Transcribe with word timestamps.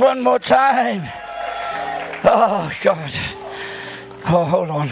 one 0.00 0.22
more 0.22 0.38
time. 0.38 1.02
Oh, 2.24 2.72
God. 2.82 3.12
Oh, 4.26 4.44
hold 4.44 4.70
on. 4.70 4.88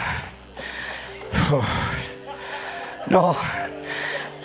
Oh. 1.51 1.85
No, 3.09 3.35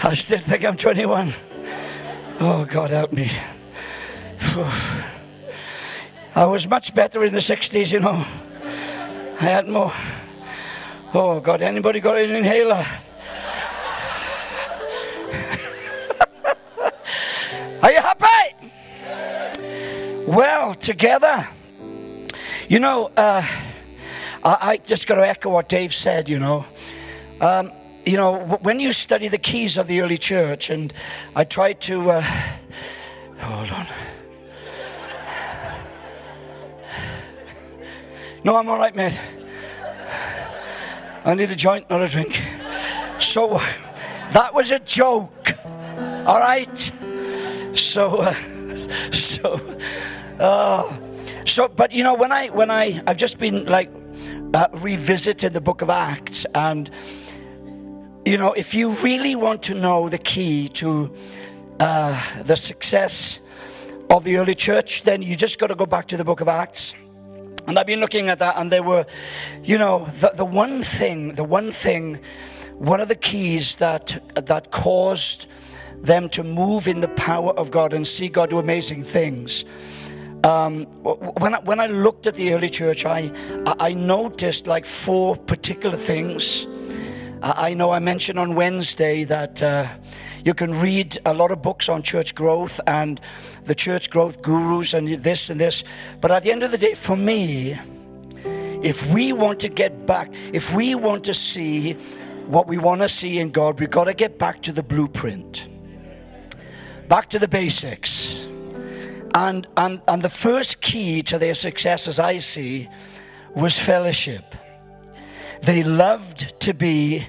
I 0.02 0.14
still 0.14 0.38
think 0.38 0.64
I'm 0.64 0.78
21. 0.78 1.34
Oh, 2.40 2.64
God, 2.64 2.90
help 2.92 3.12
me. 3.12 3.30
Oh. 4.40 5.10
I 6.34 6.46
was 6.46 6.66
much 6.66 6.94
better 6.94 7.22
in 7.24 7.34
the 7.34 7.40
60s, 7.40 7.92
you 7.92 8.00
know. 8.00 8.24
I 9.38 9.44
had 9.44 9.68
more. 9.68 9.92
Oh, 11.12 11.40
God, 11.40 11.60
anybody 11.60 12.00
got 12.00 12.16
an 12.16 12.30
inhaler? 12.30 12.82
Well, 20.34 20.74
together. 20.74 21.46
You 22.68 22.80
know, 22.80 23.06
uh, 23.16 23.46
I, 24.42 24.56
I 24.60 24.76
just 24.78 25.06
got 25.06 25.14
to 25.14 25.28
echo 25.28 25.50
what 25.50 25.68
Dave 25.68 25.94
said, 25.94 26.28
you 26.28 26.40
know. 26.40 26.66
Um, 27.40 27.70
you 28.04 28.16
know, 28.16 28.40
when 28.62 28.80
you 28.80 28.90
study 28.90 29.28
the 29.28 29.38
keys 29.38 29.78
of 29.78 29.86
the 29.86 30.00
early 30.00 30.18
church, 30.18 30.70
and 30.70 30.92
I 31.36 31.44
tried 31.44 31.80
to. 31.82 32.10
Uh, 32.10 32.22
hold 33.38 33.70
on. 33.70 33.86
No, 38.42 38.56
I'm 38.56 38.68
all 38.68 38.78
right, 38.78 38.96
mate. 38.96 39.20
I 41.24 41.34
need 41.34 41.50
a 41.52 41.56
joint, 41.56 41.88
not 41.88 42.02
a 42.02 42.08
drink. 42.08 42.42
So, 43.20 43.60
that 44.32 44.50
was 44.52 44.72
a 44.72 44.80
joke, 44.80 45.52
all 46.26 46.40
right? 46.40 46.76
So, 47.72 48.18
uh, 48.18 48.34
so, 49.12 49.78
uh, 50.38 51.00
so, 51.44 51.68
but 51.68 51.92
you 51.92 52.02
know, 52.02 52.14
when 52.14 52.32
I, 52.32 52.48
when 52.48 52.70
I, 52.70 53.02
I've 53.06 53.16
just 53.16 53.38
been 53.38 53.64
like 53.66 53.90
uh, 54.52 54.68
revisiting 54.72 55.52
the 55.52 55.60
book 55.60 55.82
of 55.82 55.90
Acts, 55.90 56.46
and 56.54 56.90
you 58.24 58.38
know, 58.38 58.52
if 58.52 58.74
you 58.74 58.94
really 59.02 59.34
want 59.34 59.62
to 59.64 59.74
know 59.74 60.08
the 60.08 60.18
key 60.18 60.68
to 60.70 61.14
uh, 61.80 62.42
the 62.42 62.56
success 62.56 63.40
of 64.10 64.24
the 64.24 64.36
early 64.36 64.54
church, 64.54 65.02
then 65.02 65.22
you 65.22 65.36
just 65.36 65.58
got 65.58 65.68
to 65.68 65.74
go 65.74 65.86
back 65.86 66.08
to 66.08 66.16
the 66.16 66.24
book 66.24 66.40
of 66.40 66.48
Acts. 66.48 66.94
And 67.66 67.78
I've 67.78 67.86
been 67.86 68.00
looking 68.00 68.28
at 68.28 68.38
that, 68.40 68.56
and 68.58 68.70
there 68.70 68.82
were, 68.82 69.06
you 69.62 69.78
know, 69.78 70.04
the, 70.20 70.32
the 70.34 70.44
one 70.44 70.82
thing, 70.82 71.34
the 71.34 71.44
one 71.44 71.72
thing, 71.72 72.20
one 72.74 73.00
of 73.00 73.08
the 73.08 73.14
keys 73.14 73.76
that 73.76 74.20
that 74.34 74.70
caused 74.70 75.46
them 76.02 76.28
to 76.28 76.42
move 76.42 76.86
in 76.86 77.00
the 77.00 77.08
power 77.08 77.52
of 77.52 77.70
God 77.70 77.92
and 77.92 78.06
see 78.06 78.28
God 78.28 78.50
do 78.50 78.58
amazing 78.58 79.02
things. 79.02 79.64
Um, 80.44 80.84
when 81.40 81.54
I, 81.54 81.60
when 81.60 81.80
I 81.80 81.86
looked 81.86 82.26
at 82.26 82.34
the 82.34 82.52
early 82.52 82.68
church, 82.68 83.06
I 83.06 83.32
I 83.80 83.94
noticed 83.94 84.66
like 84.66 84.84
four 84.84 85.36
particular 85.36 85.96
things. 85.96 86.66
I 87.42 87.72
know 87.72 87.90
I 87.92 87.98
mentioned 87.98 88.38
on 88.38 88.54
Wednesday 88.54 89.24
that 89.24 89.62
uh, 89.62 89.86
you 90.44 90.52
can 90.52 90.72
read 90.72 91.16
a 91.24 91.32
lot 91.32 91.50
of 91.50 91.62
books 91.62 91.88
on 91.88 92.02
church 92.02 92.34
growth 92.34 92.78
and 92.86 93.20
the 93.64 93.74
church 93.74 94.10
growth 94.10 94.42
gurus 94.42 94.92
and 94.92 95.08
this 95.08 95.48
and 95.48 95.58
this. 95.58 95.82
But 96.20 96.30
at 96.30 96.42
the 96.42 96.52
end 96.52 96.62
of 96.62 96.70
the 96.70 96.78
day, 96.78 96.94
for 96.94 97.16
me, 97.16 97.78
if 98.82 99.12
we 99.14 99.32
want 99.32 99.60
to 99.60 99.70
get 99.70 100.06
back, 100.06 100.30
if 100.52 100.74
we 100.74 100.94
want 100.94 101.24
to 101.24 101.34
see 101.34 101.94
what 102.48 102.66
we 102.66 102.76
want 102.76 103.00
to 103.00 103.08
see 103.08 103.38
in 103.38 103.48
God, 103.50 103.80
we've 103.80 103.90
got 103.90 104.04
to 104.04 104.14
get 104.14 104.38
back 104.38 104.60
to 104.62 104.72
the 104.72 104.82
blueprint, 104.82 105.68
back 107.08 107.28
to 107.30 107.38
the 107.38 107.48
basics. 107.48 108.43
And, 109.34 109.66
and, 109.76 110.00
and 110.06 110.22
the 110.22 110.30
first 110.30 110.80
key 110.80 111.20
to 111.22 111.38
their 111.38 111.54
success, 111.54 112.06
as 112.06 112.20
I 112.20 112.38
see, 112.38 112.88
was 113.54 113.76
fellowship. 113.76 114.54
They 115.62 115.82
loved 115.82 116.60
to 116.60 116.72
be 116.72 117.26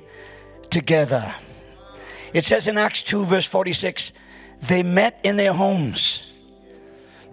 together. 0.70 1.34
It 2.34 2.44
says 2.44 2.68
in 2.68 2.78
Acts 2.78 3.02
2, 3.04 3.26
verse 3.26 3.46
46, 3.46 4.12
they 4.68 4.84
met 4.84 5.20
in 5.24 5.38
their 5.38 5.54
homes. 5.54 6.44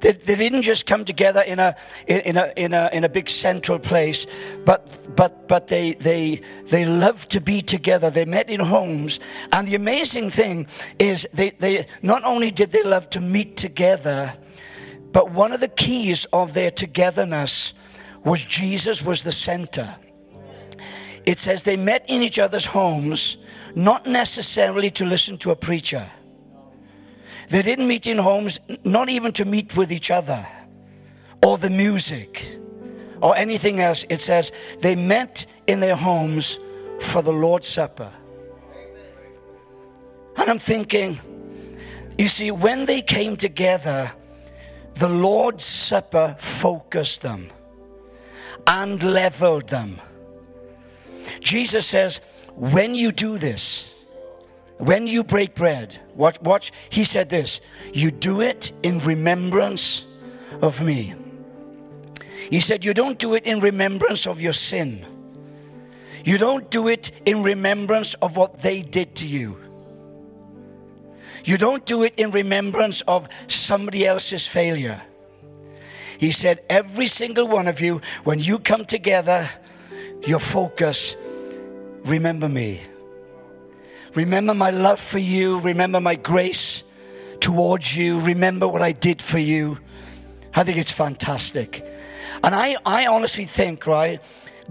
They, 0.00 0.12
they 0.12 0.34
didn't 0.34 0.62
just 0.62 0.86
come 0.86 1.04
together 1.04 1.40
in 1.40 1.58
a, 1.58 1.76
in, 2.06 2.36
a, 2.36 2.52
in, 2.56 2.72
a, 2.72 2.90
in 2.92 3.04
a 3.04 3.08
big 3.08 3.28
central 3.28 3.78
place, 3.78 4.26
but, 4.64 5.08
but, 5.14 5.48
but 5.48 5.68
they, 5.68 5.94
they, 5.94 6.40
they 6.66 6.84
loved 6.84 7.30
to 7.32 7.40
be 7.40 7.62
together. 7.62 8.10
They 8.10 8.25
met 8.25 8.50
in 8.50 8.60
homes. 8.60 9.20
And 9.52 9.68
the 9.68 9.75
amazing 9.75 10.30
thing 10.30 10.66
is, 10.98 11.26
they, 11.32 11.50
they, 11.50 11.86
not 12.02 12.25
only 12.25 12.50
did 12.50 12.72
they 12.72 12.82
love 12.82 13.10
to 13.10 13.20
meet 13.20 13.56
together, 13.56 14.34
but 15.12 15.31
one 15.31 15.53
of 15.53 15.61
the 15.61 15.69
keys 15.69 16.25
of 16.32 16.55
their 16.55 16.70
togetherness 16.70 17.75
was 18.25 18.44
Jesus 18.44 19.05
was 19.05 19.25
the 19.25 19.32
center. 19.32 19.94
It 21.25 21.38
says 21.38 21.62
they 21.62 21.76
met 21.76 22.05
in 22.09 22.23
each 22.23 22.38
other's 22.38 22.67
homes, 22.67 23.37
not 23.75 24.06
necessarily 24.06 24.91
to 24.91 25.05
listen 25.05 25.38
to 25.38 25.50
a 25.50 25.56
preacher. 25.56 26.06
They 27.49 27.62
didn't 27.62 27.87
meet 27.87 28.06
in 28.06 28.19
homes, 28.19 28.59
not 28.85 29.09
even 29.09 29.32
to 29.32 29.44
meet 29.44 29.76
with 29.76 29.93
each 29.93 30.11
other 30.11 30.47
or 31.43 31.59
the 31.59 31.70
music 31.70 32.59
or 33.20 33.37
anything 33.37 33.81
else. 33.81 34.05
It 34.09 34.20
says 34.20 34.53
they 34.81 34.97
met 34.97 35.47
in 35.67 35.81
their 35.81 35.97
homes 35.97 36.59
for 37.00 37.23
the 37.23 37.32
Lord's 37.32 37.69
Supper. 37.69 38.11
And 40.37 40.49
I'm 40.50 40.59
thinking, 40.59 41.20
you 42.17 42.29
see, 42.29 42.50
when 42.50 42.87
they 42.87 43.03
came 43.03 43.37
together, 43.37 44.12
the 44.94 45.08
Lord's 45.08 45.64
Supper 45.64 46.36
focused 46.38 47.22
them 47.22 47.48
and 48.66 49.02
leveled 49.02 49.68
them. 49.68 50.00
Jesus 51.40 51.86
says, 51.86 52.20
when 52.54 52.94
you 52.94 53.12
do 53.12 53.38
this, 53.38 54.04
when 54.78 55.06
you 55.06 55.24
break 55.24 55.54
bread, 55.54 55.98
watch, 56.14 56.40
watch, 56.42 56.72
he 56.90 57.04
said 57.04 57.28
this, 57.28 57.60
you 57.92 58.10
do 58.10 58.40
it 58.40 58.72
in 58.82 58.98
remembrance 58.98 60.04
of 60.60 60.82
me. 60.82 61.14
He 62.50 62.60
said, 62.60 62.84
you 62.84 62.92
don't 62.92 63.18
do 63.18 63.34
it 63.34 63.46
in 63.46 63.60
remembrance 63.60 64.26
of 64.26 64.40
your 64.40 64.52
sin. 64.52 65.06
You 66.24 66.38
don't 66.38 66.70
do 66.70 66.88
it 66.88 67.10
in 67.24 67.42
remembrance 67.42 68.14
of 68.14 68.36
what 68.36 68.60
they 68.60 68.82
did 68.82 69.14
to 69.16 69.26
you. 69.26 69.62
You 71.44 71.58
don't 71.58 71.84
do 71.84 72.04
it 72.04 72.14
in 72.16 72.30
remembrance 72.30 73.00
of 73.02 73.28
somebody 73.48 74.06
else's 74.06 74.46
failure. 74.46 75.02
He 76.18 76.30
said, 76.30 76.62
every 76.70 77.06
single 77.06 77.48
one 77.48 77.66
of 77.66 77.80
you, 77.80 78.00
when 78.24 78.38
you 78.38 78.58
come 78.58 78.84
together, 78.84 79.50
your 80.24 80.38
focus, 80.38 81.16
remember 82.04 82.48
me. 82.48 82.80
Remember 84.14 84.54
my 84.54 84.70
love 84.70 85.00
for 85.00 85.18
you. 85.18 85.58
Remember 85.60 86.00
my 86.00 86.14
grace 86.14 86.84
towards 87.40 87.96
you. 87.96 88.20
Remember 88.20 88.68
what 88.68 88.82
I 88.82 88.92
did 88.92 89.20
for 89.20 89.38
you. 89.38 89.78
I 90.54 90.64
think 90.64 90.78
it's 90.78 90.92
fantastic. 90.92 91.84
And 92.44 92.54
I, 92.54 92.76
I 92.86 93.06
honestly 93.06 93.46
think, 93.46 93.86
right, 93.86 94.20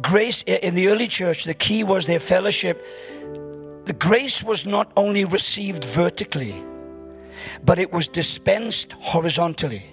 grace 0.02 0.44
in 0.44 0.76
the 0.76 0.88
early 0.88 1.08
church, 1.08 1.44
the 1.44 1.54
key 1.54 1.84
was 1.84 2.06
their 2.06 2.20
fellowship. 2.20 2.82
The 3.86 3.94
grace 3.94 4.44
was 4.44 4.66
not 4.66 4.92
only 4.96 5.26
received 5.26 5.84
vertically, 5.84 6.56
but 7.64 7.80
it 7.80 7.92
was 7.92 8.08
dispensed 8.08 8.94
horizontally. 8.94 9.86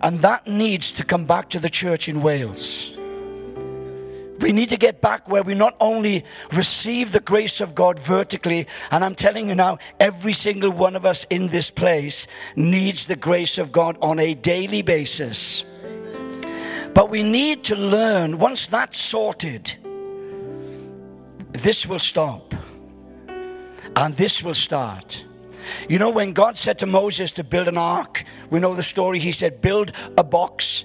And 0.00 0.20
that 0.20 0.46
needs 0.46 0.92
to 0.92 1.04
come 1.04 1.24
back 1.24 1.50
to 1.50 1.58
the 1.58 1.68
church 1.68 2.08
in 2.08 2.22
Wales. 2.22 2.96
We 4.40 4.52
need 4.52 4.68
to 4.68 4.76
get 4.76 5.00
back 5.00 5.28
where 5.28 5.42
we 5.42 5.54
not 5.54 5.76
only 5.80 6.24
receive 6.52 7.10
the 7.10 7.20
grace 7.20 7.60
of 7.60 7.74
God 7.74 7.98
vertically, 7.98 8.68
and 8.90 9.04
I'm 9.04 9.16
telling 9.16 9.48
you 9.48 9.56
now, 9.56 9.78
every 9.98 10.32
single 10.32 10.70
one 10.70 10.94
of 10.94 11.04
us 11.04 11.24
in 11.24 11.48
this 11.48 11.70
place 11.70 12.28
needs 12.54 13.06
the 13.06 13.16
grace 13.16 13.58
of 13.58 13.72
God 13.72 13.98
on 14.00 14.20
a 14.20 14.34
daily 14.34 14.82
basis. 14.82 15.64
But 16.94 17.10
we 17.10 17.24
need 17.24 17.64
to 17.64 17.74
learn, 17.74 18.38
once 18.38 18.68
that's 18.68 18.98
sorted, 18.98 19.76
this 21.58 21.86
will 21.86 21.98
stop. 21.98 22.54
And 23.96 24.14
this 24.14 24.42
will 24.42 24.54
start. 24.54 25.24
You 25.88 25.98
know, 25.98 26.10
when 26.10 26.32
God 26.32 26.56
said 26.56 26.78
to 26.80 26.86
Moses 26.86 27.32
to 27.32 27.44
build 27.44 27.68
an 27.68 27.78
ark, 27.78 28.24
we 28.50 28.60
know 28.60 28.74
the 28.74 28.82
story. 28.82 29.18
He 29.18 29.32
said, 29.32 29.60
Build 29.60 29.92
a 30.16 30.24
box 30.24 30.84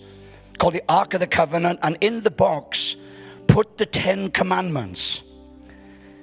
called 0.57 0.73
the 0.73 0.83
Ark 0.89 1.13
of 1.13 1.19
the 1.19 1.27
Covenant, 1.27 1.79
and 1.83 1.97
in 2.01 2.21
the 2.21 2.31
box, 2.31 2.95
put 3.47 3.77
the 3.77 3.85
Ten 3.85 4.29
Commandments. 4.29 5.23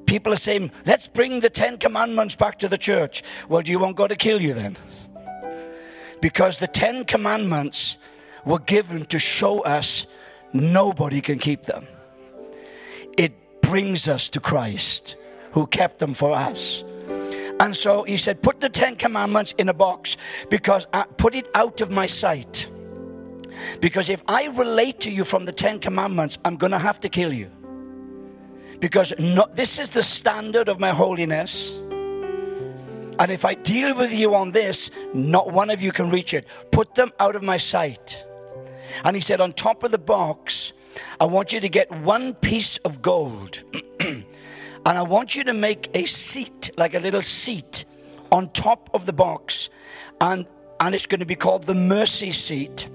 People 0.06 0.32
are 0.32 0.37
saying, 0.37 0.70
Let's 0.87 1.06
bring 1.06 1.41
the 1.41 1.50
Ten 1.50 1.79
Commandments 1.79 2.37
back 2.37 2.58
to 2.61 2.69
the 2.69 2.79
church. 2.79 3.23
Well, 3.49 3.62
do 3.62 3.70
you 3.70 3.79
want 3.79 3.97
God 3.97 4.08
to 4.08 4.17
kill 4.17 4.41
you 4.41 4.55
then? 4.55 4.76
Because 6.20 6.58
the 6.58 6.67
Ten 6.67 7.05
Commandments 7.05 7.97
were 8.44 8.58
given 8.58 9.05
to 9.06 9.19
show 9.19 9.61
us 9.61 10.06
nobody 10.52 11.20
can 11.20 11.38
keep 11.38 11.62
them. 11.62 11.87
It 13.17 13.32
brings 13.70 14.09
us 14.09 14.28
to 14.28 14.40
Christ 14.40 15.16
who 15.52 15.64
kept 15.68 16.00
them 16.00 16.12
for 16.12 16.33
us. 16.33 16.83
And 17.61 17.76
so 17.76 18.02
he 18.02 18.16
said, 18.16 18.42
Put 18.42 18.59
the 18.59 18.68
Ten 18.68 18.97
Commandments 18.97 19.54
in 19.59 19.68
a 19.68 19.75
box 19.75 20.16
because 20.49 20.88
I 20.92 21.04
put 21.04 21.37
it 21.37 21.47
out 21.54 21.80
of 21.80 21.88
my 21.88 22.06
sight. 22.06 22.68
Because 23.80 24.11
if 24.11 24.25
I 24.26 24.49
relate 24.56 24.99
to 25.00 25.12
you 25.12 25.25
from 25.25 25.45
the 25.45 25.52
Ten 25.52 25.78
Commandments, 25.78 26.37
I'm 26.45 26.56
going 26.56 26.73
to 26.73 26.78
have 26.78 26.99
to 27.00 27.09
kill 27.09 27.33
you. 27.33 27.49
Because 28.80 29.12
not, 29.21 29.54
this 29.54 29.78
is 29.78 29.90
the 29.90 30.02
standard 30.02 30.68
of 30.68 30.80
my 30.80 30.90
holiness. 30.90 31.76
And 33.21 33.30
if 33.30 33.45
I 33.45 33.54
deal 33.54 33.97
with 33.97 34.12
you 34.12 34.35
on 34.35 34.50
this, 34.50 34.90
not 35.14 35.52
one 35.52 35.71
of 35.71 35.80
you 35.80 35.92
can 35.92 36.11
reach 36.11 36.35
it. 36.35 36.49
Put 36.73 36.97
them 36.97 37.12
out 37.21 37.37
of 37.37 37.45
my 37.45 37.59
sight. 37.59 38.25
And 39.04 39.14
he 39.14 39.21
said, 39.21 39.40
On 39.40 39.52
top 39.52 39.85
of 39.85 39.92
the 39.92 39.99
box, 39.99 40.73
I 41.18 41.25
want 41.25 41.52
you 41.52 41.61
to 41.61 41.68
get 41.68 41.90
one 41.90 42.35
piece 42.35 42.76
of 42.78 43.02
gold. 43.02 43.62
And 44.87 44.97
I 44.97 45.02
want 45.02 45.37
you 45.37 45.44
to 45.44 45.52
make 45.52 45.90
a 45.94 46.06
seat, 46.06 46.70
like 46.76 46.94
a 46.94 46.99
little 46.99 47.23
seat, 47.23 47.85
on 48.32 48.49
top 48.50 48.88
of 48.94 49.04
the 49.06 49.12
box. 49.12 49.68
And, 50.20 50.47
and 50.78 50.94
it's 50.94 51.06
going 51.06 51.20
to 51.20 51.26
be 51.26 51.35
called 51.35 51.64
the 51.64 51.75
mercy 51.75 52.30
seat. 52.30 52.88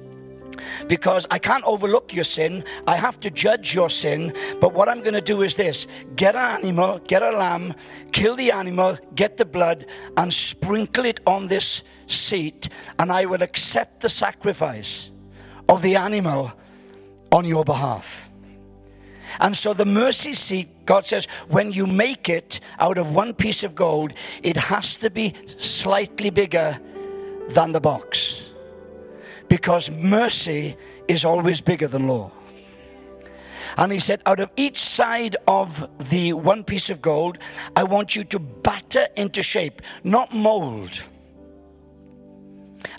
Because 0.88 1.28
I 1.30 1.38
can't 1.38 1.64
overlook 1.66 2.14
your 2.14 2.24
sin, 2.24 2.64
I 2.88 2.96
have 2.96 3.20
to 3.20 3.30
judge 3.30 3.76
your 3.76 3.90
sin. 3.90 4.34
But 4.60 4.74
what 4.74 4.90
I'm 4.90 5.02
going 5.02 5.14
to 5.14 5.22
do 5.22 5.42
is 5.42 5.58
this 5.58 5.86
get 6.16 6.36
an 6.36 6.64
animal, 6.64 7.00
get 7.00 7.22
a 7.22 7.32
lamb, 7.32 7.76
kill 8.12 8.36
the 8.36 8.52
animal, 8.52 8.98
get 9.14 9.38
the 9.38 9.46
blood, 9.46 9.86
and 10.18 10.34
sprinkle 10.34 11.06
it 11.06 11.20
on 11.28 11.48
this 11.48 11.84
seat. 12.08 12.70
And 12.98 13.12
I 13.12 13.26
will 13.26 13.44
accept 13.44 14.00
the 14.00 14.10
sacrifice 14.10 15.12
of 15.70 15.82
the 15.82 15.98
animal 15.98 16.54
on 17.36 17.44
your 17.44 17.66
behalf. 17.66 18.30
And 19.42 19.58
so 19.58 19.74
the 19.74 19.86
mercy 19.86 20.34
seat, 20.34 20.70
God 20.86 21.06
says, 21.06 21.26
when 21.50 21.74
you 21.74 21.86
make 21.86 22.30
it 22.30 22.62
out 22.80 22.98
of 22.98 23.14
one 23.14 23.34
piece 23.34 23.62
of 23.64 23.76
gold, 23.76 24.14
it 24.42 24.56
has 24.56 24.96
to 24.96 25.10
be 25.10 25.34
slightly 25.58 26.30
bigger 26.30 26.80
than 27.50 27.74
the 27.74 27.82
box. 27.82 28.54
Because 29.50 29.92
mercy 29.92 30.78
is 31.10 31.26
always 31.26 31.60
bigger 31.60 31.90
than 31.90 32.08
law. 32.08 32.32
And 33.78 33.92
he 33.92 34.00
said, 34.00 34.22
out 34.26 34.40
of 34.40 34.50
each 34.56 34.80
side 34.80 35.36
of 35.46 35.90
the 36.10 36.32
one 36.32 36.64
piece 36.64 36.90
of 36.90 37.02
gold, 37.02 37.38
I 37.76 37.84
want 37.84 38.16
you 38.16 38.24
to 38.24 38.40
batter 38.40 39.10
into 39.18 39.44
shape, 39.44 39.82
not 40.06 40.34
mold 40.34 41.06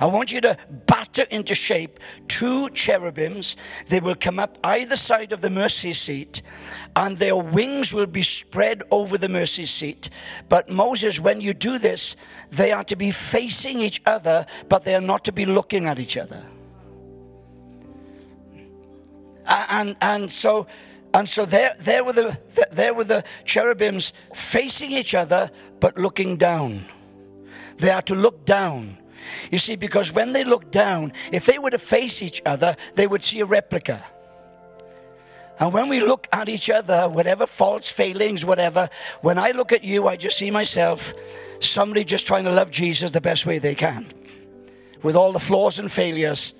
I 0.00 0.06
want 0.06 0.32
you 0.32 0.40
to 0.42 0.56
batter 0.86 1.24
into 1.24 1.54
shape 1.54 1.98
two 2.28 2.68
cherubims. 2.70 3.56
They 3.88 4.00
will 4.00 4.14
come 4.14 4.38
up 4.38 4.58
either 4.64 4.96
side 4.96 5.32
of 5.32 5.40
the 5.40 5.50
mercy 5.50 5.92
seat, 5.92 6.42
and 6.94 7.18
their 7.18 7.36
wings 7.36 7.92
will 7.92 8.06
be 8.06 8.22
spread 8.22 8.82
over 8.90 9.18
the 9.18 9.28
mercy 9.28 9.66
seat. 9.66 10.10
But 10.48 10.68
Moses, 10.68 11.20
when 11.20 11.40
you 11.40 11.54
do 11.54 11.78
this, 11.78 12.16
they 12.50 12.72
are 12.72 12.84
to 12.84 12.96
be 12.96 13.10
facing 13.10 13.80
each 13.80 14.00
other, 14.06 14.46
but 14.68 14.84
they 14.84 14.94
are 14.94 15.00
not 15.00 15.24
to 15.24 15.32
be 15.32 15.46
looking 15.46 15.86
at 15.86 15.98
each 15.98 16.16
other. 16.16 16.44
And, 19.48 19.96
and 20.00 20.30
so 20.30 20.66
and 21.16 21.26
so 21.26 21.46
there, 21.46 21.74
there, 21.78 22.04
were 22.04 22.12
the, 22.12 22.38
there 22.70 22.92
were 22.92 23.04
the 23.04 23.24
cherubims 23.46 24.12
facing 24.34 24.92
each 24.92 25.14
other, 25.14 25.50
but 25.80 25.96
looking 25.96 26.36
down. 26.36 26.84
They 27.78 27.88
are 27.88 28.02
to 28.02 28.14
look 28.14 28.44
down. 28.44 28.98
You 29.50 29.58
see, 29.58 29.76
because 29.76 30.12
when 30.12 30.32
they 30.32 30.44
look 30.44 30.70
down, 30.70 31.12
if 31.32 31.46
they 31.46 31.58
were 31.58 31.70
to 31.70 31.78
face 31.78 32.22
each 32.22 32.42
other, 32.46 32.76
they 32.94 33.06
would 33.06 33.22
see 33.22 33.40
a 33.40 33.46
replica. 33.46 34.04
And 35.58 35.72
when 35.72 35.88
we 35.88 36.00
look 36.00 36.28
at 36.32 36.48
each 36.48 36.68
other, 36.68 37.08
whatever 37.08 37.46
faults, 37.46 37.90
failings, 37.90 38.44
whatever, 38.44 38.88
when 39.22 39.38
I 39.38 39.52
look 39.52 39.72
at 39.72 39.84
you, 39.84 40.06
I 40.06 40.16
just 40.16 40.36
see 40.36 40.50
myself, 40.50 41.14
somebody 41.60 42.04
just 42.04 42.26
trying 42.26 42.44
to 42.44 42.52
love 42.52 42.70
Jesus 42.70 43.10
the 43.10 43.22
best 43.22 43.46
way 43.46 43.58
they 43.58 43.74
can, 43.74 44.06
with 45.02 45.16
all 45.16 45.32
the 45.32 45.40
flaws 45.40 45.78
and 45.78 45.90
failures. 45.90 46.52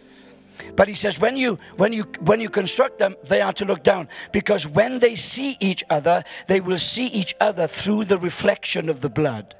But 0.74 0.88
he 0.88 0.94
says, 0.94 1.20
when 1.20 1.36
you 1.36 1.58
when 1.76 1.92
you 1.92 2.04
when 2.20 2.40
you 2.40 2.48
construct 2.48 2.98
them, 2.98 3.14
they 3.24 3.42
are 3.42 3.52
to 3.54 3.66
look 3.66 3.82
down 3.82 4.08
because 4.32 4.66
when 4.66 5.00
they 5.00 5.14
see 5.14 5.58
each 5.60 5.84
other, 5.90 6.24
they 6.46 6.60
will 6.60 6.78
see 6.78 7.08
each 7.08 7.34
other 7.40 7.66
through 7.66 8.04
the 8.04 8.18
reflection 8.18 8.88
of 8.88 9.02
the 9.02 9.10
blood. 9.10 9.54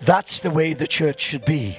That's 0.00 0.40
the 0.40 0.50
way 0.50 0.72
the 0.72 0.86
church 0.86 1.20
should 1.20 1.44
be. 1.44 1.76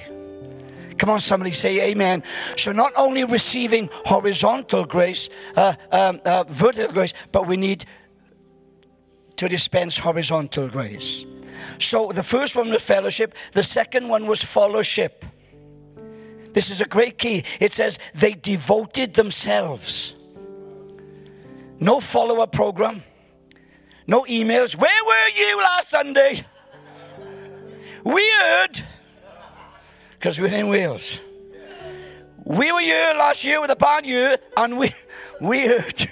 Come 0.98 1.10
on, 1.10 1.20
somebody 1.20 1.52
say 1.52 1.90
amen. 1.90 2.24
So, 2.56 2.72
not 2.72 2.92
only 2.96 3.24
receiving 3.24 3.88
horizontal 3.92 4.84
grace, 4.84 5.28
uh, 5.56 5.74
um, 5.92 6.20
uh, 6.24 6.44
vertical 6.48 6.92
grace, 6.92 7.14
but 7.30 7.46
we 7.46 7.56
need 7.56 7.84
to 9.36 9.48
dispense 9.48 9.98
horizontal 9.98 10.68
grace. 10.68 11.24
So, 11.78 12.10
the 12.10 12.24
first 12.24 12.56
one 12.56 12.70
was 12.70 12.84
fellowship, 12.84 13.34
the 13.52 13.62
second 13.62 14.08
one 14.08 14.26
was 14.26 14.42
fellowship. 14.42 15.24
This 16.52 16.70
is 16.70 16.80
a 16.80 16.86
great 16.86 17.18
key. 17.18 17.44
It 17.60 17.72
says 17.72 18.00
they 18.14 18.32
devoted 18.32 19.14
themselves. 19.14 20.16
No 21.78 22.00
follow 22.00 22.42
up 22.42 22.50
program, 22.50 23.02
no 24.08 24.24
emails. 24.24 24.76
Where 24.76 25.04
were 25.04 25.28
you 25.36 25.58
last 25.58 25.90
Sunday? 25.90 26.44
Weird, 28.08 28.82
because 30.12 30.40
we're 30.40 30.54
in 30.54 30.68
Wales. 30.68 31.20
We 32.42 32.72
were 32.72 32.80
here 32.80 33.12
last 33.18 33.44
year 33.44 33.60
with 33.60 33.70
a 33.70 33.76
band 33.76 34.06
year, 34.06 34.38
and 34.56 34.78
we, 34.78 34.94
we 35.42 35.66
heard, 35.66 36.10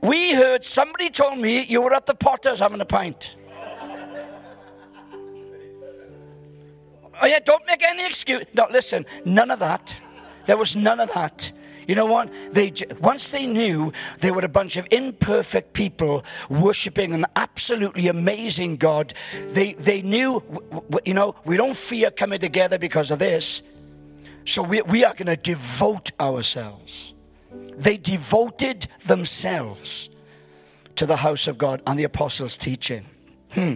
we 0.00 0.34
heard 0.34 0.64
somebody 0.64 1.10
told 1.10 1.38
me 1.38 1.62
you 1.62 1.80
were 1.80 1.94
at 1.94 2.06
the 2.06 2.14
Potters 2.16 2.58
having 2.58 2.80
a 2.80 2.84
pint. 2.84 3.36
Oh 7.22 7.26
yeah, 7.26 7.38
don't 7.38 7.64
make 7.68 7.84
any 7.84 8.04
excuse. 8.04 8.44
No, 8.54 8.66
listen, 8.72 9.06
none 9.24 9.52
of 9.52 9.60
that. 9.60 9.96
There 10.46 10.56
was 10.56 10.74
none 10.74 10.98
of 10.98 11.12
that. 11.14 11.52
You 11.86 11.94
know 11.94 12.06
what? 12.06 12.32
They 12.52 12.72
once 13.00 13.28
they 13.30 13.46
knew 13.46 13.92
they 14.20 14.30
were 14.30 14.44
a 14.44 14.48
bunch 14.48 14.76
of 14.76 14.86
imperfect 14.90 15.72
people 15.72 16.24
worshiping 16.48 17.14
an 17.14 17.26
absolutely 17.36 18.08
amazing 18.08 18.76
God. 18.76 19.14
They 19.48 19.74
they 19.74 20.02
knew, 20.02 20.42
you 21.04 21.14
know, 21.14 21.34
we 21.44 21.56
don't 21.56 21.76
fear 21.76 22.10
coming 22.10 22.40
together 22.40 22.78
because 22.78 23.10
of 23.10 23.18
this. 23.18 23.62
So 24.44 24.62
we, 24.62 24.82
we 24.82 25.04
are 25.04 25.14
going 25.14 25.26
to 25.26 25.36
devote 25.36 26.10
ourselves. 26.20 27.14
They 27.76 27.96
devoted 27.96 28.86
themselves 29.06 30.10
to 30.96 31.06
the 31.06 31.16
house 31.16 31.46
of 31.48 31.58
God 31.58 31.82
and 31.86 31.98
the 31.98 32.04
apostles' 32.04 32.58
teaching. 32.58 33.06
Hmm. 33.52 33.74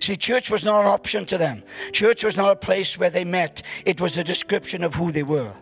See, 0.00 0.16
church 0.16 0.50
was 0.50 0.64
not 0.64 0.80
an 0.80 0.86
option 0.86 1.24
to 1.26 1.38
them. 1.38 1.62
Church 1.92 2.24
was 2.24 2.36
not 2.36 2.52
a 2.52 2.56
place 2.56 2.98
where 2.98 3.10
they 3.10 3.24
met. 3.24 3.62
It 3.84 4.00
was 4.00 4.18
a 4.18 4.24
description 4.24 4.84
of 4.84 4.94
who 4.94 5.12
they 5.12 5.22
were. 5.22 5.52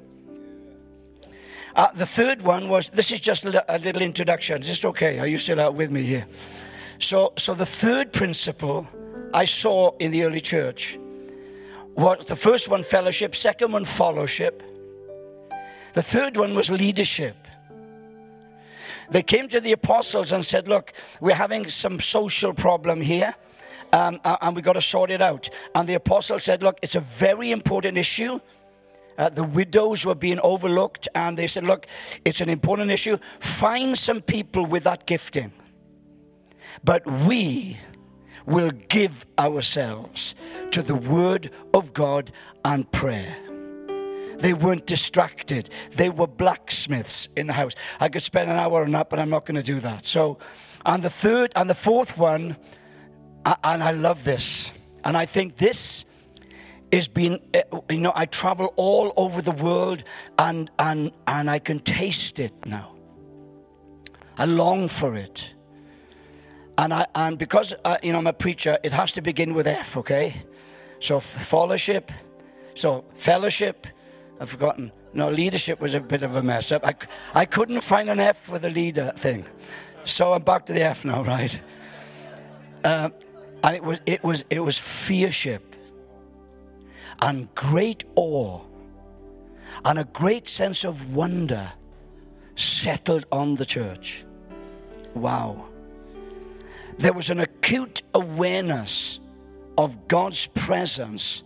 Uh, 1.76 1.90
the 1.94 2.06
third 2.06 2.42
one 2.42 2.68
was 2.68 2.90
this 2.90 3.10
is 3.10 3.20
just 3.20 3.44
a 3.44 3.78
little 3.78 4.02
introduction. 4.02 4.60
This 4.60 4.84
okay? 4.84 5.18
Are 5.18 5.26
you 5.26 5.38
still 5.38 5.60
out 5.60 5.74
with 5.74 5.90
me 5.90 6.04
here? 6.04 6.26
So, 6.98 7.32
so 7.36 7.54
the 7.54 7.66
third 7.66 8.12
principle 8.12 8.86
I 9.32 9.44
saw 9.44 9.96
in 9.98 10.12
the 10.12 10.22
early 10.22 10.40
church 10.40 10.96
was 11.96 12.24
the 12.26 12.36
first 12.36 12.68
one 12.68 12.84
fellowship, 12.84 13.34
second 13.34 13.72
one 13.72 13.84
fellowship, 13.84 14.62
the 15.94 16.02
third 16.02 16.36
one 16.36 16.54
was 16.54 16.70
leadership. 16.70 17.36
they 19.10 19.22
came 19.22 19.48
to 19.48 19.60
the 19.60 19.72
apostles 19.72 20.32
and 20.32 20.44
said, 20.44 20.68
Look, 20.68 20.92
we're 21.20 21.34
having 21.34 21.68
some 21.68 21.98
social 22.00 22.54
problem 22.54 23.00
here. 23.00 23.34
Um, 23.92 24.20
and 24.24 24.56
we've 24.56 24.64
got 24.64 24.72
to 24.72 24.80
sort 24.80 25.10
it 25.10 25.22
out. 25.22 25.48
And 25.74 25.88
the 25.88 25.94
apostle 25.94 26.38
said, 26.38 26.62
Look, 26.62 26.78
it's 26.82 26.96
a 26.96 27.00
very 27.00 27.50
important 27.50 27.98
issue. 27.98 28.40
Uh, 29.16 29.28
the 29.28 29.44
widows 29.44 30.04
were 30.04 30.14
being 30.14 30.40
overlooked, 30.40 31.08
and 31.14 31.38
they 31.38 31.46
said, 31.46 31.64
Look, 31.64 31.86
it's 32.24 32.40
an 32.40 32.48
important 32.48 32.90
issue. 32.90 33.16
Find 33.40 33.96
some 33.96 34.20
people 34.20 34.66
with 34.66 34.84
that 34.84 35.06
gifting. 35.06 35.52
But 36.82 37.06
we 37.06 37.78
will 38.46 38.70
give 38.70 39.24
ourselves 39.38 40.34
to 40.72 40.82
the 40.82 40.94
Word 40.94 41.50
of 41.72 41.94
God 41.94 42.30
and 42.64 42.90
prayer. 42.90 43.36
They 44.38 44.52
weren't 44.52 44.86
distracted. 44.86 45.70
They 45.92 46.10
were 46.10 46.26
blacksmiths 46.26 47.28
in 47.36 47.46
the 47.46 47.52
house. 47.52 47.74
I 48.00 48.08
could 48.08 48.22
spend 48.22 48.50
an 48.50 48.58
hour 48.58 48.84
on 48.84 48.90
that, 48.92 49.08
but 49.08 49.18
I'm 49.18 49.30
not 49.30 49.46
going 49.46 49.54
to 49.54 49.62
do 49.62 49.80
that. 49.80 50.04
So, 50.04 50.38
and 50.84 51.02
the 51.02 51.10
third 51.10 51.52
and 51.56 51.70
the 51.70 51.74
fourth 51.74 52.18
one, 52.18 52.56
and 53.46 53.82
I 53.82 53.92
love 53.92 54.24
this, 54.24 54.72
and 55.04 55.16
I 55.16 55.26
think 55.26 55.56
this 55.56 56.04
is 56.94 57.08
being, 57.08 57.40
eh, 57.52 57.62
you 57.90 57.98
know, 57.98 58.12
I 58.14 58.26
travel 58.26 58.72
all 58.76 59.12
over 59.16 59.42
the 59.42 59.50
world 59.50 60.04
and, 60.38 60.70
and, 60.78 61.10
and 61.26 61.50
I 61.50 61.58
can 61.58 61.80
taste 61.80 62.38
it 62.38 62.52
now. 62.64 62.92
I 64.38 64.44
long 64.44 64.86
for 64.86 65.16
it. 65.16 65.54
And, 66.78 66.94
I, 66.94 67.06
and 67.16 67.36
because, 67.36 67.74
uh, 67.84 67.96
you 68.00 68.12
know, 68.12 68.18
I'm 68.18 68.28
a 68.28 68.32
preacher, 68.32 68.78
it 68.84 68.92
has 68.92 69.10
to 69.12 69.22
begin 69.22 69.54
with 69.54 69.66
F, 69.66 69.96
okay? 69.96 70.34
So, 71.00 71.18
fellowship. 71.18 72.12
So, 72.74 73.04
fellowship. 73.16 73.88
I've 74.40 74.50
forgotten. 74.50 74.92
No, 75.12 75.28
leadership 75.30 75.80
was 75.80 75.96
a 75.96 76.00
bit 76.00 76.22
of 76.22 76.36
a 76.36 76.44
mess 76.44 76.70
up. 76.70 76.86
I, 76.86 76.94
I 77.34 77.44
couldn't 77.44 77.80
find 77.80 78.08
an 78.08 78.20
F 78.20 78.36
for 78.36 78.60
the 78.60 78.70
leader 78.70 79.12
thing. 79.16 79.46
So, 80.04 80.32
I'm 80.32 80.42
back 80.42 80.66
to 80.66 80.72
the 80.72 80.82
F 80.82 81.04
now, 81.04 81.24
right? 81.34 81.60
Uh, 82.84 83.10
and 83.64 83.76
it 83.76 83.82
was, 83.82 84.00
it 84.06 84.22
was, 84.22 84.44
it 84.48 84.60
was 84.60 84.78
fearship 84.78 85.73
and 87.24 87.52
great 87.54 88.04
awe 88.16 88.60
and 89.86 89.98
a 89.98 90.04
great 90.04 90.46
sense 90.46 90.84
of 90.84 91.14
wonder 91.14 91.72
settled 92.54 93.24
on 93.32 93.56
the 93.56 93.64
church. 93.64 94.26
Wow. 95.14 95.68
There 96.98 97.14
was 97.14 97.30
an 97.30 97.40
acute 97.40 98.02
awareness 98.12 99.20
of 99.78 100.06
God's 100.06 100.46
presence 100.48 101.42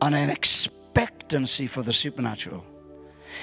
and 0.00 0.14
an 0.14 0.30
expectancy 0.30 1.66
for 1.66 1.82
the 1.82 1.92
supernatural. 1.92 2.64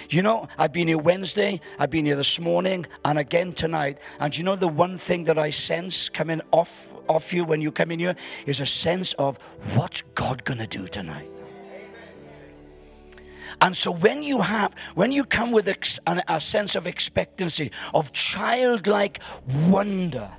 You 0.09 0.23
know, 0.23 0.47
I've 0.57 0.73
been 0.73 0.87
here 0.87 0.97
Wednesday, 0.97 1.61
I've 1.77 1.91
been 1.91 2.05
here 2.05 2.15
this 2.15 2.39
morning, 2.39 2.87
and 3.05 3.19
again 3.19 3.53
tonight. 3.53 3.99
And 4.19 4.35
you 4.35 4.43
know, 4.43 4.55
the 4.55 4.67
one 4.67 4.97
thing 4.97 5.25
that 5.25 5.37
I 5.37 5.51
sense 5.51 6.09
coming 6.09 6.41
off, 6.51 6.91
off 7.07 7.31
you 7.31 7.45
when 7.45 7.61
you 7.61 7.71
come 7.71 7.91
in 7.91 7.99
here 7.99 8.15
is 8.47 8.59
a 8.59 8.65
sense 8.65 9.13
of 9.13 9.37
what's 9.75 10.01
God 10.01 10.43
going 10.43 10.57
to 10.57 10.67
do 10.67 10.87
tonight? 10.87 11.29
And 13.61 13.75
so 13.75 13.91
when 13.91 14.23
you 14.23 14.41
have, 14.41 14.73
when 14.95 15.11
you 15.11 15.23
come 15.23 15.51
with 15.51 15.67
a, 15.67 16.23
a 16.27 16.41
sense 16.41 16.75
of 16.75 16.87
expectancy, 16.87 17.71
of 17.93 18.11
childlike 18.11 19.21
wonder, 19.69 20.31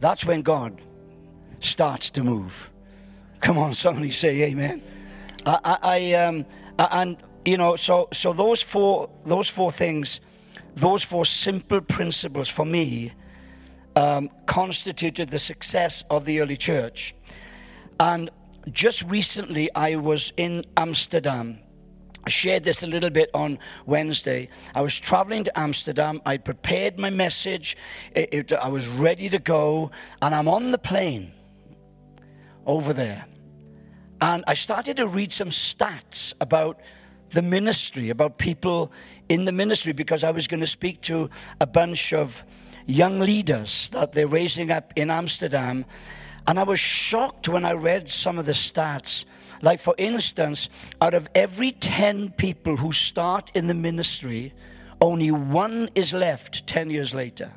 that's 0.00 0.24
when 0.24 0.42
God 0.42 0.80
starts 1.60 2.10
to 2.10 2.22
move. 2.22 2.70
Come 3.40 3.58
on, 3.58 3.74
somebody 3.74 4.10
say 4.10 4.42
amen. 4.42 4.82
I, 5.46 5.58
I, 5.64 5.78
I 5.82 6.12
um, 6.14 6.46
and 6.78 7.16
you 7.44 7.58
know, 7.58 7.76
so 7.76 8.08
so 8.12 8.32
those 8.32 8.62
four 8.62 9.10
those 9.26 9.48
four 9.48 9.70
things, 9.70 10.20
those 10.74 11.04
four 11.04 11.24
simple 11.24 11.80
principles 11.80 12.48
for 12.48 12.64
me, 12.64 13.12
um, 13.96 14.30
constituted 14.46 15.28
the 15.28 15.38
success 15.38 16.04
of 16.10 16.24
the 16.24 16.40
early 16.40 16.56
church. 16.56 17.14
And 18.00 18.30
just 18.70 19.02
recently, 19.04 19.72
I 19.74 19.96
was 19.96 20.32
in 20.36 20.64
Amsterdam 20.76 21.58
I 22.26 22.30
shared 22.30 22.64
this 22.64 22.82
a 22.82 22.86
little 22.86 23.10
bit 23.10 23.30
on 23.34 23.58
Wednesday. 23.84 24.48
I 24.74 24.80
was 24.80 24.98
traveling 24.98 25.44
to 25.44 25.58
Amsterdam. 25.58 26.22
I 26.24 26.38
prepared 26.38 26.98
my 26.98 27.10
message. 27.10 27.76
It, 28.14 28.32
it, 28.32 28.52
I 28.52 28.68
was 28.68 28.88
ready 28.88 29.28
to 29.28 29.38
go. 29.38 29.90
And 30.22 30.34
I'm 30.34 30.48
on 30.48 30.70
the 30.70 30.78
plane 30.78 31.32
over 32.64 32.94
there. 32.94 33.26
And 34.20 34.42
I 34.46 34.54
started 34.54 34.96
to 34.96 35.06
read 35.06 35.32
some 35.32 35.50
stats 35.50 36.34
about 36.40 36.80
the 37.30 37.42
ministry, 37.42 38.08
about 38.08 38.38
people 38.38 38.90
in 39.28 39.44
the 39.44 39.52
ministry, 39.52 39.92
because 39.92 40.24
I 40.24 40.30
was 40.30 40.46
going 40.46 40.60
to 40.60 40.66
speak 40.66 41.02
to 41.02 41.28
a 41.60 41.66
bunch 41.66 42.14
of 42.14 42.42
young 42.86 43.18
leaders 43.18 43.90
that 43.90 44.12
they're 44.12 44.26
raising 44.26 44.70
up 44.70 44.92
in 44.96 45.10
Amsterdam. 45.10 45.84
And 46.46 46.58
I 46.58 46.62
was 46.62 46.78
shocked 46.78 47.48
when 47.48 47.64
I 47.64 47.72
read 47.72 48.08
some 48.08 48.38
of 48.38 48.46
the 48.46 48.52
stats 48.52 49.24
like, 49.64 49.80
for 49.80 49.94
instance, 49.96 50.68
out 51.00 51.14
of 51.14 51.26
every 51.34 51.70
10 51.70 52.32
people 52.32 52.76
who 52.76 52.92
start 52.92 53.50
in 53.54 53.66
the 53.66 53.72
ministry, 53.72 54.52
only 55.00 55.30
one 55.30 55.88
is 55.94 56.12
left 56.12 56.66
10 56.66 56.90
years 56.90 57.14
later. 57.14 57.50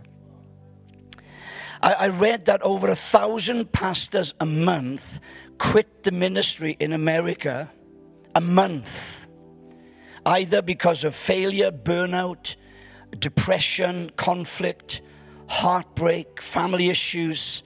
I, 1.82 1.94
I 1.94 2.08
read 2.08 2.46
that 2.46 2.62
over 2.62 2.88
a 2.88 2.96
thousand 2.96 3.74
pastors 3.74 4.34
a 4.40 4.46
month 4.46 5.20
quit 5.58 6.04
the 6.04 6.12
ministry 6.12 6.78
in 6.80 6.94
America 6.94 7.70
a 8.34 8.40
month, 8.40 9.28
either 10.26 10.62
because 10.62 11.04
of 11.04 11.14
failure, 11.14 11.72
burnout, 11.72 12.56
depression, 13.20 14.12
conflict, 14.16 15.02
heartbreak, 15.50 16.42
family 16.42 16.90
issues, 16.90 17.64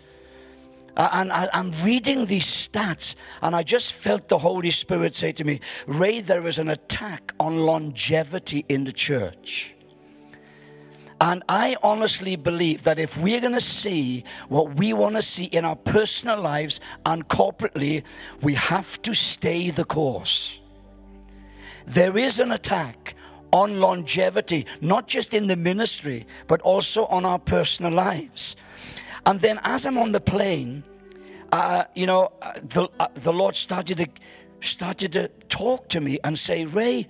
and 0.97 1.31
I, 1.31 1.47
am 1.53 1.71
reading 1.83 2.25
these 2.25 2.45
stats, 2.45 3.15
and 3.41 3.55
I 3.55 3.63
just 3.63 3.93
felt 3.93 4.27
the 4.27 4.39
Holy 4.39 4.71
Spirit 4.71 5.15
say 5.15 5.31
to 5.33 5.43
me, 5.43 5.59
Ray, 5.87 6.19
there 6.19 6.47
is 6.47 6.59
an 6.59 6.69
attack 6.69 7.33
on 7.39 7.59
longevity 7.59 8.65
in 8.67 8.83
the 8.83 8.91
church. 8.91 9.75
And 11.21 11.43
I 11.47 11.77
honestly 11.83 12.35
believe 12.35 12.83
that 12.83 12.97
if 12.97 13.15
we're 13.15 13.41
going 13.41 13.53
to 13.53 13.61
see 13.61 14.23
what 14.49 14.75
we 14.75 14.91
want 14.91 15.15
to 15.17 15.21
see 15.21 15.45
in 15.45 15.65
our 15.65 15.75
personal 15.75 16.41
lives 16.41 16.79
and 17.05 17.27
corporately, 17.27 18.03
we 18.41 18.55
have 18.55 18.99
to 19.03 19.13
stay 19.13 19.69
the 19.69 19.85
course. 19.85 20.59
There 21.85 22.17
is 22.17 22.39
an 22.39 22.51
attack 22.51 23.15
on 23.53 23.79
longevity, 23.79 24.65
not 24.81 25.07
just 25.07 25.33
in 25.33 25.45
the 25.45 25.55
ministry, 25.55 26.25
but 26.47 26.59
also 26.61 27.05
on 27.05 27.23
our 27.23 27.39
personal 27.39 27.91
lives. 27.91 28.55
And 29.25 29.39
then 29.39 29.59
as 29.63 29.85
I'm 29.85 29.97
on 29.97 30.11
the 30.11 30.19
plane, 30.19 30.83
uh, 31.51 31.85
you 31.95 32.05
know, 32.05 32.31
uh, 32.41 32.53
the, 32.61 32.89
uh, 32.99 33.07
the 33.13 33.33
Lord 33.33 33.55
started 33.55 33.97
to, 33.97 34.07
started 34.61 35.11
to 35.13 35.27
talk 35.49 35.89
to 35.89 36.01
me 36.01 36.19
and 36.23 36.37
say, 36.37 36.65
Ray, 36.65 37.07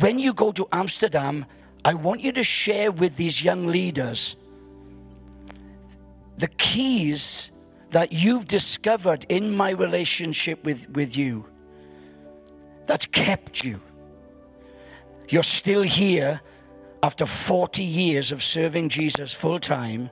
when 0.00 0.18
you 0.18 0.34
go 0.34 0.52
to 0.52 0.66
Amsterdam, 0.72 1.46
I 1.84 1.94
want 1.94 2.20
you 2.20 2.32
to 2.32 2.42
share 2.42 2.90
with 2.90 3.16
these 3.16 3.42
young 3.42 3.66
leaders 3.66 4.36
the 6.36 6.48
keys 6.48 7.50
that 7.90 8.12
you've 8.12 8.46
discovered 8.46 9.24
in 9.28 9.56
my 9.56 9.70
relationship 9.70 10.64
with, 10.64 10.88
with 10.90 11.16
you 11.16 11.46
that's 12.88 13.06
kept 13.06 13.64
you. 13.64 13.80
You're 15.28 15.42
still 15.42 15.82
here 15.82 16.40
after 17.02 17.26
40 17.26 17.84
years 17.84 18.32
of 18.32 18.42
serving 18.42 18.88
Jesus 18.88 19.32
full 19.32 19.60
time 19.60 20.10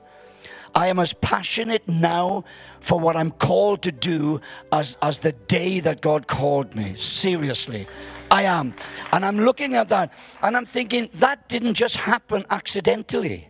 I 0.75 0.87
am 0.87 0.99
as 0.99 1.13
passionate 1.13 1.87
now 1.87 2.43
for 2.79 2.99
what 2.99 3.15
I'm 3.15 3.31
called 3.31 3.83
to 3.83 3.91
do 3.91 4.41
as, 4.71 4.97
as 5.01 5.19
the 5.19 5.31
day 5.31 5.79
that 5.79 6.01
God 6.01 6.27
called 6.27 6.75
me. 6.75 6.95
Seriously. 6.95 7.87
I 8.29 8.43
am. 8.43 8.73
And 9.11 9.25
I'm 9.25 9.39
looking 9.39 9.75
at 9.75 9.89
that 9.89 10.13
and 10.41 10.57
I'm 10.57 10.65
thinking, 10.65 11.09
that 11.15 11.49
didn't 11.49 11.75
just 11.75 11.95
happen 11.97 12.45
accidentally. 12.49 13.47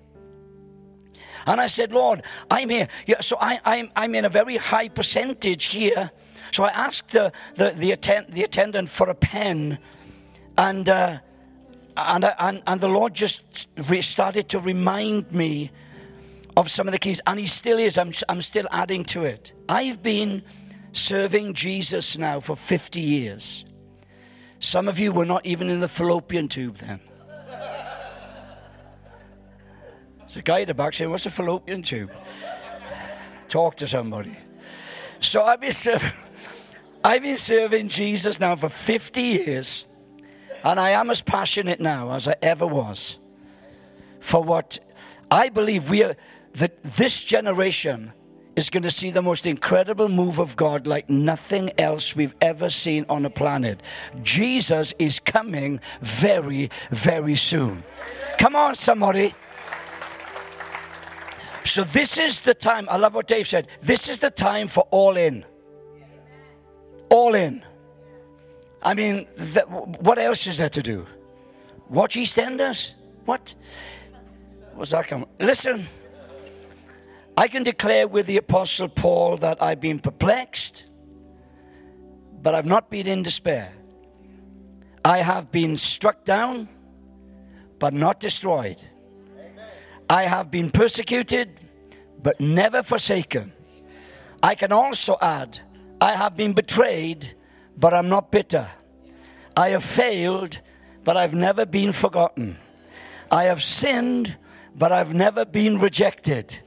And 1.45 1.61
I 1.61 1.67
said, 1.67 1.93
Lord, 1.93 2.23
I'm 2.51 2.69
here. 2.69 2.87
Yeah, 3.05 3.21
so 3.21 3.37
I, 3.39 3.59
I'm, 3.63 3.89
I'm 3.95 4.15
in 4.15 4.25
a 4.25 4.29
very 4.29 4.57
high 4.57 4.89
percentage 4.89 5.65
here. 5.65 6.11
So 6.51 6.63
I 6.65 6.69
asked 6.69 7.11
the, 7.11 7.31
the, 7.55 7.71
the, 7.71 7.91
attend, 7.91 8.33
the 8.33 8.43
attendant 8.43 8.89
for 8.89 9.09
a 9.09 9.15
pen. 9.15 9.79
And, 10.57 10.89
uh, 10.89 11.19
and, 11.95 12.25
and, 12.37 12.63
and 12.67 12.81
the 12.81 12.89
Lord 12.89 13.13
just 13.13 13.69
started 14.03 14.49
to 14.49 14.59
remind 14.59 15.31
me 15.31 15.71
of 16.57 16.71
some 16.71 16.87
of 16.87 16.91
the 16.91 16.97
keys, 16.97 17.21
and 17.27 17.39
he 17.39 17.45
still 17.45 17.77
is. 17.77 17.99
I'm, 17.99 18.11
I'm 18.27 18.41
still 18.41 18.65
adding 18.71 19.05
to 19.05 19.25
it. 19.25 19.53
I've 19.69 20.01
been 20.01 20.41
serving 20.91 21.53
Jesus 21.53 22.17
now 22.17 22.39
for 22.39 22.55
50 22.55 22.99
years. 22.99 23.63
Some 24.57 24.87
of 24.87 24.99
you 24.99 25.13
were 25.13 25.25
not 25.25 25.45
even 25.45 25.69
in 25.69 25.81
the 25.81 25.87
fallopian 25.87 26.47
tube 26.47 26.77
then. 26.77 26.99
There's 30.17 30.37
a 30.37 30.41
guy 30.41 30.61
at 30.61 30.67
the 30.67 30.73
back 30.73 30.95
saying, 30.95 31.11
What's 31.11 31.27
a 31.27 31.29
fallopian 31.29 31.83
tube? 31.83 32.11
Talk 33.49 33.75
to 33.77 33.87
somebody. 33.87 34.35
So 35.19 35.43
I've 35.43 35.61
been, 35.61 35.71
serving, 35.71 36.11
I've 37.03 37.21
been 37.21 37.37
serving 37.37 37.89
Jesus 37.89 38.39
now 38.39 38.55
for 38.55 38.67
50 38.67 39.21
years, 39.21 39.85
and 40.63 40.79
I 40.79 40.89
am 40.89 41.11
as 41.11 41.21
passionate 41.21 41.79
now 41.79 42.13
as 42.13 42.27
I 42.27 42.35
ever 42.41 42.65
was 42.65 43.19
for 44.19 44.43
what 44.43 44.79
I 45.29 45.49
believe 45.49 45.91
we 45.91 46.03
are 46.03 46.15
that 46.53 46.81
this 46.83 47.23
generation 47.23 48.13
is 48.57 48.71
going 48.71 48.83
to 48.83 48.91
see 48.91 49.11
the 49.11 49.21
most 49.21 49.45
incredible 49.45 50.09
move 50.09 50.39
of 50.39 50.55
God 50.55 50.87
like 50.87 51.09
nothing 51.09 51.69
else 51.77 52.15
we've 52.15 52.35
ever 52.41 52.69
seen 52.69 53.05
on 53.07 53.23
a 53.23 53.29
planet. 53.29 53.79
Jesus 54.23 54.95
is 54.97 55.19
coming 55.19 55.79
very, 56.01 56.71
very 56.89 57.35
soon. 57.35 57.83
Come 58.39 58.55
on, 58.55 58.75
somebody. 58.75 59.35
So, 61.63 61.83
this 61.83 62.17
is 62.17 62.41
the 62.41 62.55
time. 62.55 62.87
I 62.89 62.97
love 62.97 63.13
what 63.13 63.27
Dave 63.27 63.45
said. 63.45 63.67
This 63.81 64.09
is 64.09 64.19
the 64.19 64.31
time 64.31 64.67
for 64.67 64.87
all 64.89 65.17
in. 65.17 65.45
All 67.11 67.35
in. 67.35 67.63
I 68.81 68.93
mean, 68.93 69.25
what 69.99 70.17
else 70.17 70.47
is 70.47 70.57
there 70.57 70.69
to 70.69 70.81
do? 70.81 71.05
Watch 71.89 72.15
EastEnders? 72.15 72.95
What? 73.25 73.53
What's 74.73 74.91
that 74.91 75.07
come? 75.07 75.25
Listen. 75.39 75.85
I 77.39 77.47
can 77.47 77.61
declare 77.61 78.07
with 78.07 78.25
the 78.25 78.37
Apostle 78.37 78.89
Paul 78.89 79.37
that 79.37 79.61
I've 79.61 79.79
been 79.79 79.99
perplexed, 79.99 80.85
but 82.41 82.55
I've 82.55 82.65
not 82.65 82.89
been 82.89 83.05
in 83.05 83.21
despair. 83.21 83.71
I 85.05 85.19
have 85.19 85.51
been 85.51 85.77
struck 85.77 86.25
down, 86.25 86.67
but 87.77 87.93
not 87.93 88.19
destroyed. 88.19 88.81
I 90.09 90.23
have 90.23 90.49
been 90.49 90.71
persecuted, 90.71 91.59
but 92.23 92.39
never 92.39 92.81
forsaken. 92.81 93.53
I 94.41 94.55
can 94.55 94.71
also 94.71 95.15
add, 95.21 95.59
I 96.01 96.13
have 96.13 96.35
been 96.35 96.53
betrayed, 96.53 97.35
but 97.77 97.93
I'm 97.93 98.09
not 98.09 98.31
bitter. 98.31 98.67
I 99.55 99.69
have 99.69 99.83
failed, 99.83 100.59
but 101.03 101.15
I've 101.15 101.35
never 101.35 101.67
been 101.67 101.91
forgotten. 101.91 102.57
I 103.29 103.43
have 103.43 103.61
sinned, 103.61 104.37
but 104.75 104.91
I've 104.91 105.13
never 105.13 105.45
been 105.45 105.79
rejected. 105.79 106.63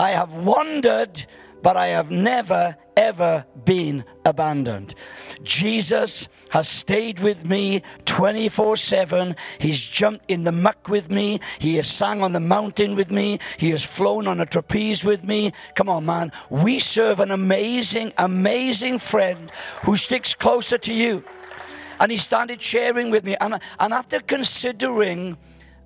I 0.00 0.12
have 0.12 0.32
wandered, 0.32 1.26
but 1.60 1.76
I 1.76 1.88
have 1.88 2.10
never, 2.10 2.74
ever 2.96 3.44
been 3.66 4.06
abandoned. 4.24 4.94
Jesus 5.42 6.26
has 6.48 6.70
stayed 6.70 7.18
with 7.20 7.46
me 7.46 7.82
24 8.06 8.78
7. 8.78 9.36
He's 9.58 9.86
jumped 9.86 10.24
in 10.26 10.44
the 10.44 10.52
muck 10.52 10.88
with 10.88 11.10
me. 11.10 11.38
He 11.58 11.76
has 11.76 11.86
sang 11.86 12.22
on 12.22 12.32
the 12.32 12.40
mountain 12.40 12.96
with 12.96 13.10
me. 13.10 13.40
He 13.58 13.68
has 13.70 13.84
flown 13.84 14.26
on 14.26 14.40
a 14.40 14.46
trapeze 14.46 15.04
with 15.04 15.22
me. 15.22 15.52
Come 15.74 15.90
on, 15.90 16.06
man. 16.06 16.32
We 16.48 16.78
serve 16.78 17.20
an 17.20 17.30
amazing, 17.30 18.14
amazing 18.16 19.00
friend 19.00 19.52
who 19.84 19.96
sticks 19.96 20.32
closer 20.34 20.78
to 20.78 20.94
you. 20.94 21.22
And 22.00 22.10
he 22.10 22.16
started 22.16 22.62
sharing 22.62 23.10
with 23.10 23.24
me. 23.24 23.36
And, 23.38 23.60
and 23.78 23.92
after 23.92 24.20
considering 24.20 25.36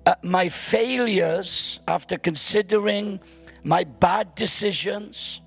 uh, 0.05 0.15
my 0.21 0.47
failures, 0.47 1.81
after 1.85 2.17
considering 2.17 3.19
my 3.65 3.83
bad 3.83 4.35
decisions, 4.35 5.41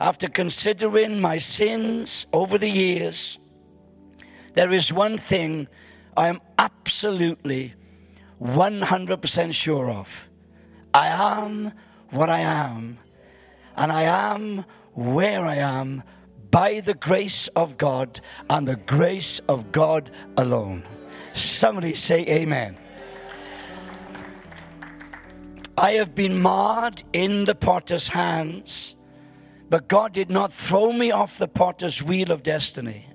after 0.00 0.28
considering 0.28 1.20
my 1.20 1.38
sins 1.38 2.24
over 2.32 2.56
the 2.56 2.70
years, 2.70 3.40
there 4.54 4.70
is 4.70 4.92
one 4.92 5.18
thing 5.18 5.66
I 6.16 6.28
am 6.28 6.40
absolutely 6.56 7.74
100% 8.40 9.52
sure 9.52 9.90
of. 9.90 10.28
I 10.94 11.08
am 11.08 11.72
what 12.10 12.30
I 12.30 12.40
am, 12.40 12.98
and 13.76 13.90
I 13.90 14.02
am 14.02 14.64
where 14.94 15.44
I 15.44 15.56
am 15.56 16.04
by 16.52 16.78
the 16.78 16.94
grace 16.94 17.48
of 17.48 17.76
God 17.76 18.20
and 18.48 18.68
the 18.68 18.76
grace 18.76 19.40
of 19.48 19.72
God 19.72 20.12
alone. 20.36 20.84
Somebody 21.32 21.94
say, 21.94 22.24
Amen. 22.26 22.78
I 25.78 25.92
have 25.92 26.12
been 26.12 26.42
marred 26.42 27.04
in 27.12 27.44
the 27.44 27.54
potter's 27.54 28.08
hands, 28.08 28.96
but 29.70 29.86
God 29.86 30.12
did 30.12 30.28
not 30.28 30.52
throw 30.52 30.92
me 30.92 31.12
off 31.12 31.38
the 31.38 31.46
potter's 31.46 32.02
wheel 32.02 32.32
of 32.32 32.42
destiny. 32.42 33.06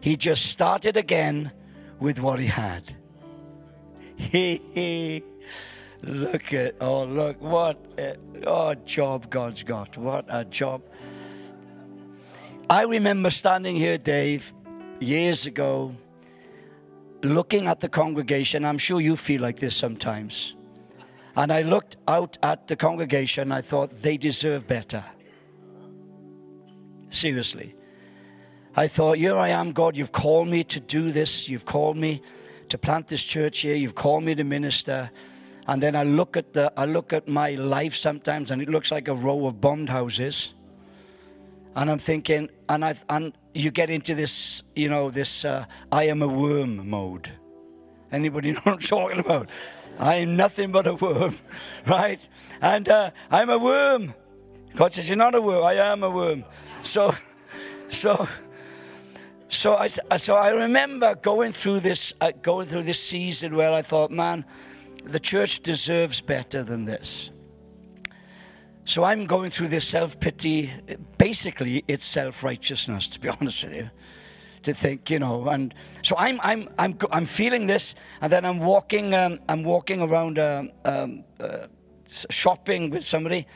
He 0.00 0.16
just 0.16 0.46
started 0.46 0.96
again 0.96 1.52
with 2.00 2.18
what 2.18 2.40
he 2.40 2.46
had. 2.46 2.96
He, 4.16 5.22
look 6.02 6.52
at, 6.52 6.74
oh, 6.80 7.04
look, 7.04 7.40
what 7.40 7.78
a 7.96 8.16
oh, 8.44 8.74
job 8.74 9.30
God's 9.30 9.62
got. 9.62 9.96
What 9.96 10.24
a 10.28 10.44
job. 10.44 10.82
I 12.68 12.86
remember 12.86 13.30
standing 13.30 13.76
here, 13.76 13.98
Dave, 13.98 14.52
years 14.98 15.46
ago, 15.46 15.94
looking 17.22 17.68
at 17.68 17.78
the 17.78 17.88
congregation. 17.88 18.64
I'm 18.64 18.78
sure 18.78 19.00
you 19.00 19.14
feel 19.14 19.42
like 19.42 19.60
this 19.60 19.76
sometimes 19.76 20.56
and 21.38 21.52
I 21.52 21.62
looked 21.62 21.96
out 22.08 22.36
at 22.42 22.66
the 22.66 22.74
congregation. 22.74 23.52
I 23.52 23.60
thought 23.60 23.90
they 23.90 24.16
deserve 24.16 24.66
better. 24.66 25.04
Seriously. 27.10 27.76
I 28.74 28.88
thought, 28.88 29.18
here 29.18 29.36
I 29.36 29.50
am, 29.50 29.70
God, 29.70 29.96
you've 29.96 30.10
called 30.10 30.48
me 30.48 30.64
to 30.64 30.80
do 30.80 31.12
this. 31.12 31.48
You've 31.48 31.64
called 31.64 31.96
me 31.96 32.22
to 32.70 32.76
plant 32.76 33.06
this 33.06 33.24
church 33.24 33.60
here. 33.60 33.76
You've 33.76 33.94
called 33.94 34.24
me 34.24 34.34
to 34.34 34.42
minister. 34.42 35.12
And 35.68 35.80
then 35.80 35.94
I 35.94 36.02
look 36.02 36.36
at 36.36 36.54
the 36.54 36.72
I 36.76 36.86
look 36.86 37.12
at 37.12 37.28
my 37.28 37.50
life 37.54 37.94
sometimes 37.94 38.50
and 38.50 38.60
it 38.60 38.68
looks 38.68 38.90
like 38.90 39.06
a 39.06 39.14
row 39.14 39.46
of 39.46 39.60
bombed 39.60 39.90
houses. 39.90 40.54
And 41.76 41.88
I'm 41.88 41.98
thinking, 41.98 42.48
and 42.68 42.84
I 42.84 42.96
and 43.08 43.32
you 43.54 43.70
get 43.70 43.90
into 43.90 44.16
this, 44.16 44.64
you 44.74 44.88
know, 44.88 45.08
this 45.10 45.44
uh, 45.44 45.66
I 45.92 46.04
am 46.04 46.20
a 46.20 46.28
worm 46.28 46.90
mode. 46.90 47.30
Anybody 48.10 48.52
know 48.52 48.60
what 48.64 48.72
I'm 48.74 48.80
talking 48.80 49.20
about? 49.20 49.50
I 49.98 50.16
am 50.16 50.36
nothing 50.36 50.72
but 50.72 50.86
a 50.86 50.94
worm, 50.94 51.36
right? 51.86 52.26
And 52.60 52.88
uh, 52.88 53.10
I'm 53.30 53.50
a 53.50 53.58
worm. 53.58 54.14
God 54.76 54.92
says, 54.92 55.08
You're 55.08 55.18
not 55.18 55.34
a 55.34 55.42
worm. 55.42 55.64
I 55.64 55.74
am 55.74 56.02
a 56.02 56.10
worm. 56.10 56.44
So, 56.82 57.14
so, 57.88 58.28
so 59.48 59.76
I, 59.76 59.88
so 59.88 60.36
I 60.36 60.50
remember 60.50 61.14
going 61.16 61.52
through 61.52 61.80
this, 61.80 62.14
uh, 62.20 62.32
going 62.42 62.66
through 62.66 62.84
this 62.84 63.02
season 63.02 63.56
where 63.56 63.72
I 63.72 63.82
thought, 63.82 64.10
man, 64.10 64.44
the 65.04 65.20
church 65.20 65.60
deserves 65.60 66.20
better 66.20 66.62
than 66.62 66.84
this. 66.84 67.32
So 68.84 69.04
I'm 69.04 69.26
going 69.26 69.50
through 69.50 69.68
this 69.68 69.86
self 69.86 70.18
pity. 70.20 70.70
Basically, 71.18 71.84
it's 71.88 72.04
self 72.04 72.44
righteousness, 72.44 73.08
to 73.08 73.20
be 73.20 73.28
honest 73.40 73.64
with 73.64 73.74
you 73.74 73.90
to 74.68 74.74
think, 74.74 75.10
you 75.10 75.18
know. 75.18 75.48
And 75.48 75.74
so 76.02 76.16
I'm, 76.16 76.40
I'm, 76.42 76.68
I'm, 76.78 76.96
I'm 77.10 77.26
feeling 77.26 77.66
this, 77.66 77.94
and 78.20 78.32
then 78.32 78.44
I'm 78.44 78.60
walking, 78.60 79.14
um, 79.14 79.38
I'm 79.48 79.64
walking 79.64 80.00
around 80.00 80.38
uh, 80.38 80.64
um, 80.84 81.24
uh, 81.40 81.66
shopping 82.08 82.90
with 82.90 83.02
somebody, 83.02 83.46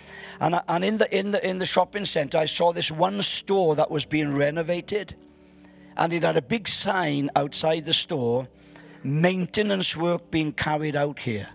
and, 0.41 0.57
I, 0.57 0.63
and 0.69 0.85
in 0.85 0.99
the 0.99 1.17
in 1.17 1.31
the 1.31 1.49
in 1.49 1.59
the 1.59 1.67
shopping 1.67 2.05
centre, 2.05 2.39
I 2.39 2.47
saw 2.47 2.73
this 2.73 2.91
one 2.91 3.23
store 3.23 3.77
that 3.77 3.91
was 3.91 4.05
being 4.05 4.35
renovated, 4.35 5.15
and 5.97 6.13
it 6.13 6.23
had 6.23 6.37
a 6.37 6.43
big 6.43 6.69
sign 6.69 7.31
outside 7.37 7.87
the 7.87 7.93
store, 7.93 8.49
maintenance 9.05 9.97
work 9.97 10.31
being 10.31 10.53
carried 10.53 10.97
out 10.97 11.21
here. 11.21 11.49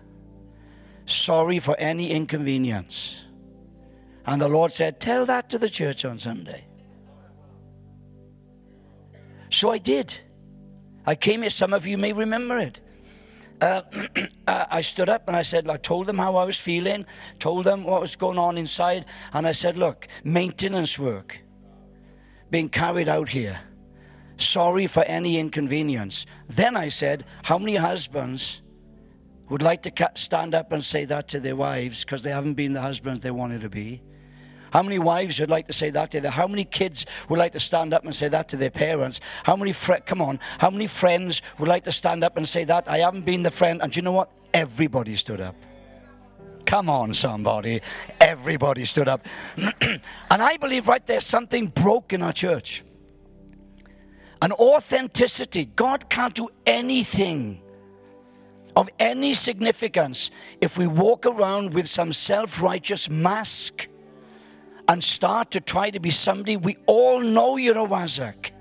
Sorry 1.06 1.58
for 1.58 1.74
any 1.78 2.10
inconvenience. 2.10 3.24
And 4.26 4.42
the 4.42 4.48
Lord 4.48 4.72
said, 4.72 5.00
Tell 5.00 5.24
that 5.24 5.48
to 5.48 5.58
the 5.58 5.70
church 5.70 6.04
on 6.04 6.18
Sunday. 6.18 6.67
So 9.50 9.70
I 9.70 9.78
did. 9.78 10.16
I 11.06 11.14
came 11.14 11.40
here, 11.40 11.50
some 11.50 11.72
of 11.72 11.86
you 11.86 11.96
may 11.96 12.12
remember 12.12 12.58
it. 12.58 12.80
Uh, 13.60 13.82
I 14.46 14.82
stood 14.82 15.08
up 15.08 15.26
and 15.26 15.36
I 15.36 15.42
said, 15.42 15.68
I 15.68 15.76
told 15.76 16.06
them 16.06 16.18
how 16.18 16.36
I 16.36 16.44
was 16.44 16.58
feeling, 16.60 17.06
told 17.38 17.64
them 17.64 17.84
what 17.84 18.00
was 18.00 18.14
going 18.16 18.38
on 18.38 18.58
inside, 18.58 19.06
and 19.32 19.46
I 19.46 19.52
said, 19.52 19.76
Look, 19.76 20.06
maintenance 20.22 20.98
work 20.98 21.40
being 22.50 22.68
carried 22.68 23.08
out 23.08 23.30
here. 23.30 23.60
Sorry 24.36 24.86
for 24.86 25.02
any 25.04 25.38
inconvenience. 25.38 26.24
Then 26.48 26.76
I 26.76 26.88
said, 26.88 27.24
How 27.44 27.58
many 27.58 27.76
husbands 27.76 28.62
would 29.48 29.62
like 29.62 29.82
to 29.82 30.10
stand 30.14 30.54
up 30.54 30.72
and 30.72 30.84
say 30.84 31.04
that 31.06 31.28
to 31.28 31.40
their 31.40 31.56
wives 31.56 32.04
because 32.04 32.22
they 32.22 32.30
haven't 32.30 32.54
been 32.54 32.74
the 32.74 32.80
husbands 32.80 33.20
they 33.20 33.30
wanted 33.30 33.62
to 33.62 33.68
be? 33.68 34.02
How 34.72 34.82
many 34.82 34.98
wives 34.98 35.40
would 35.40 35.50
like 35.50 35.66
to 35.66 35.72
say 35.72 35.90
that 35.90 36.10
to 36.12 36.20
them? 36.20 36.32
How 36.32 36.46
many 36.46 36.64
kids 36.64 37.06
would 37.28 37.38
like 37.38 37.52
to 37.52 37.60
stand 37.60 37.94
up 37.94 38.04
and 38.04 38.14
say 38.14 38.28
that 38.28 38.48
to 38.50 38.56
their 38.56 38.70
parents? 38.70 39.20
How 39.44 39.56
many 39.56 39.72
fr- 39.72 40.04
come 40.04 40.20
on? 40.20 40.38
How 40.58 40.70
many 40.70 40.86
friends 40.86 41.42
would 41.58 41.68
like 41.68 41.84
to 41.84 41.92
stand 41.92 42.24
up 42.24 42.36
and 42.36 42.46
say 42.46 42.64
that? 42.64 42.88
I 42.88 42.98
haven't 42.98 43.24
been 43.24 43.42
the 43.42 43.50
friend. 43.50 43.80
And 43.82 43.94
you 43.94 44.02
know 44.02 44.12
what? 44.12 44.30
Everybody 44.52 45.16
stood 45.16 45.40
up. 45.40 45.56
Come 46.66 46.90
on, 46.90 47.14
somebody. 47.14 47.80
Everybody 48.20 48.84
stood 48.84 49.08
up. 49.08 49.26
and 49.80 50.42
I 50.42 50.58
believe 50.58 50.86
right 50.86 51.04
there's 51.06 51.24
something 51.24 51.68
broke 51.68 52.12
in 52.12 52.22
our 52.22 52.32
church. 52.32 52.84
An 54.42 54.52
authenticity. 54.52 55.64
God 55.64 56.08
can't 56.10 56.34
do 56.34 56.48
anything 56.66 57.62
of 58.76 58.88
any 58.98 59.34
significance 59.34 60.30
if 60.60 60.78
we 60.78 60.86
walk 60.86 61.26
around 61.26 61.74
with 61.74 61.88
some 61.88 62.12
self 62.12 62.62
righteous 62.62 63.08
mask 63.10 63.88
and 64.88 65.04
start 65.04 65.50
to 65.52 65.60
try 65.60 65.90
to 65.90 66.00
be 66.00 66.10
somebody 66.10 66.56
we 66.56 66.76
all 66.86 67.20
know 67.20 67.56
you're 67.56 67.78
a 67.78 67.86
wazak. 67.86 68.52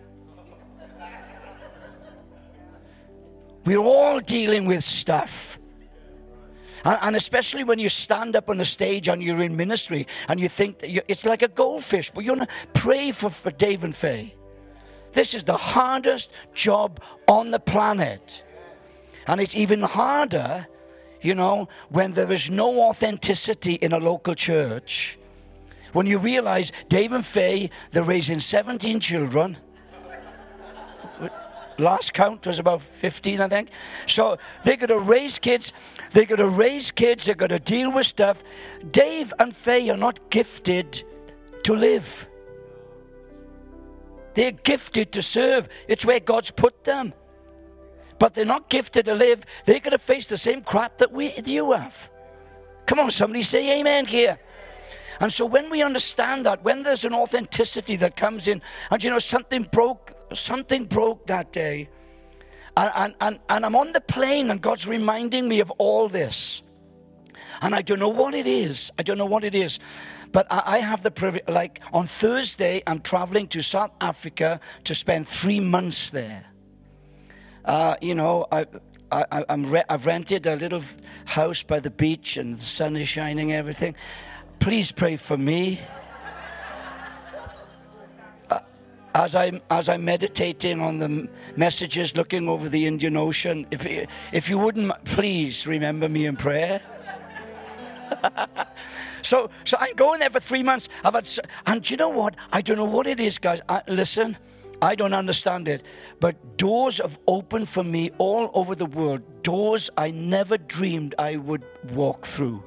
We're 3.66 3.80
all 3.80 4.20
dealing 4.20 4.66
with 4.66 4.84
stuff. 4.84 5.60
And, 6.86 6.98
and 7.02 7.16
especially 7.16 7.64
when 7.64 7.80
you 7.80 7.90
stand 7.90 8.36
up 8.36 8.50
on 8.50 8.62
a 8.62 8.66
stage 8.66 9.10
and 9.10 9.22
you're 9.22 9.42
in 9.42 9.58
ministry 9.58 10.08
and 10.30 10.40
you 10.40 10.48
think 10.48 10.78
it's 10.84 11.26
like 11.26 11.42
a 11.42 11.48
goldfish, 11.48 12.10
but 12.12 12.24
you 12.24 12.34
want 12.34 12.50
to 12.50 12.56
pray 12.74 13.12
for, 13.12 13.30
for 13.30 13.52
Dave 13.52 13.84
and 13.84 13.96
Faye. 13.96 14.34
This 15.14 15.34
is 15.34 15.44
the 15.44 15.58
hardest 15.58 16.32
job 16.54 17.02
on 17.28 17.52
the 17.52 17.60
planet. 17.60 18.44
And 19.26 19.42
it's 19.42 19.56
even 19.56 19.82
harder, 19.82 20.68
you 21.22 21.36
know, 21.36 21.68
when 21.90 22.14
there 22.14 22.32
is 22.32 22.50
no 22.50 22.88
authenticity 22.88 23.74
in 23.74 23.92
a 23.92 24.00
local 24.00 24.36
church. 24.36 25.18
When 25.94 26.06
you 26.06 26.20
realize 26.20 26.72
Dave 26.90 27.12
and 27.12 27.26
Faye, 27.26 27.70
they're 27.92 28.04
raising 28.04 28.40
17 28.40 29.00
children 29.00 29.58
last 31.80 32.14
count 32.14 32.46
was 32.46 32.60
about 32.60 32.82
15, 32.82 33.42
I 33.42 33.48
think. 33.48 33.70
So 34.06 34.38
they're 34.64 34.78
going 34.78 34.90
to 34.90 35.00
raise 35.00 35.40
kids. 35.40 35.74
They're 36.12 36.26
going 36.26 36.40
to 36.40 36.50
raise 36.50 36.92
kids. 36.92 37.26
They're 37.26 37.36
going 37.36 37.50
to 37.50 37.60
deal 37.60 37.94
with 37.94 38.06
stuff. 38.06 38.44
Dave 38.92 39.34
and 39.40 39.56
Faye 39.56 39.90
are 39.90 39.98
not 39.98 40.30
gifted 40.30 41.04
to 41.64 41.74
live. 41.74 42.28
They're 44.34 44.52
gifted 44.52 45.12
to 45.14 45.22
serve. 45.22 45.68
It's 45.88 46.06
where 46.06 46.20
God's 46.20 46.52
put 46.52 46.84
them. 46.84 47.14
But 48.20 48.34
they're 48.34 48.46
not 48.46 48.70
gifted 48.70 49.06
to 49.06 49.16
live. 49.16 49.44
They're 49.66 49.80
going 49.80 49.92
to 49.92 50.00
face 50.00 50.28
the 50.30 50.38
same 50.38 50.62
crap 50.62 50.98
that 51.00 51.12
we, 51.12 51.34
you 51.46 51.72
have. 51.72 52.10
Come 52.86 53.00
on, 53.00 53.12
somebody 53.12 53.44
say 53.44 53.80
amen 53.80 54.06
here. 54.06 54.40
And 55.20 55.32
so 55.32 55.46
when 55.46 55.70
we 55.70 55.82
understand 55.82 56.46
that, 56.46 56.64
when 56.64 56.84
there's 56.84 57.06
an 57.06 57.14
authenticity 57.14 57.96
that 57.98 58.16
comes 58.16 58.48
in, 58.48 58.62
and 58.92 59.04
you 59.04 59.10
know, 59.10 59.20
something 59.20 59.64
broke, 59.72 60.12
something 60.34 60.86
broke 60.86 61.26
that 61.28 61.52
day. 61.52 61.90
And, 62.76 62.92
and, 62.96 63.16
and, 63.22 63.40
and 63.50 63.66
I'm 63.66 63.76
on 63.76 63.94
the 63.94 64.02
plane, 64.02 64.52
and 64.52 64.62
God's 64.62 64.88
reminding 64.88 65.48
me 65.48 65.60
of 65.60 65.72
all 65.72 66.08
this. 66.08 66.64
And 67.62 67.74
I 67.74 67.82
don't 67.82 68.00
know 68.00 68.10
what 68.10 68.36
it 68.36 68.46
is. 68.46 68.92
I 69.00 69.04
don't 69.04 69.18
know 69.18 69.26
what 69.26 69.44
it 69.44 69.56
is. 69.56 69.80
But 70.32 70.46
I, 70.52 70.64
I 70.66 70.78
have 70.80 71.04
the 71.04 71.12
privilege, 71.12 71.48
like 71.48 71.82
on 71.92 72.06
Thursday, 72.06 72.84
I'm 72.86 73.00
traveling 73.00 73.48
to 73.50 73.62
South 73.62 73.92
Africa 74.00 74.60
to 74.84 74.94
spend 74.94 75.28
three 75.28 75.60
months 75.60 76.12
there. 76.12 76.46
Uh, 77.66 77.96
you 78.02 78.16
know, 78.16 78.46
I, 78.52 78.66
I, 79.12 79.44
am 79.50 79.70
re- 79.70 79.84
I've 79.90 80.06
rented 80.06 80.48
a 80.48 80.56
little 80.56 80.82
house 81.26 81.64
by 81.64 81.80
the 81.80 81.90
beach 81.90 82.38
and 82.38 82.56
the 82.56 82.62
sun 82.62 82.96
is 82.96 83.08
shining, 83.08 83.54
everything. 83.54 83.96
Please 84.60 84.92
pray 84.92 85.16
for 85.16 85.38
me. 85.38 85.80
Uh, 88.50 88.60
as 89.16 89.36
I'm, 89.36 89.62
as 89.70 89.90
I'm 89.90 90.06
meditating 90.06 90.82
on 90.82 90.98
the 90.98 91.30
messages 91.56 92.16
looking 92.16 92.50
over 92.50 92.70
the 92.70 92.86
Indian 92.86 93.18
Ocean, 93.18 93.66
if, 93.72 93.86
if 94.34 94.50
you 94.50 94.58
wouldn't 94.58 94.92
please 95.06 95.68
remember 95.68 96.10
me 96.10 96.26
in 96.26 96.36
prayer. 96.36 96.82
so, 99.22 99.50
so 99.64 99.78
I'm 99.80 99.96
going 99.96 100.20
there 100.20 100.30
for 100.30 100.40
three 100.40 100.64
months. 100.64 100.90
I've 101.04 101.14
had, 101.14 101.28
and 101.66 101.90
you 101.90 101.98
know 101.98 102.10
what? 102.10 102.36
I 102.52 102.62
don't 102.62 102.78
know 102.78 102.86
what 102.86 103.08
it 103.08 103.20
is, 103.20 103.38
guys. 103.38 103.62
I, 103.70 103.82
listen, 103.88 104.38
I 104.82 104.96
don't 104.96 105.14
understand 105.14 105.68
it, 105.68 105.84
but 106.20 106.58
doors 106.58 107.00
have 107.00 107.20
opened 107.28 107.68
for 107.68 107.84
me 107.84 108.12
all 108.18 108.52
over 108.54 108.76
the 108.76 108.86
world. 108.86 109.22
Doors 109.42 109.90
I 109.98 110.12
never 110.12 110.58
dreamed 110.58 111.16
I 111.18 111.38
would 111.38 111.64
walk 111.94 112.26
through. 112.26 112.64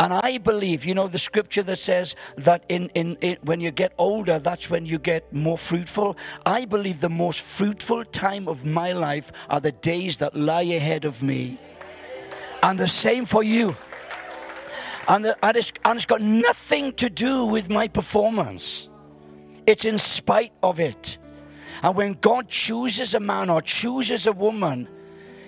And 0.00 0.14
I 0.14 0.38
believe, 0.38 0.84
you 0.84 0.94
know, 0.94 1.08
the 1.08 1.18
scripture 1.18 1.62
that 1.64 1.76
says 1.76 2.14
that 2.36 2.64
in, 2.68 2.88
in, 2.94 3.16
in, 3.20 3.36
when 3.42 3.60
you 3.60 3.72
get 3.72 3.92
older, 3.98 4.38
that's 4.38 4.70
when 4.70 4.86
you 4.86 4.98
get 4.98 5.32
more 5.32 5.58
fruitful. 5.58 6.16
I 6.46 6.66
believe 6.66 7.00
the 7.00 7.08
most 7.08 7.40
fruitful 7.40 8.04
time 8.04 8.46
of 8.46 8.64
my 8.64 8.92
life 8.92 9.32
are 9.50 9.60
the 9.60 9.72
days 9.72 10.18
that 10.18 10.36
lie 10.36 10.62
ahead 10.62 11.04
of 11.04 11.22
me. 11.22 11.58
And 12.62 12.78
the 12.78 12.86
same 12.86 13.24
for 13.24 13.42
you. 13.42 13.76
And, 15.08 15.24
the, 15.24 15.44
and, 15.44 15.56
it's, 15.56 15.72
and 15.84 15.96
it's 15.96 16.06
got 16.06 16.20
nothing 16.20 16.92
to 16.94 17.10
do 17.10 17.46
with 17.46 17.68
my 17.68 17.88
performance, 17.88 18.88
it's 19.66 19.84
in 19.84 19.98
spite 19.98 20.52
of 20.62 20.78
it. 20.78 21.18
And 21.82 21.96
when 21.96 22.14
God 22.14 22.48
chooses 22.48 23.14
a 23.14 23.20
man 23.20 23.50
or 23.50 23.62
chooses 23.62 24.26
a 24.26 24.32
woman, 24.32 24.88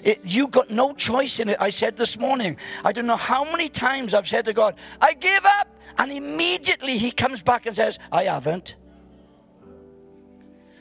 it, 0.03 0.21
you 0.25 0.49
got 0.49 0.71
no 0.71 0.93
choice 0.93 1.41
in 1.41 1.49
it. 1.49 1.57
I 1.61 1.69
said 1.69 1.97
this 1.97 2.19
morning, 2.19 2.57
I 2.85 2.93
don't 2.93 3.07
know 3.07 3.17
how 3.17 3.45
many 3.45 3.69
times 3.69 4.15
I've 4.15 4.29
said 4.29 4.45
to 4.47 4.53
God, 4.53 4.75
I 5.01 5.15
give 5.15 5.45
up. 5.45 5.69
And 5.99 6.11
immediately 6.11 6.97
he 6.97 7.11
comes 7.11 7.43
back 7.43 7.67
and 7.67 7.77
says, 7.77 7.99
I 8.11 8.25
haven't. 8.25 8.77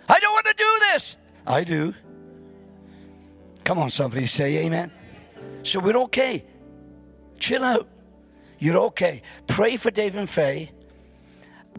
I 0.08 0.20
don't 0.20 0.34
want 0.34 0.46
to 0.46 0.54
do 0.54 0.80
this. 0.92 1.18
I 1.46 1.64
do. 1.64 1.94
Come 3.66 3.80
on, 3.80 3.90
somebody 3.90 4.26
say 4.28 4.66
amen. 4.66 4.92
So 5.64 5.80
we're 5.80 5.98
okay. 6.04 6.46
Chill 7.40 7.64
out. 7.64 7.88
You're 8.60 8.78
okay. 8.78 9.22
Pray 9.48 9.78
for 9.78 9.92
Dave 9.92 10.16
and 10.16 10.30
Faye 10.30 10.72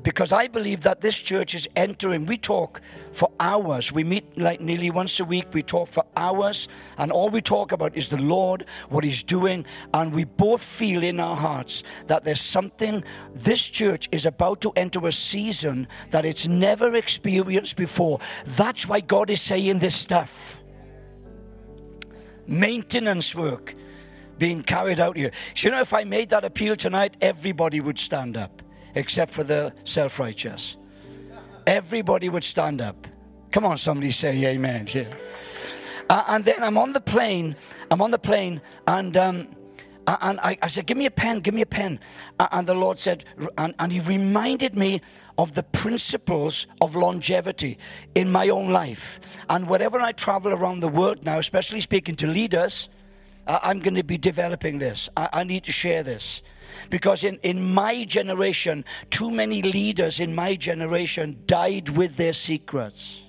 because 0.02 0.32
I 0.32 0.48
believe 0.48 0.82
that 0.82 1.00
this 1.00 1.20
church 1.20 1.54
is 1.54 1.68
entering. 1.76 2.26
We 2.26 2.38
talk 2.38 2.80
for 3.12 3.30
hours. 3.38 3.92
We 3.92 4.04
meet 4.04 4.38
like 4.38 4.60
nearly 4.60 4.90
once 4.90 5.20
a 5.20 5.24
week. 5.24 5.48
We 5.52 5.62
talk 5.62 5.88
for 5.88 6.04
hours, 6.16 6.68
and 6.96 7.12
all 7.12 7.30
we 7.30 7.40
talk 7.40 7.72
about 7.72 7.96
is 7.96 8.08
the 8.08 8.20
Lord, 8.20 8.64
what 8.88 9.04
He's 9.04 9.22
doing, 9.22 9.66
and 9.92 10.12
we 10.12 10.24
both 10.24 10.62
feel 10.62 11.02
in 11.02 11.20
our 11.20 11.36
hearts 11.36 11.82
that 12.06 12.24
there's 12.24 12.40
something. 12.40 13.04
This 13.34 13.68
church 13.68 14.08
is 14.12 14.26
about 14.26 14.60
to 14.62 14.72
enter 14.76 15.06
a 15.06 15.12
season 15.12 15.88
that 16.10 16.24
it's 16.24 16.46
never 16.46 16.96
experienced 16.96 17.76
before. 17.76 18.20
That's 18.44 18.88
why 18.88 19.00
God 19.00 19.30
is 19.30 19.40
saying 19.40 19.80
this 19.80 19.94
stuff. 19.94 20.60
Maintenance 22.46 23.34
work 23.34 23.74
being 24.38 24.62
carried 24.62 24.98
out 24.98 25.16
here. 25.16 25.30
So, 25.54 25.68
you 25.68 25.72
know, 25.72 25.82
if 25.82 25.92
I 25.92 26.04
made 26.04 26.30
that 26.30 26.44
appeal 26.44 26.74
tonight, 26.74 27.16
everybody 27.20 27.80
would 27.80 27.98
stand 27.98 28.36
up 28.36 28.62
except 28.94 29.32
for 29.32 29.44
the 29.44 29.72
self 29.84 30.18
righteous. 30.18 30.76
Everybody 31.66 32.28
would 32.28 32.44
stand 32.44 32.80
up. 32.80 33.06
Come 33.50 33.64
on, 33.64 33.78
somebody 33.78 34.10
say 34.10 34.44
amen 34.46 34.86
here. 34.86 35.10
Uh, 36.08 36.24
and 36.28 36.44
then 36.44 36.62
I'm 36.62 36.76
on 36.76 36.92
the 36.92 37.00
plane. 37.00 37.56
I'm 37.90 38.02
on 38.02 38.10
the 38.10 38.18
plane, 38.18 38.60
and 38.86 39.16
um, 39.16 39.48
and 40.06 40.40
I, 40.40 40.58
I, 40.62 40.66
said, 40.66 40.86
"Give 40.86 40.96
me 40.96 41.06
a 41.06 41.10
pen. 41.10 41.40
Give 41.40 41.54
me 41.54 41.62
a 41.62 41.66
pen." 41.66 42.00
And 42.38 42.66
the 42.66 42.74
Lord 42.74 42.98
said, 42.98 43.24
and, 43.56 43.74
and 43.78 43.92
He 43.92 44.00
reminded 44.00 44.74
me 44.74 45.02
of 45.38 45.54
the 45.54 45.62
principles 45.62 46.66
of 46.80 46.96
longevity 46.96 47.78
in 48.14 48.30
my 48.30 48.48
own 48.48 48.70
life. 48.70 49.20
And 49.48 49.68
wherever 49.68 50.00
I 50.00 50.12
travel 50.12 50.52
around 50.52 50.80
the 50.80 50.88
world 50.88 51.24
now, 51.24 51.38
especially 51.38 51.80
speaking 51.80 52.16
to 52.16 52.26
leaders, 52.26 52.88
uh, 53.46 53.58
I'm 53.62 53.80
going 53.80 53.94
to 53.94 54.04
be 54.04 54.18
developing 54.18 54.78
this. 54.78 55.08
I, 55.16 55.28
I 55.32 55.44
need 55.44 55.64
to 55.64 55.72
share 55.72 56.02
this. 56.02 56.42
Because 56.90 57.24
in, 57.24 57.36
in 57.42 57.72
my 57.72 58.04
generation, 58.04 58.84
too 59.08 59.30
many 59.30 59.62
leaders 59.62 60.20
in 60.20 60.34
my 60.34 60.56
generation 60.56 61.42
died 61.46 61.88
with 61.88 62.16
their 62.16 62.32
secrets. 62.32 63.22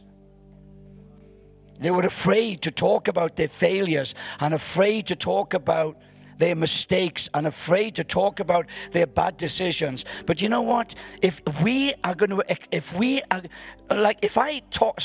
They 1.79 1.91
were 1.91 2.03
afraid 2.05 2.61
to 2.63 2.71
talk 2.71 3.07
about 3.07 3.37
their 3.37 3.47
failures 3.47 4.13
and 4.39 4.53
afraid 4.53 5.07
to 5.07 5.15
talk 5.15 5.53
about 5.53 5.97
their 6.37 6.55
mistakes 6.55 7.29
and 7.33 7.45
afraid 7.47 7.95
to 7.95 8.03
talk 8.03 8.39
about 8.39 8.65
their 8.91 9.07
bad 9.07 9.37
decisions. 9.37 10.05
But 10.25 10.41
you 10.41 10.49
know 10.49 10.63
what? 10.63 10.95
If 11.21 11.41
we 11.61 11.93
are 12.03 12.15
going 12.15 12.31
to, 12.31 12.43
if 12.71 12.97
we 12.97 13.21
are, 13.31 13.41
like, 13.89 14.19
if 14.23 14.37
I 14.37 14.59
talk, 14.71 14.99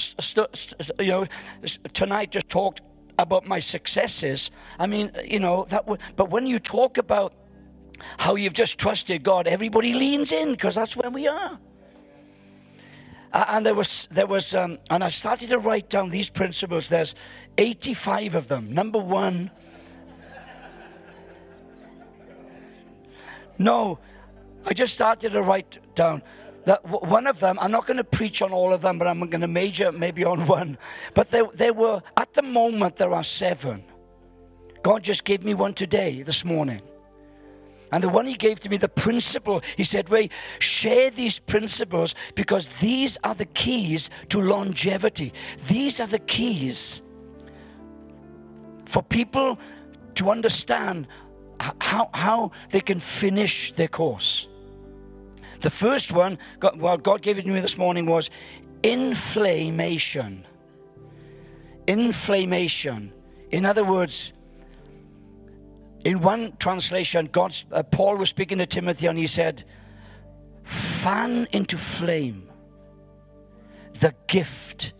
you 0.98 1.06
know, 1.06 1.26
tonight 1.92 2.32
just 2.32 2.48
talked 2.48 2.80
about 3.18 3.46
my 3.46 3.58
successes, 3.58 4.50
I 4.78 4.86
mean, 4.86 5.10
you 5.24 5.40
know, 5.40 5.66
that 5.68 5.86
would, 5.86 6.00
but 6.16 6.30
when 6.30 6.46
you 6.46 6.58
talk 6.58 6.98
about 6.98 7.34
how 8.18 8.34
you've 8.34 8.52
just 8.52 8.78
trusted 8.78 9.22
God, 9.22 9.46
everybody 9.46 9.92
leans 9.92 10.32
in 10.32 10.52
because 10.52 10.74
that's 10.74 10.96
where 10.96 11.10
we 11.10 11.26
are. 11.26 11.58
And 13.32 13.66
there 13.66 13.74
was, 13.74 14.08
there 14.10 14.26
was, 14.26 14.54
um, 14.54 14.78
and 14.88 15.04
I 15.04 15.08
started 15.08 15.50
to 15.50 15.58
write 15.58 15.90
down 15.90 16.08
these 16.08 16.30
principles. 16.30 16.88
There's 16.88 17.14
85 17.58 18.34
of 18.34 18.48
them. 18.48 18.72
Number 18.72 18.98
one, 18.98 19.50
no, 23.58 23.98
I 24.64 24.72
just 24.72 24.94
started 24.94 25.32
to 25.32 25.42
write 25.42 25.78
down 25.94 26.22
that 26.64 26.84
one 26.84 27.28
of 27.28 27.38
them, 27.38 27.58
I'm 27.60 27.70
not 27.70 27.86
going 27.86 27.96
to 27.96 28.04
preach 28.04 28.42
on 28.42 28.52
all 28.52 28.72
of 28.72 28.82
them, 28.82 28.98
but 28.98 29.06
I'm 29.06 29.20
going 29.20 29.40
to 29.40 29.48
major 29.48 29.92
maybe 29.92 30.24
on 30.24 30.46
one. 30.46 30.78
But 31.14 31.30
there, 31.30 31.46
there 31.54 31.72
were, 31.72 32.02
at 32.16 32.34
the 32.34 32.42
moment, 32.42 32.96
there 32.96 33.12
are 33.12 33.22
seven. 33.22 33.84
God 34.82 35.02
just 35.02 35.24
gave 35.24 35.44
me 35.44 35.54
one 35.54 35.72
today, 35.72 36.22
this 36.22 36.44
morning. 36.44 36.82
And 37.92 38.02
the 38.02 38.08
one 38.08 38.26
he 38.26 38.34
gave 38.34 38.60
to 38.60 38.68
me, 38.68 38.76
the 38.76 38.88
principle, 38.88 39.62
he 39.76 39.84
said, 39.84 40.10
Ray, 40.10 40.30
share 40.58 41.10
these 41.10 41.38
principles 41.38 42.14
because 42.34 42.68
these 42.80 43.16
are 43.22 43.34
the 43.34 43.46
keys 43.46 44.10
to 44.28 44.40
longevity. 44.40 45.32
These 45.68 46.00
are 46.00 46.06
the 46.06 46.18
keys 46.18 47.02
for 48.86 49.02
people 49.02 49.58
to 50.14 50.30
understand 50.30 51.06
how, 51.80 52.10
how 52.12 52.50
they 52.70 52.80
can 52.80 52.98
finish 52.98 53.72
their 53.72 53.88
course. 53.88 54.48
The 55.60 55.70
first 55.70 56.12
one, 56.12 56.38
God, 56.58 56.78
well, 56.78 56.98
God 56.98 57.22
gave 57.22 57.38
it 57.38 57.44
to 57.44 57.50
me 57.50 57.60
this 57.60 57.78
morning, 57.78 58.06
was 58.06 58.30
inflammation. 58.82 60.46
Inflammation. 61.86 63.12
In 63.50 63.64
other 63.64 63.84
words, 63.84 64.32
in 66.06 66.20
one 66.20 66.52
translation, 66.58 67.28
God's, 67.32 67.66
uh, 67.72 67.82
Paul 67.82 68.16
was 68.16 68.28
speaking 68.28 68.58
to 68.58 68.66
Timothy 68.66 69.08
and 69.08 69.18
he 69.18 69.26
said, 69.26 69.64
fan 70.62 71.48
into 71.50 71.76
flame 71.76 72.48
the 73.94 74.14
gift 74.28 74.94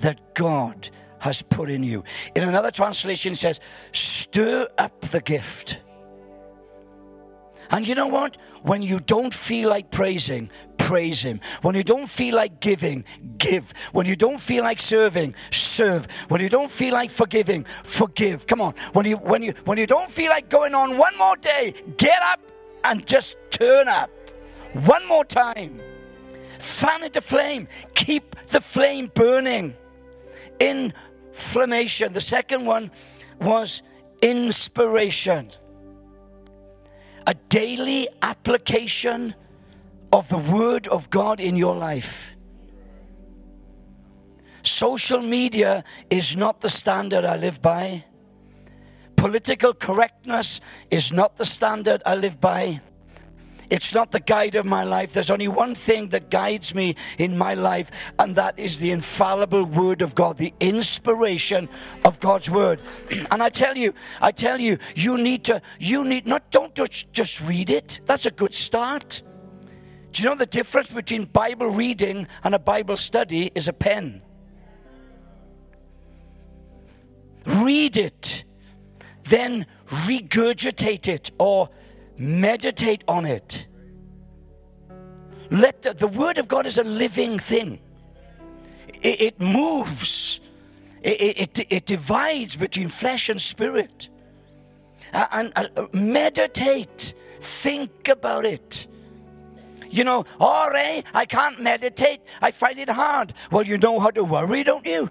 that 0.00 0.34
God 0.34 0.90
has 1.20 1.40
put 1.40 1.70
in 1.70 1.82
you. 1.82 2.04
In 2.36 2.42
another 2.42 2.70
translation, 2.70 3.32
it 3.32 3.36
says, 3.36 3.58
stir 3.92 4.68
up 4.76 5.00
the 5.00 5.22
gift. 5.22 5.80
And 7.70 7.88
you 7.88 7.94
know 7.94 8.08
what? 8.08 8.36
When 8.64 8.82
you 8.82 9.00
don't 9.00 9.32
feel 9.32 9.70
like 9.70 9.90
praising, 9.90 10.50
praise 10.84 11.22
Him. 11.22 11.40
When 11.62 11.74
you 11.74 11.82
don't 11.82 12.08
feel 12.08 12.36
like 12.36 12.60
giving, 12.60 13.04
give. 13.38 13.72
When 13.92 14.06
you 14.06 14.16
don't 14.16 14.38
feel 14.38 14.62
like 14.62 14.78
serving, 14.78 15.34
serve. 15.50 16.06
When 16.28 16.42
you 16.42 16.50
don't 16.50 16.70
feel 16.70 16.92
like 16.92 17.10
forgiving, 17.10 17.64
forgive. 17.64 18.46
Come 18.46 18.60
on. 18.60 18.74
When 18.92 19.06
you 19.06 19.16
when 19.16 19.42
you 19.42 19.54
when 19.64 19.78
you 19.78 19.86
don't 19.86 20.10
feel 20.10 20.30
like 20.30 20.50
going 20.50 20.74
on 20.74 20.98
one 20.98 21.16
more 21.16 21.36
day, 21.36 21.72
get 21.96 22.20
up 22.22 22.40
and 22.84 23.06
just 23.06 23.36
turn 23.50 23.88
up. 23.88 24.10
One 24.84 25.08
more 25.08 25.24
time. 25.24 25.80
Fan 26.58 27.02
it 27.02 27.14
to 27.14 27.22
flame. 27.22 27.66
Keep 27.94 28.36
the 28.48 28.60
flame 28.60 29.10
burning. 29.14 29.74
Inflammation. 30.60 32.12
The 32.12 32.20
second 32.20 32.66
one 32.66 32.90
was 33.40 33.82
inspiration. 34.20 35.48
A 37.26 37.32
daily 37.48 38.06
application 38.20 39.34
of 40.14 40.28
the 40.28 40.38
Word 40.38 40.86
of 40.86 41.10
God 41.10 41.40
in 41.40 41.56
your 41.56 41.74
life. 41.74 42.36
Social 44.62 45.20
media 45.20 45.82
is 46.08 46.36
not 46.36 46.60
the 46.60 46.68
standard 46.68 47.24
I 47.24 47.36
live 47.36 47.60
by. 47.60 48.04
Political 49.16 49.74
correctness 49.74 50.60
is 50.88 51.10
not 51.10 51.34
the 51.36 51.44
standard 51.44 52.00
I 52.06 52.14
live 52.14 52.40
by. 52.40 52.80
It's 53.70 53.92
not 53.92 54.12
the 54.12 54.20
guide 54.20 54.54
of 54.54 54.64
my 54.64 54.84
life. 54.84 55.12
There's 55.12 55.32
only 55.32 55.48
one 55.48 55.74
thing 55.74 56.10
that 56.10 56.30
guides 56.30 56.76
me 56.76 56.94
in 57.18 57.36
my 57.36 57.54
life, 57.54 58.12
and 58.16 58.36
that 58.36 58.56
is 58.56 58.78
the 58.78 58.92
infallible 58.92 59.64
Word 59.64 60.00
of 60.00 60.14
God, 60.14 60.36
the 60.36 60.54
inspiration 60.60 61.68
of 62.04 62.20
God's 62.20 62.48
Word. 62.48 62.80
and 63.32 63.42
I 63.42 63.48
tell 63.48 63.76
you, 63.76 63.92
I 64.20 64.30
tell 64.30 64.60
you, 64.60 64.78
you 64.94 65.18
need 65.18 65.42
to, 65.46 65.60
you 65.80 66.04
need 66.04 66.24
not, 66.24 66.52
don't 66.52 66.72
just, 66.72 67.12
just 67.12 67.40
read 67.48 67.68
it. 67.68 68.00
That's 68.04 68.26
a 68.26 68.30
good 68.30 68.54
start. 68.54 69.24
Do 70.14 70.22
you 70.22 70.28
know 70.28 70.36
the 70.36 70.46
difference 70.46 70.92
between 70.92 71.24
Bible 71.24 71.70
reading 71.70 72.28
and 72.44 72.54
a 72.54 72.58
Bible 72.60 72.96
study 72.96 73.50
is 73.56 73.66
a 73.66 73.72
pen? 73.72 74.22
Read 77.44 77.96
it, 77.96 78.44
then 79.24 79.66
regurgitate 79.86 81.08
it 81.08 81.32
or 81.40 81.68
meditate 82.16 83.02
on 83.08 83.26
it. 83.26 83.66
Let 85.50 85.82
the, 85.82 85.94
the 85.94 86.06
Word 86.06 86.38
of 86.38 86.46
God 86.46 86.66
is 86.66 86.78
a 86.78 86.84
living 86.84 87.40
thing. 87.40 87.80
It, 89.02 89.20
it 89.20 89.40
moves. 89.40 90.38
It, 91.02 91.58
it, 91.58 91.66
it, 91.70 91.86
divides 91.86 92.54
between 92.54 92.86
flesh 92.86 93.28
and 93.28 93.40
spirit. 93.40 94.10
and, 95.12 95.52
and 95.56 95.70
uh, 95.76 95.88
meditate. 95.92 97.14
Think 97.40 98.08
about 98.08 98.44
it. 98.44 98.86
You 99.94 100.02
know, 100.02 100.24
all 100.40 100.70
right, 100.70 101.04
I 101.14 101.24
can't 101.24 101.60
meditate. 101.60 102.20
I 102.42 102.50
find 102.50 102.80
it 102.80 102.88
hard. 102.90 103.32
Well, 103.52 103.62
you 103.62 103.78
know 103.78 104.00
how 104.00 104.10
to 104.10 104.24
worry, 104.24 104.64
don't 104.64 104.84
you? 104.84 105.08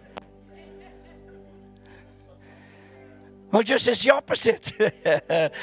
Well, 3.50 3.64
just 3.64 3.88
it's 3.88 4.04
the 4.04 4.12
opposite. 4.12 4.74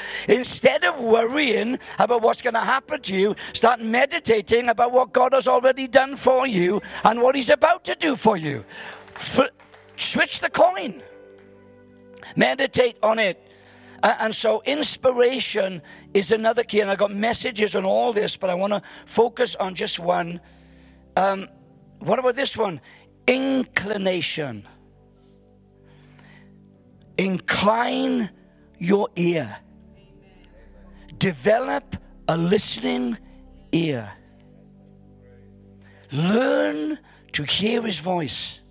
Instead 0.27 0.85
of 0.85 0.99
worrying 0.99 1.77
about 1.99 2.23
what's 2.23 2.41
going 2.41 2.55
to 2.55 2.61
happen 2.61 2.99
to 3.01 3.15
you, 3.15 3.35
start 3.53 3.79
meditating 3.79 4.69
about 4.69 4.91
what 4.91 5.13
God 5.13 5.33
has 5.33 5.47
already 5.47 5.87
done 5.87 6.15
for 6.15 6.47
you 6.47 6.81
and 7.03 7.21
what 7.21 7.35
He's 7.35 7.51
about 7.51 7.85
to 7.85 7.95
do 7.95 8.15
for 8.15 8.37
you. 8.37 8.65
F- 9.13 9.51
switch 9.97 10.39
the 10.39 10.49
coin. 10.49 11.03
Meditate 12.35 12.97
on 13.03 13.19
it. 13.19 13.50
And 14.03 14.33
so, 14.33 14.63
inspiration 14.65 15.81
is 16.13 16.31
another 16.31 16.63
key. 16.63 16.79
And 16.79 16.89
I 16.89 16.95
got 16.95 17.13
messages 17.13 17.75
on 17.75 17.85
all 17.85 18.13
this, 18.13 18.35
but 18.35 18.49
I 18.49 18.55
want 18.55 18.73
to 18.73 18.81
focus 19.05 19.55
on 19.55 19.75
just 19.75 19.99
one. 19.99 20.41
Um, 21.15 21.47
what 21.99 22.17
about 22.17 22.35
this 22.35 22.57
one? 22.57 22.81
Inclination. 23.27 24.67
Incline 27.17 28.31
your 28.79 29.09
ear. 29.15 29.57
Develop 31.19 31.95
a 32.27 32.35
listening 32.35 33.17
ear. 33.71 34.11
Learn 36.11 36.97
to 37.33 37.43
hear 37.43 37.83
his 37.83 37.99
voice. 37.99 38.61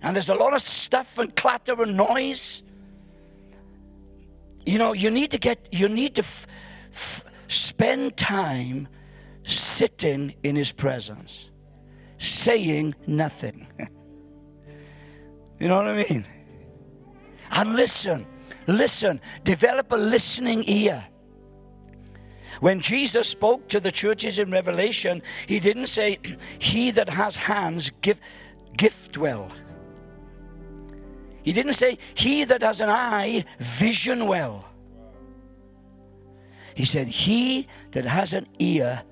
And 0.00 0.16
there's 0.16 0.30
a 0.30 0.34
lot 0.34 0.54
of 0.54 0.62
stuff 0.62 1.18
and 1.18 1.34
clatter 1.36 1.82
and 1.82 1.96
noise 1.96 2.62
you 4.68 4.78
know, 4.78 4.92
you 4.92 5.10
need 5.10 5.30
to 5.30 5.38
get, 5.38 5.66
you 5.72 5.88
need 5.88 6.14
to 6.16 6.22
f- 6.22 6.46
f- 6.92 7.24
spend 7.48 8.18
time 8.18 8.86
sitting 9.42 10.34
in 10.42 10.56
His 10.56 10.72
presence, 10.72 11.50
saying 12.18 12.94
nothing. 13.06 13.66
you 15.58 15.68
know 15.68 15.76
what 15.76 15.86
I 15.86 16.04
mean? 16.04 16.24
And 17.50 17.76
listen, 17.76 18.26
listen, 18.66 19.22
develop 19.42 19.90
a 19.90 19.96
listening 19.96 20.64
ear. 20.68 21.02
When 22.60 22.80
Jesus 22.80 23.26
spoke 23.26 23.68
to 23.68 23.80
the 23.80 23.90
churches 23.90 24.38
in 24.38 24.50
Revelation, 24.50 25.22
he 25.46 25.60
didn't 25.60 25.86
say, 25.86 26.18
He 26.58 26.90
that 26.90 27.08
has 27.08 27.36
hands, 27.36 27.90
give, 28.02 28.20
gift 28.76 29.16
well. 29.16 29.50
He 31.48 31.54
didn't 31.54 31.72
say, 31.72 31.96
He 32.14 32.44
that 32.44 32.60
has 32.60 32.82
an 32.82 32.90
eye, 32.90 33.42
vision 33.58 34.26
well. 34.26 34.66
He 36.74 36.84
said, 36.84 37.08
He 37.08 37.66
that 37.92 38.04
has 38.04 38.34
an 38.34 38.46
ear, 38.58 39.02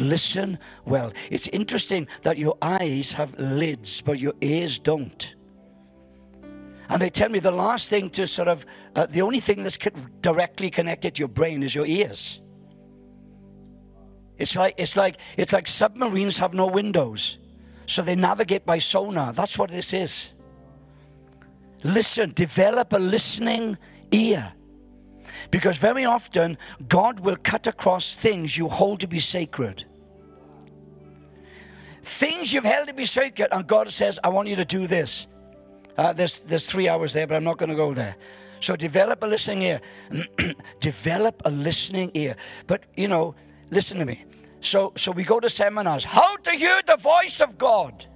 listen 0.00 0.58
well. 0.86 1.12
It's 1.30 1.46
interesting 1.48 2.08
that 2.22 2.38
your 2.38 2.56
eyes 2.62 3.12
have 3.12 3.38
lids, 3.38 4.00
but 4.00 4.18
your 4.18 4.32
ears 4.40 4.78
don't. 4.78 5.34
And 6.88 7.02
they 7.02 7.10
tell 7.10 7.28
me 7.28 7.38
the 7.38 7.50
last 7.50 7.90
thing 7.90 8.08
to 8.12 8.26
sort 8.26 8.48
of, 8.48 8.64
uh, 8.96 9.04
the 9.04 9.20
only 9.20 9.40
thing 9.40 9.62
that's 9.62 9.76
directly 10.22 10.70
connected 10.70 11.16
to 11.16 11.18
your 11.18 11.28
brain 11.28 11.62
is 11.62 11.74
your 11.74 11.84
ears. 11.84 12.40
It's 14.38 14.56
like, 14.56 14.76
it's 14.78 14.96
like, 14.96 15.18
it's 15.36 15.52
like 15.52 15.66
submarines 15.66 16.38
have 16.38 16.54
no 16.54 16.66
windows. 16.66 17.40
So 17.84 18.00
they 18.00 18.14
navigate 18.14 18.64
by 18.64 18.78
sonar. 18.78 19.34
That's 19.34 19.58
what 19.58 19.70
this 19.70 19.92
is. 19.92 20.33
Listen, 21.84 22.32
develop 22.34 22.92
a 22.94 22.98
listening 22.98 23.78
ear. 24.10 24.52
Because 25.50 25.76
very 25.76 26.04
often, 26.04 26.58
God 26.88 27.20
will 27.20 27.36
cut 27.36 27.66
across 27.66 28.16
things 28.16 28.56
you 28.56 28.68
hold 28.68 29.00
to 29.00 29.06
be 29.06 29.18
sacred. 29.18 29.84
Things 32.02 32.52
you've 32.52 32.64
held 32.64 32.88
to 32.88 32.94
be 32.94 33.04
sacred, 33.04 33.48
and 33.52 33.66
God 33.66 33.90
says, 33.90 34.18
I 34.24 34.30
want 34.30 34.48
you 34.48 34.56
to 34.56 34.64
do 34.64 34.86
this. 34.86 35.26
Uh, 35.96 36.12
there's, 36.12 36.40
there's 36.40 36.66
three 36.66 36.88
hours 36.88 37.12
there, 37.12 37.26
but 37.26 37.36
I'm 37.36 37.44
not 37.44 37.58
going 37.58 37.70
to 37.70 37.76
go 37.76 37.94
there. 37.94 38.16
So 38.60 38.76
develop 38.76 39.22
a 39.22 39.26
listening 39.26 39.62
ear. 39.62 39.80
develop 40.80 41.42
a 41.44 41.50
listening 41.50 42.10
ear. 42.14 42.36
But, 42.66 42.84
you 42.96 43.08
know, 43.08 43.34
listen 43.70 43.98
to 43.98 44.06
me. 44.06 44.24
So, 44.60 44.92
so 44.96 45.12
we 45.12 45.24
go 45.24 45.38
to 45.40 45.50
seminars. 45.50 46.04
How 46.04 46.36
to 46.36 46.50
hear 46.52 46.80
the 46.86 46.96
voice 46.96 47.40
of 47.42 47.58
God. 47.58 48.06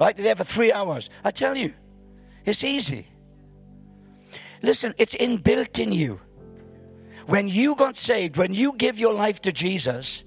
Right? 0.00 0.16
They're 0.16 0.24
there 0.24 0.36
for 0.36 0.44
three 0.44 0.72
hours. 0.72 1.10
I 1.24 1.30
tell 1.30 1.56
you, 1.56 1.74
it's 2.48 2.64
easy. 2.64 3.06
Listen, 4.62 4.94
it's 4.98 5.14
inbuilt 5.14 5.78
in 5.78 5.92
you. 5.92 6.20
When 7.26 7.48
you 7.48 7.76
got 7.76 7.96
saved, 7.96 8.36
when 8.36 8.54
you 8.54 8.74
give 8.76 8.98
your 8.98 9.14
life 9.14 9.40
to 9.42 9.52
Jesus, 9.52 10.24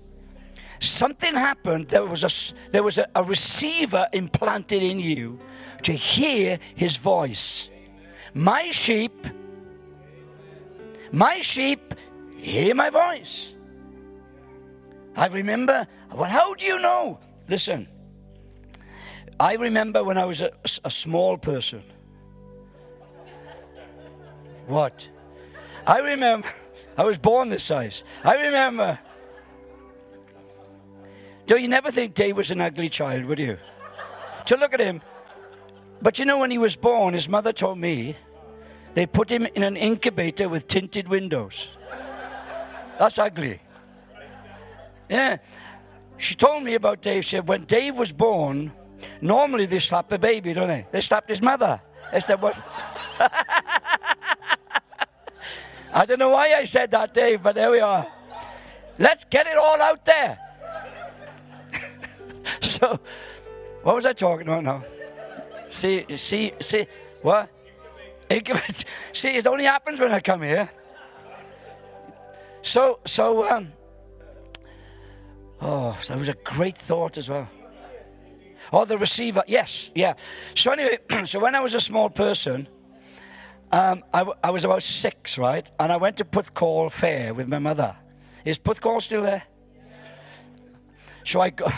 something 0.79 1.33
happened. 1.33 1.87
There 1.87 2.05
was 2.05 2.23
a, 2.23 2.71
there 2.71 2.83
was 2.83 2.97
a, 2.97 3.07
a 3.15 3.23
receiver 3.23 4.07
implanted 4.13 4.83
in 4.83 4.99
you 4.99 5.39
to 5.83 5.93
hear 5.93 6.59
his 6.75 6.97
voice. 6.97 7.69
My 8.33 8.69
sheep, 8.71 9.27
my 11.11 11.39
sheep 11.39 11.93
hear 12.37 12.75
my 12.75 12.89
voice. 12.89 13.55
I 15.15 15.27
remember, 15.27 15.87
well, 16.13 16.29
how 16.29 16.53
do 16.53 16.65
you 16.65 16.79
know? 16.79 17.19
Listen, 17.49 17.87
I 19.39 19.55
remember 19.55 20.03
when 20.03 20.17
I 20.17 20.25
was 20.25 20.41
a, 20.41 20.51
a 20.83 20.89
small 20.89 21.37
person. 21.37 21.83
What? 24.67 25.09
I 25.85 25.99
remember, 25.99 26.47
I 26.97 27.03
was 27.03 27.17
born 27.17 27.49
this 27.49 27.63
size. 27.63 28.03
I 28.23 28.43
remember. 28.43 28.99
Don't 31.47 31.61
you 31.61 31.67
never 31.67 31.91
think 31.91 32.13
Dave 32.13 32.37
was 32.37 32.51
an 32.51 32.61
ugly 32.61 32.89
child, 32.89 33.25
would 33.25 33.39
you? 33.39 33.57
To 34.45 34.55
look 34.55 34.73
at 34.73 34.79
him. 34.79 35.01
But 36.01 36.19
you 36.19 36.25
know, 36.25 36.39
when 36.39 36.51
he 36.51 36.57
was 36.57 36.75
born, 36.75 37.13
his 37.13 37.27
mother 37.27 37.53
told 37.53 37.77
me 37.77 38.15
They 38.93 39.05
put 39.05 39.29
him 39.29 39.45
in 39.45 39.63
an 39.63 39.77
incubator 39.77 40.49
with 40.49 40.67
tinted 40.67 41.07
windows. 41.07 41.69
That's 42.99 43.17
ugly. 43.17 43.59
Yeah. 45.09 45.37
She 46.17 46.35
told 46.35 46.63
me 46.63 46.75
about 46.75 47.01
Dave. 47.01 47.23
She 47.23 47.37
said, 47.37 47.47
when 47.47 47.63
Dave 47.63 47.95
was 47.97 48.11
born, 48.11 48.71
normally 49.21 49.65
they 49.65 49.79
slap 49.79 50.11
a 50.11 50.19
baby, 50.19 50.53
don't 50.53 50.67
they? 50.67 50.85
They 50.91 51.01
slapped 51.01 51.29
his 51.29 51.41
mother. 51.41 51.81
They 52.11 52.19
said, 52.19 52.41
what? 52.41 52.61
I 55.93 56.05
don't 56.05 56.19
know 56.19 56.29
why 56.29 56.53
I 56.53 56.63
said 56.63 56.91
that, 56.91 57.13
Dave, 57.13 57.43
but 57.43 57.55
there 57.55 57.71
we 57.71 57.79
are. 57.79 58.07
Let's 58.97 59.25
get 59.25 59.47
it 59.47 59.57
all 59.57 59.81
out 59.81 60.05
there. 60.05 60.39
so, 62.61 62.99
what 63.83 63.95
was 63.95 64.05
I 64.05 64.13
talking 64.13 64.47
about 64.47 64.63
now? 64.63 64.83
See, 65.69 66.05
see, 66.17 66.53
see, 66.59 66.87
what? 67.21 67.49
See, 69.13 69.35
it 69.35 69.45
only 69.45 69.65
happens 69.65 69.99
when 69.99 70.11
I 70.11 70.21
come 70.21 70.41
here. 70.41 70.69
So, 72.61 72.99
so, 73.05 73.49
um, 73.49 73.73
oh, 75.59 75.99
that 76.07 76.17
was 76.17 76.29
a 76.29 76.35
great 76.45 76.77
thought 76.77 77.17
as 77.17 77.29
well. 77.29 77.49
Oh, 78.71 78.85
the 78.85 78.97
receiver, 78.97 79.43
yes, 79.47 79.91
yeah. 79.95 80.13
So 80.55 80.71
anyway, 80.71 80.99
so 81.25 81.39
when 81.39 81.55
I 81.55 81.59
was 81.59 81.73
a 81.73 81.81
small 81.81 82.09
person, 82.09 82.67
um, 83.71 84.03
I, 84.13 84.25
I, 84.43 84.49
was 84.49 84.65
about 84.65 84.83
six, 84.83 85.37
right? 85.37 85.69
And 85.79 85.91
I 85.91 85.97
went 85.97 86.17
to 86.17 86.25
Porthcawl 86.25 86.91
Fair 86.91 87.33
with 87.33 87.49
my 87.49 87.59
mother. 87.59 87.95
Is 88.43 88.59
Porthcawl 88.59 89.01
still 89.01 89.23
there? 89.23 89.43
So 91.23 91.39
I 91.39 91.51
go. 91.51 91.67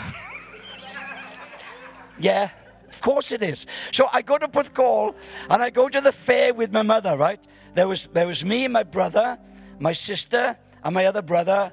yeah, 2.18 2.50
of 2.88 3.00
course 3.00 3.32
it 3.32 3.42
is. 3.42 3.66
So 3.92 4.08
I 4.12 4.22
go 4.22 4.38
to 4.38 4.48
Porthcawl 4.48 5.14
and 5.50 5.62
I 5.62 5.70
go 5.70 5.88
to 5.88 6.00
the 6.00 6.12
fair 6.12 6.54
with 6.54 6.72
my 6.72 6.82
mother, 6.82 7.16
right? 7.16 7.40
There 7.74 7.86
was, 7.86 8.08
there 8.12 8.26
was 8.26 8.44
me 8.44 8.64
and 8.64 8.72
my 8.72 8.82
brother, 8.82 9.38
my 9.78 9.92
sister, 9.92 10.56
and 10.82 10.94
my 10.94 11.06
other 11.06 11.22
brother, 11.22 11.72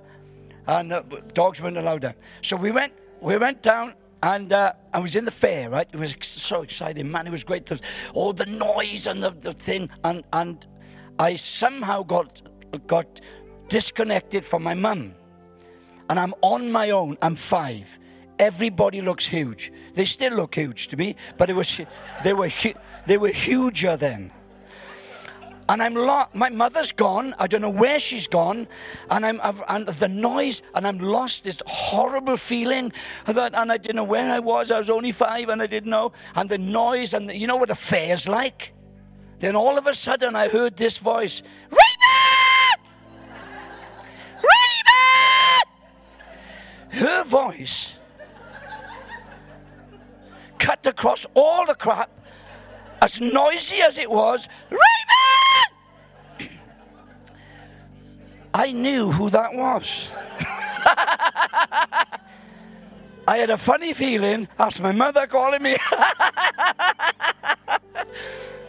and 0.67 0.93
uh, 0.93 1.01
dogs 1.33 1.61
weren't 1.61 1.77
allowed 1.77 2.03
in. 2.03 2.13
So 2.41 2.57
we 2.57 2.71
went, 2.71 2.93
we 3.21 3.37
went 3.37 3.61
down 3.61 3.93
and 4.23 4.53
uh, 4.53 4.73
I 4.93 4.99
was 4.99 5.15
in 5.15 5.25
the 5.25 5.31
fair, 5.31 5.69
right? 5.69 5.87
It 5.91 5.97
was 5.97 6.15
so 6.21 6.61
exciting, 6.61 7.09
man. 7.11 7.27
It 7.27 7.31
was 7.31 7.43
great. 7.43 7.71
All 8.13 8.33
the 8.33 8.45
noise 8.45 9.07
and 9.07 9.23
the, 9.23 9.31
the 9.31 9.53
thing, 9.53 9.89
and 10.03 10.23
and 10.33 10.65
I 11.19 11.35
somehow 11.35 12.03
got 12.03 12.41
got 12.87 13.21
disconnected 13.67 14.45
from 14.45 14.63
my 14.63 14.73
mum, 14.73 15.13
and 16.09 16.19
I'm 16.19 16.33
on 16.41 16.71
my 16.71 16.91
own. 16.91 17.17
I'm 17.21 17.35
five. 17.35 17.97
Everybody 18.37 19.01
looks 19.01 19.25
huge. 19.25 19.71
They 19.93 20.05
still 20.05 20.33
look 20.33 20.55
huge 20.55 20.87
to 20.89 20.97
me, 20.97 21.15
but 21.37 21.49
it 21.49 21.55
was 21.55 21.81
they 22.23 22.33
were 22.33 22.49
they 23.05 23.17
were 23.17 23.29
huger 23.29 23.97
then 23.97 24.31
and 25.71 25.81
I'm 25.81 25.93
lost. 25.93 26.35
My 26.35 26.49
mother's 26.49 26.91
gone. 26.91 27.33
I 27.39 27.47
don't 27.47 27.61
know 27.61 27.69
where 27.69 27.97
she's 27.97 28.27
gone, 28.27 28.67
and 29.09 29.25
I'm 29.25 29.39
I've, 29.41 29.63
and 29.69 29.87
the 29.87 30.09
noise, 30.09 30.61
and 30.75 30.85
I'm 30.85 30.99
lost. 30.99 31.45
This 31.45 31.61
horrible 31.65 32.35
feeling 32.35 32.91
that, 33.25 33.55
and 33.55 33.71
I 33.71 33.77
didn't 33.77 33.95
know 33.95 34.03
where 34.03 34.29
I 34.29 34.39
was. 34.39 34.69
I 34.69 34.79
was 34.79 34.89
only 34.89 35.13
five, 35.13 35.47
and 35.47 35.61
I 35.61 35.67
didn't 35.67 35.89
know. 35.89 36.11
And 36.35 36.49
the 36.49 36.57
noise, 36.57 37.13
and 37.13 37.29
the, 37.29 37.37
you 37.37 37.47
know 37.47 37.55
what 37.55 37.69
a 37.69 37.75
fair's 37.75 38.27
like. 38.27 38.73
Then 39.39 39.55
all 39.55 39.77
of 39.77 39.87
a 39.87 39.93
sudden, 39.93 40.35
I 40.35 40.49
heard 40.49 40.75
this 40.75 40.97
voice, 40.97 41.41
Raymond, 41.69 42.81
Raymond. 44.51 45.67
Her 46.89 47.23
voice 47.23 47.97
cut 50.59 50.85
across 50.85 51.25
all 51.33 51.65
the 51.65 51.75
crap, 51.75 52.09
as 53.01 53.21
noisy 53.21 53.81
as 53.81 53.97
it 53.97 54.11
was. 54.11 54.49
Raymond. 54.69 55.70
I 58.53 58.71
knew 58.71 59.11
who 59.11 59.29
that 59.29 59.53
was. 59.53 60.11
I 63.27 63.37
had 63.37 63.49
a 63.49 63.57
funny 63.57 63.93
feeling. 63.93 64.47
That's 64.57 64.79
my 64.79 64.91
mother 64.91 65.27
calling 65.27 65.63
me. 65.63 65.77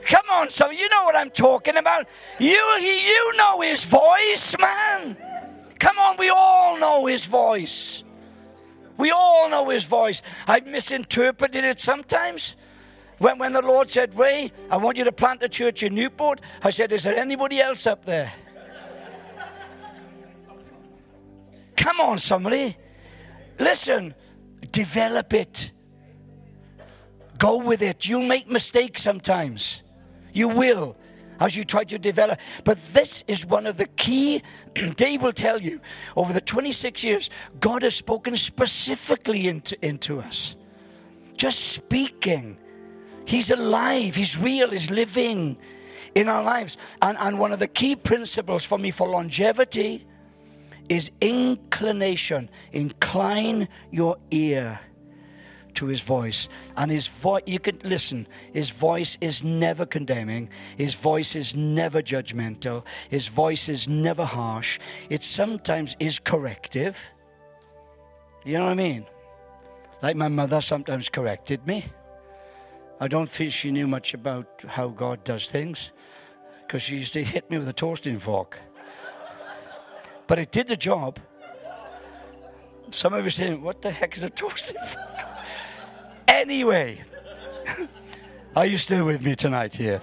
Come 0.05 0.27
on, 0.31 0.51
so 0.51 0.71
you 0.71 0.89
know 0.89 1.05
what 1.05 1.17
I'm 1.17 1.31
talking 1.31 1.77
about. 1.77 2.07
You, 2.39 2.51
you 2.51 3.37
know 3.37 3.61
his 3.63 3.85
voice, 3.85 4.55
man. 4.61 5.17
Come 5.79 5.99
on, 5.99 6.17
we 6.19 6.29
all 6.29 6.79
know 6.79 7.07
his 7.07 7.27
voice. 7.27 8.05
We 8.99 9.11
all 9.11 9.49
know 9.49 9.71
his 9.71 9.85
voice. 9.85 10.23
I've 10.47 10.67
misinterpreted 10.67 11.65
it 11.65 11.81
sometimes. 11.81 12.57
When, 13.19 13.39
when 13.39 13.53
the 13.53 13.63
Lord 13.63 13.89
said, 13.89 14.15
Ray, 14.15 14.53
I 14.71 14.77
want 14.77 14.99
you 14.99 15.05
to 15.05 15.13
plant 15.13 15.43
a 15.43 15.49
church 15.49 15.83
in 15.83 15.95
Newport, 15.95 16.41
I 16.63 16.71
said, 16.71 16.93
Is 16.93 17.05
there 17.05 17.17
anybody 17.17 17.61
else 17.61 17.87
up 17.87 18.05
there? 18.05 18.33
Come 21.77 22.01
on, 22.01 22.19
somebody. 22.19 22.77
Listen, 23.59 24.15
develop 24.71 25.33
it. 25.35 25.73
Go 27.39 27.59
with 27.59 27.83
it. 27.83 28.09
You'll 28.09 28.27
make 28.27 28.49
mistakes 28.49 29.03
sometimes. 29.03 29.83
You 30.33 30.49
will 30.49 30.97
as 31.41 31.57
you 31.57 31.65
try 31.65 31.85
to 31.85 31.99
develop. 31.99 32.39
But 32.65 32.79
this 32.79 33.25
is 33.27 33.45
one 33.45 33.67
of 33.67 33.77
the 33.77 33.87
key, 33.87 34.43
Dave 34.97 35.23
will 35.23 35.33
tell 35.33 35.61
you, 35.61 35.81
over 36.17 36.33
the 36.33 36.41
26 36.41 37.03
years, 37.05 37.31
God 37.61 37.83
has 37.83 37.97
spoken 37.97 38.37
specifically 38.37 39.49
into, 39.49 39.77
into 39.85 40.21
us. 40.21 40.57
Just 41.37 41.59
speaking. 41.59 42.59
He's 43.25 43.51
alive, 43.51 44.15
He's 44.15 44.39
real, 44.39 44.71
He's 44.71 44.91
living 44.91 45.57
in 46.15 46.29
our 46.29 46.43
lives. 46.43 46.77
And, 47.01 47.19
and 47.19 47.39
one 47.39 47.53
of 47.53 47.59
the 47.59 47.69
key 47.69 47.97
principles 47.97 48.65
for 48.65 48.79
me 48.79 48.91
for 48.91 49.09
longevity 49.09 50.07
is 50.89 51.11
inclination. 51.21 52.51
Incline 52.73 53.69
your 53.91 54.17
ear 54.31 54.81
to 55.75 55.87
his 55.87 56.01
voice. 56.01 56.49
And 56.77 56.91
his 56.91 57.07
voice, 57.07 57.43
you 57.47 57.59
can 57.59 57.79
listen, 57.85 58.27
his 58.53 58.71
voice 58.71 59.17
is 59.21 59.43
never 59.43 59.87
condemning, 59.87 60.51
his 60.77 60.95
voice 60.95 61.35
is 61.35 61.55
never 61.55 62.03
judgmental, 62.03 62.87
his 63.09 63.29
voice 63.29 63.69
is 63.69 63.89
never 63.89 64.25
harsh. 64.25 64.79
It 65.09 65.23
sometimes 65.23 65.97
is 65.99 66.19
corrective. 66.19 67.13
You 68.45 68.59
know 68.59 68.65
what 68.65 68.73
I 68.73 68.75
mean? 68.75 69.07
Like 70.03 70.17
my 70.17 70.29
mother 70.29 70.61
sometimes 70.61 71.09
corrected 71.09 71.67
me. 71.67 71.85
I 73.01 73.09
don't 73.09 73.29
feel 73.29 73.51
she 73.51 73.71
knew 73.71 73.87
much 73.87 74.15
about 74.15 74.65
how 74.67 74.89
God 74.89 75.25
does 75.25 75.51
things 75.51 75.93
because 76.61 76.83
she 76.83 76.97
used 76.97 77.13
to 77.15 77.25
hit 77.25 77.51
me 77.51 77.59
with 77.59 77.69
a 77.69 77.73
toasting 77.73 78.19
fork 78.19 78.59
but 80.27 80.39
it 80.39 80.53
did 80.53 80.69
the 80.69 80.77
job. 80.77 81.19
Some 82.91 83.15
of 83.15 83.25
you 83.25 83.31
saying, 83.31 83.63
What 83.63 83.83
the 83.83 83.91
heck 83.91 84.17
is 84.17 84.23
a 84.23 84.31
toasted 84.31 84.77
fork? 84.87 85.07
anyway, 86.29 87.03
are 88.57 88.67
you 88.67 88.79
still 88.79 89.05
with 89.07 89.25
me 89.25 89.35
tonight 89.35 89.75
here? 89.75 90.01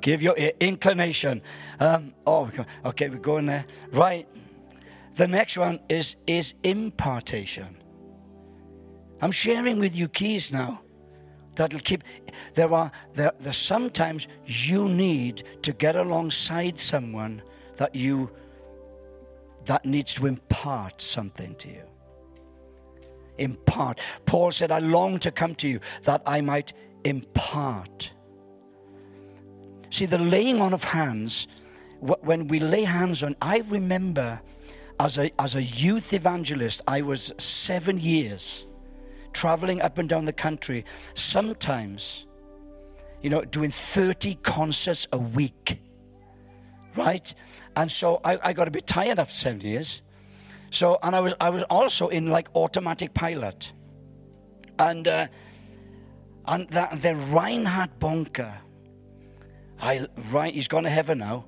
Give 0.00 0.22
your 0.22 0.34
inclination. 0.34 1.42
Um, 1.78 2.14
oh, 2.26 2.50
okay, 2.86 3.08
we're 3.10 3.18
going 3.18 3.46
there. 3.46 3.66
Right. 3.92 4.26
The 5.14 5.28
next 5.28 5.58
one 5.58 5.80
is, 5.88 6.16
is 6.26 6.54
impartation. 6.62 7.76
I'm 9.20 9.32
sharing 9.32 9.78
with 9.78 9.94
you 9.94 10.08
keys 10.08 10.52
now 10.52 10.80
that'll 11.56 11.80
keep 11.80 12.02
there 12.54 12.72
are 12.72 12.90
there, 13.12 13.32
there 13.40 13.52
sometimes 13.52 14.28
you 14.46 14.88
need 14.88 15.42
to 15.62 15.72
get 15.72 15.96
alongside 15.96 16.78
someone 16.78 17.42
that 17.76 17.94
you 17.94 18.30
that 19.70 19.84
needs 19.84 20.16
to 20.16 20.26
impart 20.26 21.00
something 21.00 21.54
to 21.54 21.68
you. 21.68 21.84
Impart. 23.38 24.00
Paul 24.26 24.50
said, 24.50 24.72
I 24.72 24.80
long 24.80 25.20
to 25.20 25.30
come 25.30 25.54
to 25.54 25.68
you 25.68 25.78
that 26.02 26.22
I 26.26 26.40
might 26.40 26.72
impart. 27.04 28.10
See, 29.90 30.06
the 30.06 30.18
laying 30.18 30.60
on 30.60 30.74
of 30.74 30.82
hands, 30.82 31.46
when 32.00 32.48
we 32.48 32.58
lay 32.58 32.82
hands 32.82 33.22
on, 33.22 33.36
I 33.40 33.62
remember 33.68 34.40
as 34.98 35.18
a, 35.18 35.30
as 35.40 35.54
a 35.54 35.62
youth 35.62 36.14
evangelist, 36.14 36.80
I 36.88 37.02
was 37.02 37.32
seven 37.38 38.00
years 38.00 38.66
traveling 39.32 39.80
up 39.82 39.98
and 39.98 40.08
down 40.08 40.24
the 40.24 40.32
country, 40.32 40.84
sometimes, 41.14 42.26
you 43.22 43.30
know, 43.30 43.42
doing 43.42 43.70
30 43.70 44.34
concerts 44.42 45.06
a 45.12 45.18
week, 45.18 45.78
right? 46.96 47.32
And 47.76 47.90
so 47.90 48.20
I, 48.24 48.38
I 48.42 48.52
got 48.52 48.68
a 48.68 48.70
bit 48.70 48.86
tired 48.86 49.18
after 49.18 49.32
seven 49.32 49.60
years. 49.60 50.02
So, 50.70 50.98
and 51.02 51.16
I 51.16 51.20
was, 51.20 51.34
I 51.40 51.50
was 51.50 51.62
also 51.64 52.08
in 52.08 52.26
like 52.26 52.48
automatic 52.54 53.14
pilot. 53.14 53.72
And, 54.78 55.06
uh, 55.06 55.26
and 56.46 56.68
the, 56.68 56.88
the 57.00 57.14
Reinhard 57.14 57.98
Bonnke, 57.98 58.56
I, 59.80 60.06
right, 60.30 60.52
he's 60.52 60.68
gone 60.68 60.84
to 60.84 60.90
heaven 60.90 61.18
now. 61.18 61.46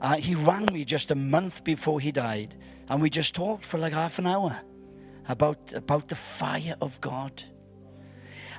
Uh, 0.00 0.16
he 0.16 0.34
rang 0.34 0.66
me 0.72 0.84
just 0.84 1.10
a 1.10 1.14
month 1.14 1.64
before 1.64 2.00
he 2.00 2.12
died. 2.12 2.56
And 2.88 3.00
we 3.00 3.10
just 3.10 3.34
talked 3.34 3.64
for 3.64 3.78
like 3.78 3.92
half 3.92 4.18
an 4.18 4.26
hour 4.26 4.60
about, 5.28 5.72
about 5.72 6.08
the 6.08 6.16
fire 6.16 6.76
of 6.80 7.00
God. 7.00 7.44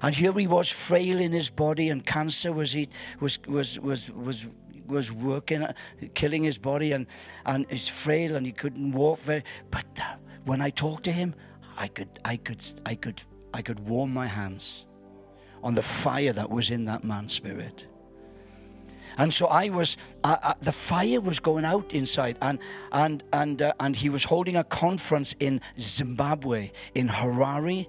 And 0.01 0.13
here 0.13 0.33
he 0.33 0.47
was, 0.47 0.69
frail 0.69 1.19
in 1.21 1.31
his 1.31 1.49
body, 1.49 1.87
and 1.87 2.05
cancer 2.05 2.51
was 2.51 2.73
he, 2.73 2.89
was 3.21 3.39
was 3.47 3.79
was 3.79 4.11
was 4.11 4.47
was 4.87 5.11
working, 5.11 5.63
uh, 5.63 5.73
killing 6.13 6.43
his 6.43 6.57
body, 6.57 6.91
and 6.91 7.07
and 7.45 7.65
he's 7.69 7.87
frail, 7.87 8.35
and 8.35 8.45
he 8.45 8.51
couldn't 8.51 8.91
walk 8.91 9.19
very. 9.19 9.43
But 9.71 9.85
uh, 9.99 10.15
when 10.45 10.61
I 10.61 10.69
talked 10.69 11.03
to 11.03 11.11
him, 11.11 11.35
I 11.77 11.87
could 11.87 12.09
I 12.25 12.37
could 12.37 12.63
I 12.85 12.95
could 12.95 13.21
I 13.53 13.61
could 13.61 13.79
warm 13.87 14.13
my 14.13 14.27
hands 14.27 14.85
on 15.63 15.75
the 15.75 15.81
fire 15.81 16.33
that 16.33 16.49
was 16.49 16.71
in 16.71 16.85
that 16.85 17.03
man's 17.03 17.33
spirit. 17.33 17.85
And 19.17 19.33
so 19.33 19.47
I 19.47 19.69
was, 19.69 19.95
uh, 20.23 20.37
uh, 20.41 20.53
the 20.59 20.71
fire 20.71 21.21
was 21.21 21.39
going 21.39 21.65
out 21.65 21.93
inside, 21.93 22.37
and 22.41 22.57
and 22.91 23.23
and 23.31 23.61
uh, 23.61 23.73
and 23.79 23.95
he 23.95 24.09
was 24.09 24.23
holding 24.23 24.55
a 24.55 24.63
conference 24.63 25.35
in 25.39 25.61
Zimbabwe, 25.79 26.71
in 26.95 27.07
Harare, 27.09 27.85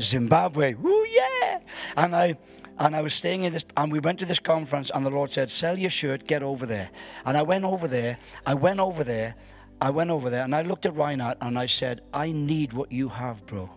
Zimbabwe. 0.00 0.74
Woo 0.74 1.06
yeah! 1.06 1.60
And 1.96 2.14
I 2.14 2.36
and 2.78 2.94
I 2.94 3.02
was 3.02 3.14
staying 3.14 3.44
in 3.44 3.52
this, 3.52 3.66
and 3.76 3.92
we 3.92 3.98
went 3.98 4.18
to 4.20 4.26
this 4.26 4.38
conference, 4.38 4.90
and 4.94 5.04
the 5.04 5.10
Lord 5.10 5.30
said, 5.30 5.50
"Sell 5.50 5.78
your 5.78 5.90
shirt, 5.90 6.26
get 6.26 6.42
over 6.42 6.66
there." 6.66 6.90
And 7.24 7.36
I 7.36 7.42
went 7.42 7.64
over 7.64 7.88
there. 7.88 8.18
I 8.46 8.54
went 8.54 8.80
over 8.80 9.04
there. 9.04 9.34
I 9.80 9.90
went 9.90 10.10
over 10.10 10.30
there, 10.30 10.42
and 10.42 10.54
I 10.54 10.62
looked 10.62 10.86
at 10.86 10.94
Reinhard, 10.94 11.38
and 11.40 11.58
I 11.58 11.66
said, 11.66 12.00
"I 12.12 12.32
need 12.32 12.72
what 12.72 12.90
you 12.90 13.08
have, 13.08 13.46
bro." 13.46 13.70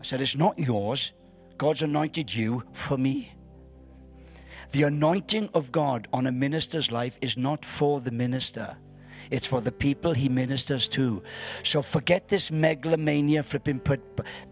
I 0.00 0.02
said, 0.02 0.20
"It's 0.20 0.36
not 0.36 0.58
yours. 0.58 1.12
God's 1.56 1.82
anointed 1.82 2.34
you 2.34 2.62
for 2.72 2.98
me." 2.98 3.34
The 4.70 4.82
anointing 4.82 5.48
of 5.54 5.72
God 5.72 6.08
on 6.12 6.26
a 6.26 6.32
minister's 6.32 6.92
life 6.92 7.18
is 7.20 7.36
not 7.36 7.64
for 7.64 8.00
the 8.00 8.10
minister. 8.10 8.76
It's 9.30 9.46
for 9.46 9.60
the 9.60 9.72
people 9.72 10.14
he 10.14 10.28
ministers 10.28 10.88
to. 10.90 11.22
So 11.62 11.82
forget 11.82 12.28
this 12.28 12.50
megalomania, 12.50 13.42
flipping 13.42 13.80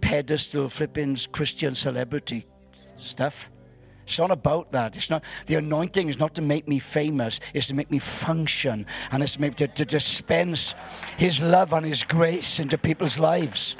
pedestal, 0.00 0.68
flipping 0.68 1.16
Christian 1.32 1.74
celebrity 1.74 2.46
stuff. 2.96 3.50
It's 4.04 4.18
not 4.18 4.30
about 4.30 4.70
that. 4.72 4.96
It's 4.96 5.10
not 5.10 5.24
the 5.46 5.56
anointing 5.56 6.08
is 6.08 6.18
not 6.18 6.34
to 6.36 6.42
make 6.42 6.68
me 6.68 6.78
famous. 6.78 7.40
It's 7.54 7.66
to 7.68 7.74
make 7.74 7.90
me 7.90 7.98
function, 7.98 8.86
and 9.10 9.22
it's 9.22 9.36
to, 9.36 9.50
to, 9.50 9.66
to 9.66 9.84
dispense 9.84 10.74
His 11.16 11.40
love 11.40 11.72
and 11.72 11.84
His 11.84 12.04
grace 12.04 12.60
into 12.60 12.78
people's 12.78 13.18
lives. 13.18 13.76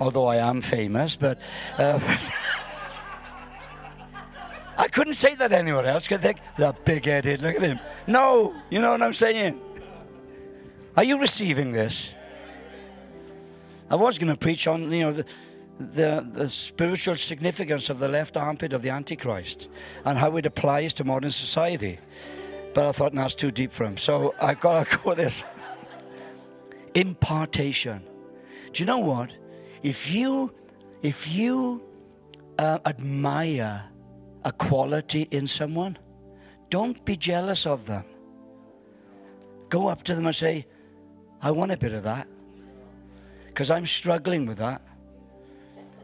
Although 0.00 0.26
I 0.26 0.36
am 0.36 0.60
famous, 0.60 1.16
but. 1.16 1.40
Uh, 1.78 1.98
I 4.78 4.88
couldn't 4.88 5.14
say 5.14 5.34
that 5.34 5.52
anywhere 5.52 5.86
else 5.86 6.08
because 6.08 6.22
they 6.22 6.34
that 6.56 6.84
big 6.84 7.04
headed, 7.04 7.42
look 7.42 7.56
at 7.56 7.62
him. 7.62 7.78
No, 8.06 8.54
you 8.70 8.80
know 8.80 8.90
what 8.92 9.02
I'm 9.02 9.12
saying? 9.12 9.60
Are 10.96 11.04
you 11.04 11.20
receiving 11.20 11.72
this? 11.72 12.14
I 13.90 13.96
was 13.96 14.18
going 14.18 14.32
to 14.32 14.38
preach 14.38 14.66
on, 14.66 14.90
you 14.90 15.00
know, 15.00 15.12
the, 15.12 15.26
the, 15.78 16.26
the, 16.28 16.48
spiritual 16.48 17.16
significance 17.16 17.90
of 17.90 17.98
the 17.98 18.08
left 18.08 18.36
armpit 18.36 18.72
of 18.72 18.82
the 18.82 18.90
Antichrist 18.90 19.68
and 20.04 20.18
how 20.18 20.36
it 20.36 20.46
applies 20.46 20.94
to 20.94 21.04
modern 21.04 21.30
society. 21.30 21.98
But 22.74 22.86
I 22.86 22.92
thought, 22.92 23.14
no, 23.14 23.26
too 23.28 23.50
deep 23.50 23.72
for 23.72 23.84
him. 23.84 23.96
So 23.96 24.34
I 24.40 24.54
got 24.54 24.88
to 24.88 24.96
go 25.02 25.10
with 25.10 25.18
this. 25.18 25.44
Impartation. 26.94 28.02
Do 28.72 28.82
you 28.82 28.86
know 28.86 28.98
what? 28.98 29.32
If 29.82 30.12
you, 30.12 30.54
if 31.02 31.32
you 31.32 31.82
uh, 32.58 32.78
admire 32.86 33.84
a 34.44 34.52
quality 34.52 35.28
in 35.30 35.46
someone, 35.46 35.98
don't 36.70 37.04
be 37.04 37.16
jealous 37.16 37.66
of 37.66 37.86
them. 37.86 38.04
Go 39.68 39.88
up 39.88 40.02
to 40.04 40.14
them 40.14 40.26
and 40.26 40.34
say, 40.34 40.66
I 41.40 41.50
want 41.50 41.72
a 41.72 41.76
bit 41.76 41.92
of 41.92 42.04
that 42.04 42.28
because 43.48 43.70
I'm 43.70 43.86
struggling 43.86 44.46
with 44.46 44.58
that. 44.58 44.82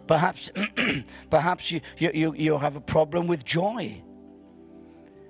Perhaps, 0.08 0.50
perhaps 1.30 1.70
you, 1.70 1.80
you, 1.98 2.34
you 2.34 2.58
have 2.58 2.76
a 2.76 2.80
problem 2.80 3.26
with 3.26 3.44
joy. 3.44 4.02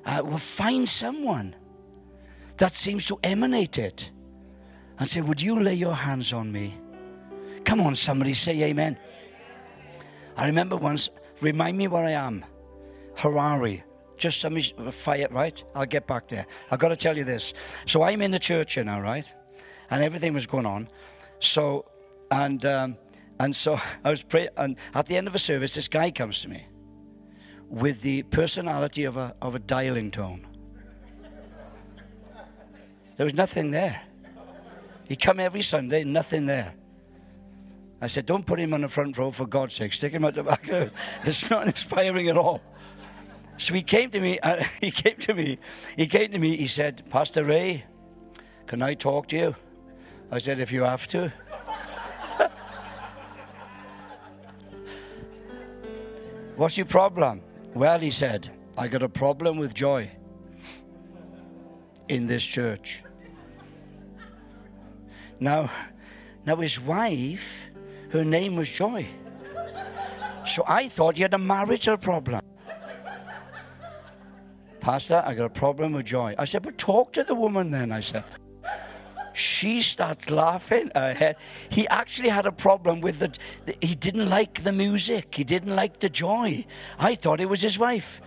Uh, 0.07 0.23
well, 0.25 0.39
find 0.39 0.89
someone 0.89 1.55
that 2.57 2.73
seems 2.73 3.07
to 3.09 3.19
emanate 3.25 3.77
it 3.79 4.11
and 4.99 5.09
say, 5.09 5.21
Would 5.21 5.43
you 5.43 5.61
lay 5.61 5.75
your 5.75 5.95
hands 5.95 6.33
on 6.33 6.51
me? 6.51 6.75
Come 7.65 7.81
on, 7.81 7.97
somebody 7.97 8.35
say 8.35 8.63
amen. 8.63 8.97
I 10.37 10.47
remember 10.47 10.77
once, 10.77 11.11
remind 11.41 11.77
me 11.77 11.89
where 11.89 12.05
I 12.05 12.13
am. 12.13 12.45
Harare. 13.17 13.83
Just 14.17 14.41
some 14.41 14.59
fire, 14.59 15.29
right? 15.31 15.63
I'll 15.75 15.87
get 15.87 16.07
back 16.07 16.29
there. 16.29 16.47
I've 16.71 16.79
got 16.79 16.89
to 16.89 16.97
tell 16.97 17.17
you 17.17 17.25
this. 17.25 17.53
So 17.87 18.03
I'm 18.03 18.23
in 18.23 18.31
the 18.31 18.39
church 18.39 18.75
here 18.75 18.85
now, 18.85 19.01
right? 19.01 19.25
And 19.91 20.03
everything 20.03 20.35
was 20.35 20.47
going 20.47 20.67
on. 20.67 20.89
So, 21.41 21.85
and 22.31 22.65
um, 22.65 22.97
and 23.41 23.55
so 23.55 23.81
I 24.05 24.11
was 24.11 24.23
praying, 24.23 24.51
and 24.57 24.77
at 24.95 25.07
the 25.07 25.17
end 25.17 25.29
of 25.29 25.35
a 25.35 25.39
service, 25.39 25.75
this 25.75 25.89
guy 25.89 26.11
comes 26.11 26.43
to 26.43 26.49
me 26.49 26.67
with 27.69 28.03
the 28.03 28.23
personality 28.25 29.05
of 29.05 29.17
a 29.17 29.35
of 29.43 29.55
a 29.55 29.59
dialing 29.59 30.11
tone. 30.11 30.47
There 33.17 33.25
was 33.25 33.35
nothing 33.35 33.73
there. 33.73 34.03
He 35.09 35.17
come 35.17 35.41
every 35.41 35.63
Sunday, 35.63 36.05
nothing 36.05 36.47
there. 36.47 36.75
I 38.01 38.07
said, 38.07 38.27
don't 38.27 38.47
put 38.47 38.61
him 38.61 38.73
on 38.75 38.83
the 38.83 38.89
front 38.89 39.19
row 39.19 39.33
for 39.33 39.47
God's 39.47 39.75
sake. 39.75 39.93
Stick 39.93 40.13
him 40.13 40.25
at 40.25 40.35
the 40.35 40.45
back. 40.45 40.69
It's 41.25 41.51
not 41.51 41.67
inspiring 41.67 42.29
at 42.29 42.37
all. 42.37 42.61
So 43.57 43.75
he 43.75 43.83
came 43.83 44.11
to 44.11 44.21
me, 44.21 44.39
uh, 44.43 44.63
he 44.81 44.91
came 44.93 45.17
to 45.17 45.35
me, 45.35 45.59
he 45.97 46.07
came 46.07 46.31
to 46.31 46.39
me, 46.39 46.57
he 46.57 46.67
said, 46.67 47.03
Pastor 47.11 47.45
Ray, 47.45 47.85
can 48.67 48.83
I 48.83 48.95
talk 48.95 49.29
to 49.29 49.37
you? 49.37 49.57
I 50.31 50.39
said, 50.39 50.61
if 50.61 50.71
you 50.71 50.83
have 50.85 51.07
to. 51.09 51.33
What's 56.59 56.77
your 56.77 56.87
problem? 56.87 57.41
Well, 57.73 58.01
he 58.01 58.11
said, 58.11 58.51
I 58.77 58.89
got 58.89 59.05
a 59.05 59.09
problem 59.09 59.59
with 59.59 59.75
joy 59.75 60.11
in 62.09 62.27
this 62.27 62.45
church. 62.45 63.05
Now, 65.39 65.71
now 66.45 66.57
his 66.57 66.81
wife, 66.81 67.71
her 68.11 68.25
name 68.25 68.57
was 68.57 68.69
Joy. 68.69 69.07
So 70.45 70.65
I 70.67 70.89
thought 70.89 71.15
he 71.15 71.23
had 71.23 71.33
a 71.33 71.39
marital 71.39 71.97
problem. 71.97 72.41
Pastor, 74.81 75.23
I 75.25 75.35
got 75.35 75.45
a 75.45 75.51
problem 75.51 75.93
with 75.93 76.07
joy. 76.07 76.35
I 76.39 76.45
said, 76.45 76.65
but 76.65 76.77
talk 76.77 77.13
to 77.13 77.23
the 77.23 77.37
woman 77.37 77.71
then, 77.71 77.93
I 77.93 78.01
said. 78.01 78.25
She 79.39 79.83
starts 79.83 80.31
laughing 80.31 80.91
ahead. 80.97 81.37
He 81.69 81.87
actually 81.87 82.29
had 82.29 82.45
a 82.45 82.51
problem 82.51 83.01
with 83.01 83.21
the, 83.21 83.77
he 83.81 83.95
didn't 83.95 84.29
like 84.29 84.65
the 84.65 84.73
music. 84.73 85.33
He 85.33 85.45
didn't 85.45 85.77
like 85.77 86.01
the 86.01 86.09
joy. 86.09 86.67
I 86.99 87.15
thought 87.15 87.41
it 87.41 87.49
was 87.49 87.63
his 87.63 87.79
wife. 87.79 88.21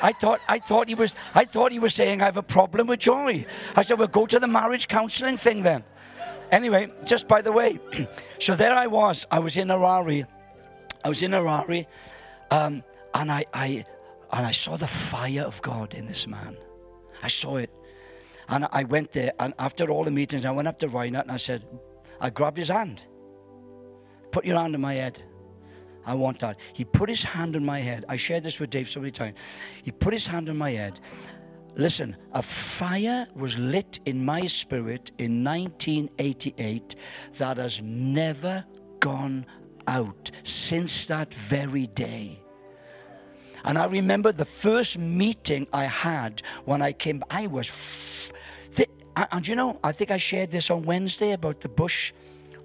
I 0.00 0.12
thought, 0.12 0.40
I 0.48 0.58
thought 0.58 0.88
he 0.88 0.94
was, 0.94 1.14
I 1.34 1.44
thought 1.44 1.70
he 1.70 1.78
was 1.78 1.92
saying 1.92 2.22
I 2.22 2.24
have 2.24 2.38
a 2.38 2.42
problem 2.42 2.86
with 2.86 3.00
joy. 3.00 3.44
I 3.76 3.82
said, 3.82 3.98
well, 3.98 4.08
go 4.08 4.24
to 4.24 4.38
the 4.38 4.48
marriage 4.48 4.88
counseling 4.88 5.36
thing 5.36 5.64
then. 5.64 5.84
Anyway, 6.50 6.90
just 7.04 7.28
by 7.28 7.42
the 7.42 7.52
way, 7.52 7.78
so 8.38 8.56
there 8.56 8.72
I 8.72 8.86
was. 8.86 9.26
I 9.30 9.38
was 9.38 9.58
in 9.58 9.68
Harare. 9.68 10.24
I 11.04 11.08
was 11.10 11.22
in 11.22 11.32
Harare. 11.32 11.84
Um, 12.50 12.82
and 13.12 13.30
I, 13.30 13.44
I, 13.52 13.84
and 14.32 14.46
I 14.46 14.52
saw 14.52 14.78
the 14.78 14.86
fire 14.86 15.42
of 15.42 15.60
God 15.60 15.92
in 15.92 16.06
this 16.06 16.26
man. 16.26 16.56
I 17.22 17.28
saw 17.28 17.56
it. 17.56 17.70
And 18.52 18.68
I 18.70 18.84
went 18.84 19.12
there, 19.12 19.32
and 19.38 19.54
after 19.58 19.90
all 19.90 20.04
the 20.04 20.10
meetings, 20.10 20.44
I 20.44 20.50
went 20.50 20.68
up 20.68 20.78
to 20.80 20.88
Reinhard 20.88 21.24
and 21.24 21.32
I 21.32 21.38
said, 21.38 21.64
I 22.20 22.28
grabbed 22.28 22.58
his 22.58 22.68
hand. 22.68 23.06
Put 24.30 24.44
your 24.44 24.58
hand 24.58 24.74
on 24.74 24.82
my 24.82 24.92
head. 24.92 25.22
I 26.04 26.14
want 26.14 26.40
that. 26.40 26.60
He 26.74 26.84
put 26.84 27.08
his 27.08 27.22
hand 27.22 27.56
on 27.56 27.64
my 27.64 27.80
head. 27.80 28.04
I 28.10 28.16
shared 28.16 28.42
this 28.42 28.60
with 28.60 28.68
Dave 28.68 28.90
so 28.90 29.00
many 29.00 29.10
times. 29.10 29.38
He 29.82 29.90
put 29.90 30.12
his 30.12 30.26
hand 30.26 30.50
on 30.50 30.58
my 30.58 30.72
head. 30.72 31.00
Listen, 31.76 32.14
a 32.32 32.42
fire 32.42 33.26
was 33.34 33.58
lit 33.58 34.00
in 34.04 34.22
my 34.22 34.44
spirit 34.44 35.12
in 35.16 35.42
1988 35.42 36.94
that 37.38 37.56
has 37.56 37.80
never 37.80 38.66
gone 39.00 39.46
out 39.86 40.30
since 40.42 41.06
that 41.06 41.32
very 41.32 41.86
day. 41.86 42.42
And 43.64 43.78
I 43.78 43.86
remember 43.86 44.32
the 44.32 44.44
first 44.44 44.98
meeting 44.98 45.66
I 45.72 45.84
had 45.84 46.42
when 46.64 46.82
I 46.82 46.92
came, 46.92 47.22
I 47.30 47.46
was, 47.46 48.30
th- 48.30 48.41
and 49.16 49.46
you 49.46 49.56
know, 49.56 49.78
I 49.84 49.92
think 49.92 50.10
I 50.10 50.16
shared 50.16 50.50
this 50.50 50.70
on 50.70 50.82
Wednesday 50.82 51.32
about 51.32 51.60
the 51.60 51.68
bush. 51.68 52.12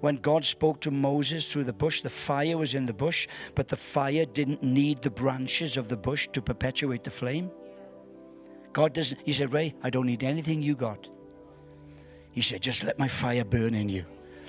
When 0.00 0.16
God 0.16 0.44
spoke 0.44 0.80
to 0.82 0.90
Moses 0.90 1.50
through 1.50 1.64
the 1.64 1.72
bush, 1.72 2.02
the 2.02 2.10
fire 2.10 2.56
was 2.56 2.74
in 2.74 2.86
the 2.86 2.92
bush, 2.92 3.26
but 3.54 3.68
the 3.68 3.76
fire 3.76 4.24
didn't 4.24 4.62
need 4.62 5.02
the 5.02 5.10
branches 5.10 5.76
of 5.76 5.88
the 5.88 5.96
bush 5.96 6.28
to 6.32 6.40
perpetuate 6.40 7.02
the 7.02 7.10
flame. 7.10 7.50
God 8.72 8.92
doesn't, 8.92 9.20
He 9.24 9.32
said, 9.32 9.52
Ray, 9.52 9.74
I 9.82 9.90
don't 9.90 10.06
need 10.06 10.22
anything 10.22 10.62
you 10.62 10.76
got. 10.76 11.08
He 12.30 12.42
said, 12.42 12.62
just 12.62 12.84
let 12.84 12.98
my 12.98 13.08
fire 13.08 13.44
burn 13.44 13.74
in 13.74 13.88
you. 13.88 14.04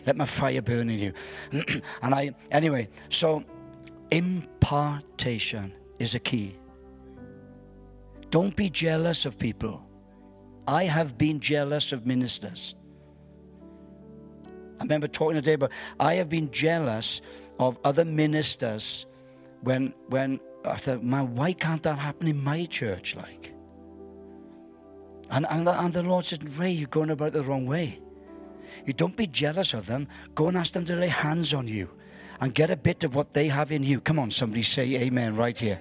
Let 0.05 0.15
my 0.15 0.25
fire 0.25 0.61
burn 0.61 0.89
in 0.89 0.99
you. 0.99 1.13
and 2.03 2.13
I, 2.13 2.31
anyway, 2.51 2.89
so 3.09 3.43
impartation 4.11 5.73
is 5.97 6.13
a 6.13 6.19
key. 6.19 6.55
Don't 8.29 8.55
be 8.55 8.69
jealous 8.69 9.25
of 9.25 9.39
people. 9.39 9.88
I 10.67 10.85
have 10.85 11.17
been 11.17 11.39
jealous 11.39 11.91
of 11.91 12.05
ministers. 12.05 12.75
I 14.79 14.83
remember 14.83 15.07
talking 15.07 15.35
today, 15.35 15.55
but 15.55 15.71
I 15.99 16.15
have 16.15 16.29
been 16.29 16.51
jealous 16.51 17.21
of 17.59 17.77
other 17.83 18.05
ministers 18.05 19.05
when 19.61 19.93
when 20.07 20.39
I 20.65 20.75
thought, 20.75 21.03
man, 21.03 21.35
why 21.35 21.53
can't 21.53 21.81
that 21.83 21.99
happen 21.99 22.27
in 22.27 22.43
my 22.43 22.65
church? 22.65 23.15
Like, 23.15 23.53
and 25.29 25.45
and 25.49 25.67
the, 25.67 25.79
and 25.79 25.93
the 25.93 26.03
Lord 26.03 26.25
said, 26.25 26.43
Ray, 26.57 26.71
you're 26.71 26.87
going 26.87 27.09
about 27.09 27.33
the 27.33 27.43
wrong 27.43 27.65
way. 27.65 27.99
You 28.85 28.93
don't 28.93 29.15
be 29.15 29.27
jealous 29.27 29.73
of 29.73 29.87
them. 29.87 30.07
Go 30.35 30.47
and 30.47 30.57
ask 30.57 30.73
them 30.73 30.85
to 30.85 30.95
lay 30.95 31.07
hands 31.07 31.53
on 31.53 31.67
you 31.67 31.89
and 32.39 32.53
get 32.53 32.69
a 32.69 32.77
bit 32.77 33.03
of 33.03 33.15
what 33.15 33.33
they 33.33 33.47
have 33.49 33.71
in 33.71 33.83
you. 33.83 33.99
Come 33.99 34.19
on, 34.19 34.31
somebody 34.31 34.63
say 34.63 34.95
amen 34.95 35.35
right 35.35 35.57
here. 35.57 35.79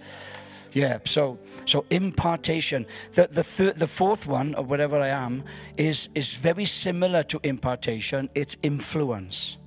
Yeah, 0.73 0.99
so 1.05 1.39
so 1.65 1.85
impartation. 1.91 2.87
The 3.13 3.29
the 3.29 3.43
third, 3.43 3.77
the 3.77 3.87
fourth 3.87 4.27
one 4.27 4.55
or 4.55 4.65
whatever 4.65 5.01
I 5.01 5.09
am 5.09 5.45
is 5.77 6.09
is 6.15 6.35
very 6.35 6.65
similar 6.65 7.23
to 7.25 7.41
impartation. 7.43 8.29
It's 8.35 8.57
influence. 8.63 9.59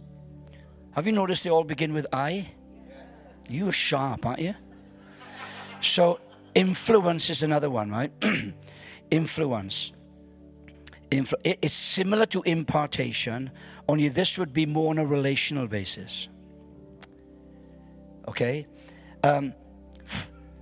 Have 0.95 1.07
you 1.07 1.13
noticed 1.13 1.43
they 1.43 1.49
all 1.49 1.63
begin 1.63 1.93
with 1.93 2.07
I? 2.13 2.51
You're 3.49 3.71
sharp, 3.71 4.25
aren't 4.25 4.39
you? 4.39 4.55
So 5.79 6.19
influence 6.53 7.29
is 7.29 7.43
another 7.43 7.69
one, 7.69 7.89
right? 7.89 8.11
influence. 9.11 9.93
Influ- 11.09 11.57
it's 11.61 11.73
similar 11.73 12.25
to 12.27 12.41
impartation, 12.43 13.51
only 13.89 14.07
this 14.07 14.39
would 14.39 14.53
be 14.53 14.65
more 14.65 14.91
on 14.91 14.97
a 14.97 15.05
relational 15.05 15.67
basis. 15.67 16.29
Okay? 18.27 18.65
Um, 19.23 19.53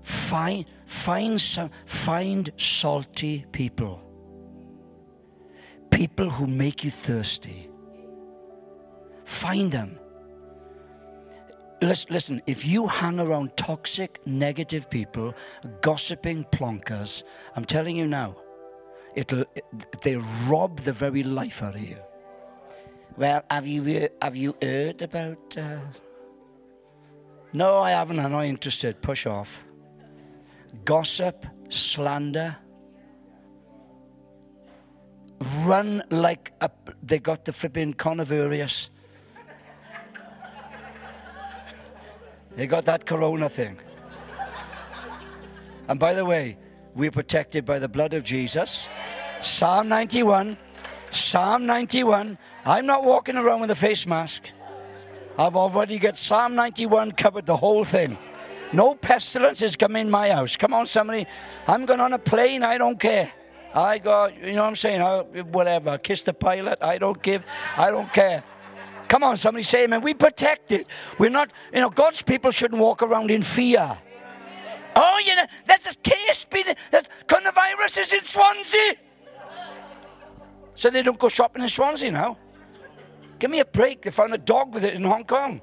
find, 0.10 0.66
find, 0.86 1.40
some, 1.40 1.70
find 1.86 2.52
salty 2.58 3.46
people. 3.52 4.02
People 5.92 6.30
who 6.30 6.48
make 6.48 6.84
you 6.84 6.90
thirsty. 6.90 7.70
Find 9.24 9.72
them. 9.72 10.00
Listen, 11.82 12.42
if 12.48 12.66
you 12.66 12.88
hang 12.88 13.20
around 13.20 13.56
toxic, 13.56 14.20
negative 14.26 14.90
people, 14.90 15.34
gossiping 15.82 16.44
plonkers, 16.46 17.24
I'm 17.56 17.64
telling 17.64 17.96
you 17.96 18.08
now, 18.08 18.36
it'll, 19.16 19.46
they'll 20.04 20.26
rob 20.48 20.80
the 20.80 20.92
very 20.92 21.24
life 21.24 21.62
out 21.62 21.76
of 21.76 21.82
you. 21.82 21.98
Well, 23.16 23.44
have 23.50 23.68
you, 23.68 24.10
have 24.22 24.36
you 24.36 24.56
heard 24.62 25.02
about. 25.02 25.58
Uh... 25.58 25.80
No, 27.54 27.78
I 27.78 27.92
haven't. 27.92 28.20
I'm 28.20 28.32
not 28.32 28.46
interested. 28.46 29.02
Push 29.02 29.26
off. 29.26 29.66
Gossip, 30.86 31.46
slander. 31.70 32.58
Run 35.66 36.04
like 36.10 36.54
a, 36.62 36.70
they 37.02 37.20
got 37.20 37.46
the 37.46 37.54
flipping 37.54 37.94
coronavirus 37.94 38.90
They 42.60 42.68
got 42.68 42.84
that 42.86 43.06
corona 43.06 43.48
thing. 43.48 43.80
And 45.88 45.98
by 45.98 46.14
the 46.14 46.26
way, 46.26 46.58
we're 46.94 47.10
protected 47.10 47.64
by 47.64 47.80
the 47.80 47.88
blood 47.88 48.14
of 48.14 48.26
Jesus. 48.26 48.90
Psalm 49.42 49.88
91. 49.88 50.58
Psalm 51.10 51.66
91. 51.66 52.38
I'm 52.66 52.86
not 52.86 53.06
walking 53.06 53.38
around 53.38 53.62
with 53.62 53.72
a 53.72 53.76
face 53.76 54.06
mask. 54.06 54.52
I've 55.38 55.56
already 55.56 56.00
got 56.00 56.18
Psalm 56.18 56.56
91 56.56 57.14
covered 57.14 57.46
the 57.46 57.56
whole 57.56 57.86
thing. 57.86 58.18
No 58.72 58.96
pestilence 58.96 59.62
is 59.62 59.76
coming 59.76 60.02
in 60.02 60.12
my 60.12 60.30
house. 60.30 60.56
Come 60.58 60.74
on, 60.74 60.86
somebody. 60.86 61.26
I'm 61.68 61.86
going 61.86 62.00
on 62.00 62.14
a 62.14 62.20
plane. 62.20 62.64
I 62.64 62.78
don't 62.78 63.00
care. 63.00 63.32
I 63.74 64.00
got, 64.00 64.36
you 64.38 64.54
know 64.54 64.64
what 64.64 64.70
I'm 64.70 64.76
saying? 64.76 65.02
I, 65.02 65.22
whatever. 65.42 65.98
Kiss 65.98 66.24
the 66.24 66.34
pilot. 66.34 66.80
I 66.82 66.98
don't 66.98 67.22
give. 67.22 67.44
I 67.78 67.92
don't 67.92 68.12
care. 68.14 68.44
Come 69.08 69.24
on, 69.24 69.38
somebody 69.38 69.64
say 69.64 69.86
amen. 69.86 70.02
We 70.02 70.14
protect 70.14 70.72
it. 70.72 70.86
We're 71.18 71.32
not, 71.32 71.52
you 71.74 71.80
know, 71.80 71.90
God's 71.90 72.22
people 72.22 72.52
shouldn't 72.52 72.80
walk 72.80 73.02
around 73.02 73.32
in 73.32 73.42
fear. 73.42 73.98
Oh, 74.96 75.22
you 75.26 75.36
know, 75.36 75.46
there's 75.66 75.88
a 75.88 75.96
case 75.96 76.46
being, 76.46 76.76
there's 76.92 77.10
coronavirus 77.26 78.02
is 78.02 78.14
in 78.14 78.22
Swansea. 78.22 78.94
So 80.76 80.92
they 80.92 81.02
don't 81.02 81.18
go 81.18 81.28
shopping 81.28 81.64
in 81.64 81.70
Swansea 81.70 82.12
now. 82.12 82.38
Give 83.40 83.50
me 83.50 83.62
a 83.62 83.66
break. 83.66 84.04
They 84.04 84.12
found 84.12 84.34
a 84.34 84.38
dog 84.38 84.74
with 84.74 84.84
it 84.84 84.94
in 84.94 85.04
Hong 85.04 85.24
Kong. 85.24 85.62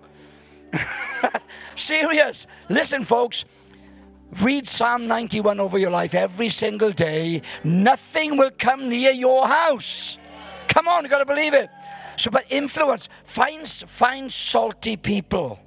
Serious. 1.76 2.46
Listen, 2.68 3.04
folks. 3.04 3.44
Read 4.42 4.66
Psalm 4.66 5.06
91 5.06 5.60
over 5.60 5.78
your 5.78 5.90
life 5.90 6.14
every 6.14 6.48
single 6.48 6.90
day. 6.90 7.42
Nothing 7.62 8.36
will 8.36 8.50
come 8.58 8.88
near 8.88 9.12
your 9.12 9.46
house. 9.46 10.18
Come 10.68 10.88
on, 10.88 11.04
you 11.04 11.10
got 11.10 11.20
to 11.20 11.26
believe 11.26 11.54
it. 11.54 11.70
So, 12.16 12.30
but 12.30 12.44
influence, 12.48 13.08
find, 13.24 13.66
find 13.68 14.30
salty 14.32 14.96
people. 14.96 15.60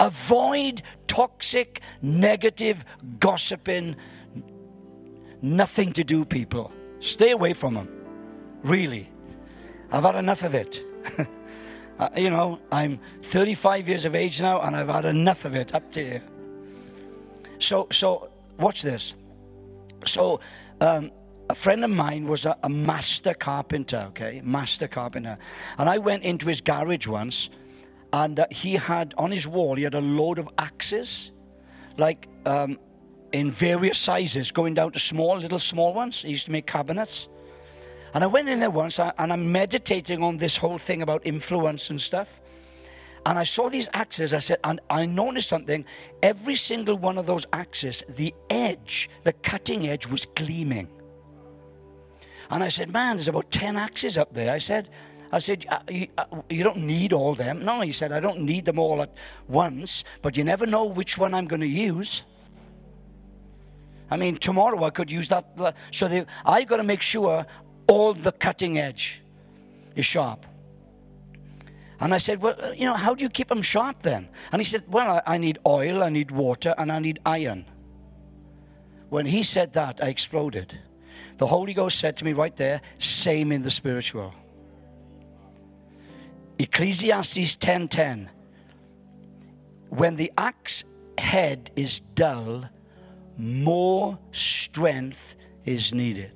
Avoid 0.00 0.82
toxic, 1.06 1.80
negative, 2.02 2.84
gossiping, 3.20 3.96
nothing 5.42 5.92
to 5.92 6.04
do 6.04 6.24
people. 6.24 6.72
Stay 7.00 7.30
away 7.32 7.52
from 7.52 7.74
them. 7.74 7.88
Really. 8.62 9.10
I've 9.92 10.04
had 10.04 10.16
enough 10.16 10.42
of 10.42 10.54
it. 10.54 10.82
uh, 11.98 12.08
you 12.16 12.30
know, 12.30 12.60
I'm 12.72 12.98
35 13.22 13.88
years 13.88 14.04
of 14.04 14.14
age 14.14 14.40
now 14.40 14.60
and 14.60 14.76
I've 14.76 14.88
had 14.88 15.04
enough 15.04 15.44
of 15.44 15.54
it 15.54 15.74
up 15.74 15.90
to 15.92 16.04
here. 16.04 16.22
So, 17.58 17.86
so 17.92 18.30
watch 18.58 18.82
this. 18.82 19.16
So, 20.04 20.40
um, 20.80 21.10
a 21.50 21.54
friend 21.54 21.84
of 21.84 21.90
mine 21.90 22.26
was 22.26 22.46
a, 22.46 22.56
a, 22.62 22.68
master 22.68 23.34
carpenter, 23.34 24.06
okay? 24.08 24.40
Master 24.42 24.88
carpenter. 24.88 25.38
And 25.78 25.88
I 25.88 25.98
went 25.98 26.22
into 26.22 26.46
his 26.46 26.60
garage 26.60 27.06
once, 27.06 27.50
and 28.12 28.40
uh, 28.40 28.46
he 28.50 28.74
had, 28.74 29.14
on 29.18 29.30
his 29.30 29.46
wall, 29.46 29.74
he 29.74 29.82
had 29.82 29.94
a 29.94 30.00
load 30.00 30.38
of 30.38 30.48
axes, 30.56 31.32
like 31.98 32.28
um, 32.46 32.78
in 33.32 33.50
various 33.50 33.98
sizes, 33.98 34.52
going 34.52 34.74
down 34.74 34.92
to 34.92 34.98
small, 34.98 35.36
little 35.36 35.58
small 35.58 35.92
ones. 35.92 36.22
He 36.22 36.30
used 36.30 36.46
to 36.46 36.52
make 36.52 36.66
cabinets. 36.66 37.28
And 38.14 38.22
I 38.22 38.28
went 38.28 38.48
in 38.48 38.60
there 38.60 38.70
once, 38.70 39.00
uh, 39.00 39.10
and 39.18 39.32
I'm 39.32 39.50
meditating 39.50 40.22
on 40.22 40.38
this 40.38 40.56
whole 40.56 40.78
thing 40.78 41.02
about 41.02 41.26
influence 41.26 41.90
and 41.90 42.00
stuff. 42.00 42.40
And 43.26 43.38
I 43.38 43.44
saw 43.44 43.68
these 43.68 43.88
axes. 43.92 44.32
I 44.32 44.38
said, 44.38 44.58
and 44.62 44.80
I 44.88 45.04
noticed 45.04 45.48
something. 45.48 45.84
Every 46.22 46.54
single 46.54 46.96
one 46.96 47.18
of 47.18 47.26
those 47.26 47.46
axes, 47.52 48.04
the 48.08 48.32
edge, 48.50 49.10
the 49.24 49.32
cutting 49.32 49.88
edge 49.88 50.06
was 50.06 50.26
gleaming. 50.26 50.88
And 52.50 52.62
I 52.62 52.68
said, 52.68 52.92
man, 52.92 53.16
there's 53.16 53.28
about 53.28 53.50
10 53.50 53.76
axes 53.76 54.16
up 54.16 54.32
there. 54.32 54.52
I 54.52 54.58
said, 54.58 54.90
I 55.32 55.40
said, 55.40 55.66
uh, 55.68 55.80
you, 55.90 56.06
uh, 56.16 56.26
you, 56.48 56.62
don't 56.62 56.84
need 56.84 57.12
all 57.12 57.34
them. 57.34 57.64
No, 57.64 57.80
he 57.80 57.90
said, 57.90 58.12
I 58.12 58.20
don't 58.20 58.42
need 58.42 58.66
them 58.66 58.78
all 58.78 59.02
at 59.02 59.12
once, 59.48 60.04
but 60.22 60.36
you 60.36 60.44
never 60.44 60.66
know 60.66 60.84
which 60.84 61.18
one 61.18 61.34
I'm 61.34 61.46
going 61.46 61.62
to 61.62 61.66
use. 61.66 62.24
I 64.10 64.16
mean, 64.16 64.36
tomorrow 64.36 64.84
I 64.84 64.90
could 64.90 65.10
use 65.10 65.28
that. 65.30 65.76
So 65.90 66.06
they, 66.06 66.24
I 66.44 66.62
got 66.64 66.76
to 66.76 66.84
make 66.84 67.02
sure 67.02 67.46
all 67.86 68.14
the 68.14 68.32
cutting 68.32 68.78
edge 68.78 69.20
is 69.94 70.06
sharp. 70.06 70.46
And 72.00 72.12
I 72.12 72.18
said, 72.18 72.42
Well, 72.42 72.74
you 72.74 72.86
know, 72.86 72.94
how 72.94 73.14
do 73.14 73.22
you 73.22 73.30
keep 73.30 73.48
them 73.48 73.62
sharp 73.62 74.02
then? 74.02 74.28
And 74.52 74.60
he 74.60 74.64
said, 74.64 74.84
Well, 74.88 75.22
I, 75.26 75.34
I 75.34 75.38
need 75.38 75.58
oil, 75.66 76.02
I 76.02 76.08
need 76.08 76.30
water, 76.30 76.74
and 76.76 76.90
I 76.90 76.98
need 76.98 77.18
iron. 77.24 77.66
When 79.08 79.26
he 79.26 79.42
said 79.42 79.74
that, 79.74 80.02
I 80.02 80.08
exploded. 80.08 80.78
The 81.36 81.46
Holy 81.46 81.74
Ghost 81.74 81.98
said 81.98 82.16
to 82.18 82.24
me 82.24 82.32
right 82.32 82.56
there, 82.56 82.80
same 82.98 83.52
in 83.52 83.62
the 83.62 83.70
spiritual. 83.70 84.34
Ecclesiastes 86.58 87.56
10:10 87.56 88.28
When 89.88 90.16
the 90.16 90.32
axe 90.38 90.84
head 91.18 91.70
is 91.74 92.00
dull, 92.00 92.68
more 93.36 94.18
strength 94.32 95.36
is 95.64 95.92
needed. 95.92 96.32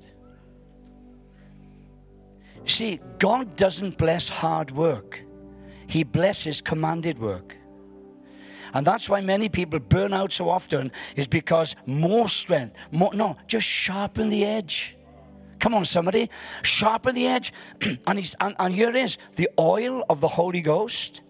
See, 2.65 2.99
God 3.17 3.55
doesn't 3.55 3.97
bless 3.97 4.29
hard 4.29 4.71
work. 4.71 5.23
He 5.87 6.03
blesses 6.03 6.61
commanded 6.61 7.19
work. 7.19 7.55
And 8.73 8.85
that's 8.85 9.09
why 9.09 9.21
many 9.21 9.49
people 9.49 9.79
burn 9.79 10.13
out 10.13 10.31
so 10.31 10.49
often, 10.49 10.91
is 11.15 11.27
because 11.27 11.75
more 11.85 12.29
strength, 12.29 12.75
more, 12.91 13.11
no, 13.13 13.37
just 13.47 13.67
sharpen 13.67 14.29
the 14.29 14.45
edge. 14.45 14.95
Come 15.59 15.73
on, 15.73 15.85
somebody, 15.85 16.29
sharpen 16.61 17.15
the 17.15 17.27
edge. 17.27 17.51
and, 18.07 18.19
he's, 18.19 18.35
and, 18.39 18.55
and 18.59 18.73
here 18.73 18.89
it 18.89 18.95
is 18.95 19.17
the 19.35 19.49
oil 19.59 20.05
of 20.09 20.21
the 20.21 20.27
Holy 20.27 20.61
Ghost. 20.61 21.21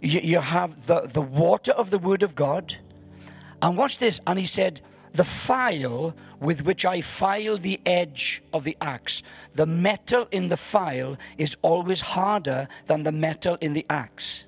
You, 0.00 0.20
you 0.20 0.40
have 0.40 0.86
the, 0.86 1.02
the 1.02 1.22
water 1.22 1.72
of 1.72 1.90
the 1.90 1.98
Word 1.98 2.22
of 2.22 2.34
God. 2.34 2.76
And 3.62 3.76
watch 3.76 3.98
this. 3.98 4.20
And 4.26 4.38
he 4.38 4.46
said, 4.46 4.80
the 5.16 5.24
file 5.24 6.14
with 6.40 6.64
which 6.64 6.84
I 6.84 7.00
file 7.00 7.56
the 7.56 7.80
edge 7.86 8.42
of 8.52 8.64
the 8.64 8.76
axe, 8.80 9.22
the 9.54 9.66
metal 9.66 10.28
in 10.30 10.48
the 10.48 10.56
file 10.56 11.16
is 11.38 11.56
always 11.62 12.00
harder 12.00 12.68
than 12.86 13.02
the 13.02 13.12
metal 13.12 13.56
in 13.60 13.72
the 13.72 13.86
axe. 13.88 14.44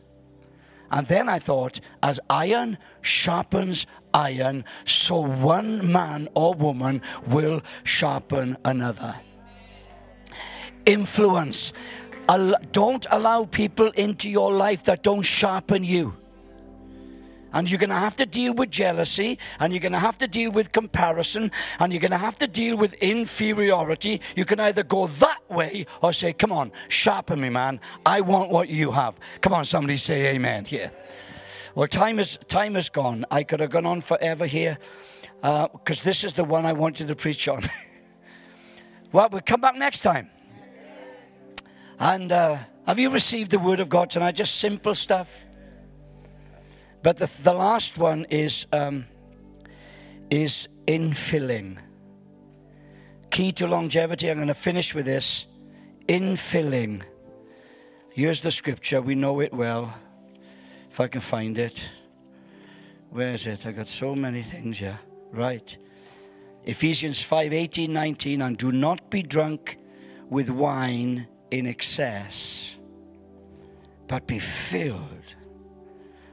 And 0.90 1.06
then 1.06 1.28
I 1.28 1.38
thought, 1.38 1.80
as 2.02 2.18
iron 2.30 2.78
sharpens 3.02 3.86
iron, 4.14 4.64
so 4.84 5.16
one 5.18 5.92
man 5.92 6.28
or 6.34 6.54
woman 6.54 7.02
will 7.26 7.62
sharpen 7.84 8.56
another. 8.64 9.14
Influence. 10.86 11.72
Don't 12.72 13.06
allow 13.10 13.44
people 13.44 13.90
into 13.90 14.30
your 14.30 14.52
life 14.52 14.84
that 14.84 15.02
don't 15.02 15.22
sharpen 15.22 15.84
you. 15.84 16.16
And 17.52 17.70
you're 17.70 17.78
going 17.78 17.90
to 17.90 17.96
have 17.96 18.16
to 18.16 18.26
deal 18.26 18.54
with 18.54 18.70
jealousy, 18.70 19.38
and 19.58 19.72
you're 19.72 19.80
going 19.80 19.92
to 19.92 19.98
have 19.98 20.18
to 20.18 20.28
deal 20.28 20.50
with 20.50 20.72
comparison, 20.72 21.50
and 21.80 21.92
you're 21.92 22.00
going 22.00 22.10
to 22.10 22.18
have 22.18 22.36
to 22.36 22.46
deal 22.46 22.76
with 22.76 22.94
inferiority. 22.94 24.20
You 24.36 24.44
can 24.44 24.60
either 24.60 24.82
go 24.82 25.06
that 25.06 25.40
way 25.48 25.86
or 26.02 26.12
say, 26.12 26.32
Come 26.32 26.52
on, 26.52 26.72
sharpen 26.88 27.40
me, 27.40 27.48
man. 27.48 27.80
I 28.04 28.20
want 28.20 28.50
what 28.50 28.68
you 28.68 28.92
have. 28.92 29.18
Come 29.40 29.54
on, 29.54 29.64
somebody 29.64 29.96
say 29.96 30.34
amen 30.34 30.66
here. 30.66 30.92
Well, 31.74 31.88
time 31.88 32.18
is, 32.18 32.36
time 32.48 32.76
is 32.76 32.88
gone. 32.88 33.24
I 33.30 33.44
could 33.44 33.60
have 33.60 33.70
gone 33.70 33.86
on 33.86 34.00
forever 34.00 34.46
here 34.46 34.78
because 35.40 36.00
uh, 36.00 36.04
this 36.04 36.24
is 36.24 36.34
the 36.34 36.44
one 36.44 36.66
I 36.66 36.72
wanted 36.72 37.08
to 37.08 37.16
preach 37.16 37.46
on. 37.46 37.62
well, 39.12 39.28
we'll 39.30 39.40
come 39.42 39.60
back 39.60 39.76
next 39.76 40.00
time. 40.00 40.30
And 42.00 42.32
uh, 42.32 42.58
have 42.86 42.98
you 42.98 43.10
received 43.10 43.50
the 43.50 43.58
word 43.58 43.80
of 43.80 43.88
God 43.88 44.10
tonight? 44.10 44.32
Just 44.32 44.56
simple 44.56 44.94
stuff. 44.94 45.44
But 47.02 47.16
the, 47.18 47.30
the 47.42 47.52
last 47.52 47.98
one 47.98 48.24
is, 48.24 48.66
um, 48.72 49.06
is 50.30 50.68
infilling. 50.86 51.78
Key 53.30 53.52
to 53.52 53.66
longevity. 53.66 54.30
I'm 54.30 54.36
going 54.36 54.48
to 54.48 54.54
finish 54.54 54.94
with 54.94 55.06
this. 55.06 55.46
Infilling. 56.08 57.02
Here's 58.10 58.42
the 58.42 58.50
scripture. 58.50 59.00
We 59.00 59.14
know 59.14 59.40
it 59.40 59.52
well. 59.52 59.94
If 60.90 60.98
I 60.98 61.08
can 61.08 61.20
find 61.20 61.58
it. 61.58 61.88
Where 63.10 63.32
is 63.32 63.46
it? 63.46 63.66
I 63.66 63.72
got 63.72 63.86
so 63.86 64.14
many 64.14 64.42
things 64.42 64.78
here. 64.78 64.98
Right. 65.30 65.76
Ephesians 66.64 67.22
5 67.22 67.52
18, 67.52 67.92
19. 67.92 68.42
And 68.42 68.56
do 68.58 68.72
not 68.72 69.08
be 69.10 69.22
drunk 69.22 69.78
with 70.28 70.50
wine 70.50 71.28
in 71.50 71.66
excess, 71.66 72.76
but 74.06 74.26
be 74.26 74.38
filled 74.38 75.36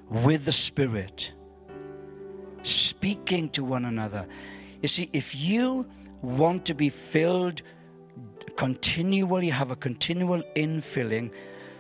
with 0.09 0.45
the 0.45 0.51
Spirit, 0.51 1.33
speaking 2.63 3.49
to 3.49 3.63
one 3.63 3.85
another. 3.85 4.27
You 4.81 4.87
see, 4.87 5.09
if 5.13 5.35
you 5.35 5.87
want 6.21 6.65
to 6.65 6.73
be 6.73 6.89
filled 6.89 7.61
continually, 8.55 9.49
have 9.49 9.71
a 9.71 9.75
continual 9.75 10.41
infilling, 10.55 11.31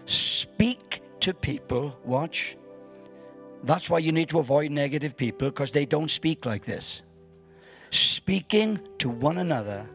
speak 0.05 1.01
to 1.21 1.33
people, 1.33 1.97
watch. 2.03 2.57
That's 3.63 3.89
why 3.89 3.99
you 3.99 4.11
need 4.11 4.29
to 4.29 4.39
avoid 4.39 4.71
negative 4.71 5.17
people 5.17 5.49
because 5.49 5.71
they 5.71 5.85
don't 5.85 6.11
speak 6.11 6.45
like 6.45 6.65
this. 6.65 7.01
Speaking 7.89 8.79
to 8.99 9.09
one 9.09 9.37
another 9.37 9.89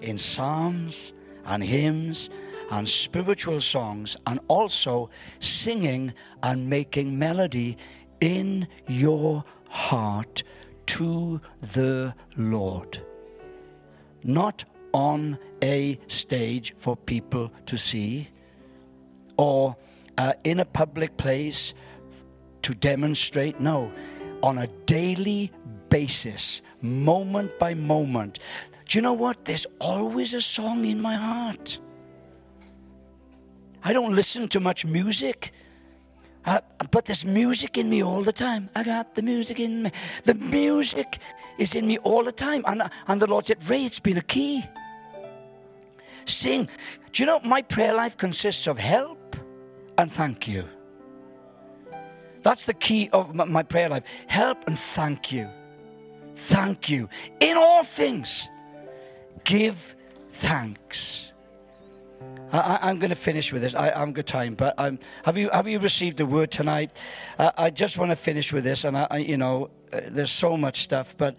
in 0.00 0.18
psalms 0.18 1.14
and 1.44 1.62
hymns 1.62 2.30
and 2.70 2.88
spiritual 2.88 3.60
songs, 3.60 4.16
and 4.26 4.40
also 4.48 5.10
singing 5.38 6.14
and 6.42 6.68
making 6.68 7.18
melody 7.18 7.76
in 8.20 8.68
your 8.86 9.44
heart 9.68 10.42
to 10.86 11.40
the 11.58 12.14
Lord. 12.36 13.02
Not 14.22 14.64
on 14.92 15.38
a 15.62 15.98
stage 16.08 16.74
for 16.76 16.96
people 16.96 17.52
to 17.66 17.78
see 17.78 18.28
or 19.36 19.76
uh, 20.18 20.32
in 20.44 20.60
a 20.60 20.64
public 20.64 21.16
place 21.16 21.74
to 22.62 22.74
demonstrate. 22.74 23.60
No, 23.60 23.90
on 24.42 24.58
a 24.58 24.66
daily 24.86 25.52
basis, 25.88 26.60
moment 26.82 27.58
by 27.58 27.74
moment. 27.74 28.38
Do 28.86 28.98
you 28.98 29.02
know 29.02 29.12
what? 29.12 29.44
There's 29.44 29.66
always 29.80 30.34
a 30.34 30.40
song 30.40 30.84
in 30.84 31.00
my 31.00 31.14
heart. 31.14 31.78
I 33.82 33.92
don't 33.92 34.14
listen 34.14 34.48
to 34.48 34.60
much 34.60 34.84
music. 34.84 35.52
Uh, 36.44 36.60
but 36.90 37.04
there's 37.04 37.24
music 37.24 37.76
in 37.76 37.90
me 37.90 38.02
all 38.02 38.22
the 38.22 38.32
time. 38.32 38.70
I 38.74 38.82
got 38.84 39.14
the 39.14 39.22
music 39.22 39.60
in 39.60 39.82
me. 39.82 39.92
The 40.24 40.34
music 40.34 41.18
is 41.58 41.74
in 41.74 41.86
me 41.86 41.98
all 41.98 42.24
the 42.24 42.32
time. 42.32 42.64
And, 42.66 42.82
and 43.06 43.20
the 43.20 43.26
Lord 43.26 43.46
said, 43.46 43.62
Ray, 43.68 43.84
it's 43.84 44.00
been 44.00 44.16
a 44.16 44.22
key. 44.22 44.64
Sing. 46.24 46.68
Do 47.12 47.22
you 47.22 47.26
know 47.26 47.40
my 47.40 47.62
prayer 47.62 47.94
life 47.94 48.16
consists 48.16 48.66
of 48.66 48.78
help 48.78 49.36
and 49.98 50.10
thank 50.10 50.48
you? 50.48 50.64
That's 52.42 52.66
the 52.66 52.74
key 52.74 53.10
of 53.12 53.34
my 53.34 53.62
prayer 53.62 53.88
life. 53.88 54.04
Help 54.26 54.66
and 54.66 54.78
thank 54.78 55.32
you. 55.32 55.48
Thank 56.34 56.88
you. 56.88 57.08
In 57.40 57.56
all 57.58 57.84
things, 57.84 58.48
give 59.44 59.94
thanks. 60.30 61.29
I, 62.52 62.90
am 62.90 62.98
going 62.98 63.10
to 63.10 63.16
finish 63.16 63.52
with 63.52 63.62
this. 63.62 63.74
I, 63.74 63.90
am 63.90 64.12
good 64.12 64.26
time, 64.26 64.54
but 64.54 64.74
um, 64.76 64.98
have 65.24 65.38
you 65.38 65.50
have 65.50 65.68
you 65.68 65.78
received 65.78 66.16
the 66.16 66.26
word 66.26 66.50
tonight? 66.50 66.90
Uh, 67.38 67.52
I 67.56 67.70
just 67.70 67.96
want 67.96 68.10
to 68.10 68.16
finish 68.16 68.52
with 68.52 68.64
this, 68.64 68.84
and 68.84 68.98
I, 68.98 69.06
I 69.10 69.16
you 69.18 69.36
know, 69.36 69.70
uh, 69.92 70.00
there's 70.08 70.32
so 70.32 70.56
much 70.56 70.80
stuff, 70.80 71.16
but 71.16 71.36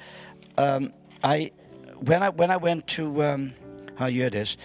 um, 0.57 0.93
I 1.23 1.51
when 1.99 2.23
I 2.23 2.29
when 2.29 2.49
I 2.49 2.57
went 2.57 2.87
to 2.87 3.23
um, 3.23 3.49
how 3.95 4.05
you 4.05 4.25
it 4.25 4.35
is, 4.35 4.55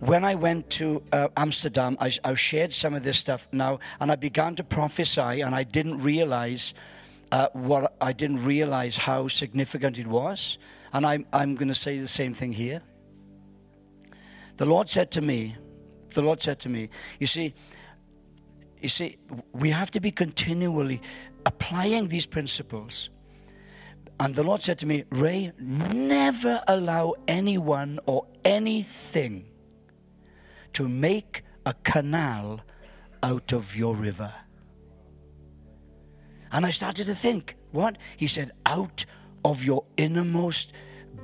when 0.00 0.24
I 0.24 0.34
went 0.34 0.68
to 0.70 1.02
uh, 1.10 1.28
Amsterdam, 1.36 1.96
I, 1.98 2.10
I, 2.22 2.34
shared 2.34 2.72
some 2.72 2.92
of 2.92 3.02
this 3.02 3.18
stuff 3.18 3.48
now, 3.50 3.78
and 3.98 4.12
I 4.12 4.16
began 4.16 4.54
to 4.56 4.64
prophesy, 4.64 5.40
and 5.40 5.54
I 5.54 5.64
didn't 5.64 6.02
realize 6.02 6.74
uh, 7.32 7.48
what 7.54 7.96
I 8.00 8.12
didn't 8.12 8.44
realize 8.44 8.98
how 8.98 9.28
significant 9.28 9.98
it 9.98 10.06
was, 10.06 10.58
and 10.92 11.06
I'm 11.06 11.24
I'm 11.32 11.54
going 11.54 11.68
to 11.68 11.74
say 11.74 11.98
the 11.98 12.08
same 12.08 12.34
thing 12.34 12.52
here. 12.52 12.82
The 14.58 14.66
Lord 14.66 14.88
said 14.88 15.10
to 15.12 15.20
me 15.20 15.56
the 16.14 16.22
Lord 16.22 16.40
said 16.40 16.58
to 16.60 16.68
me, 16.68 16.88
You 17.18 17.26
see, 17.26 17.54
you 18.80 18.88
see, 18.88 19.16
we 19.52 19.70
have 19.70 19.90
to 19.92 20.00
be 20.00 20.10
continually 20.10 21.00
applying 21.46 22.08
these 22.08 22.26
principles. 22.26 23.10
And 24.20 24.34
the 24.34 24.44
Lord 24.44 24.60
said 24.60 24.78
to 24.78 24.86
me, 24.86 25.04
Ray, 25.10 25.52
never 25.58 26.62
allow 26.68 27.14
anyone 27.26 27.98
or 28.06 28.26
anything 28.44 29.46
to 30.74 30.88
make 30.88 31.42
a 31.66 31.74
canal 31.74 32.60
out 33.22 33.52
of 33.52 33.74
your 33.74 33.96
river. 33.96 34.32
And 36.52 36.64
I 36.64 36.70
started 36.70 37.06
to 37.06 37.14
think, 37.14 37.56
what? 37.72 37.98
He 38.16 38.26
said, 38.28 38.52
out 38.66 39.04
of 39.44 39.64
your 39.64 39.84
innermost 39.96 40.72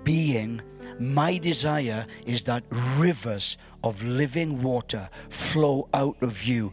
being, 0.03 0.61
my 0.99 1.38
desire 1.38 2.07
is 2.26 2.45
that 2.45 2.64
rivers 2.97 3.57
of 3.83 4.03
living 4.03 4.62
water 4.62 5.09
flow 5.28 5.89
out 5.95 6.16
of 6.22 6.45
you, 6.45 6.72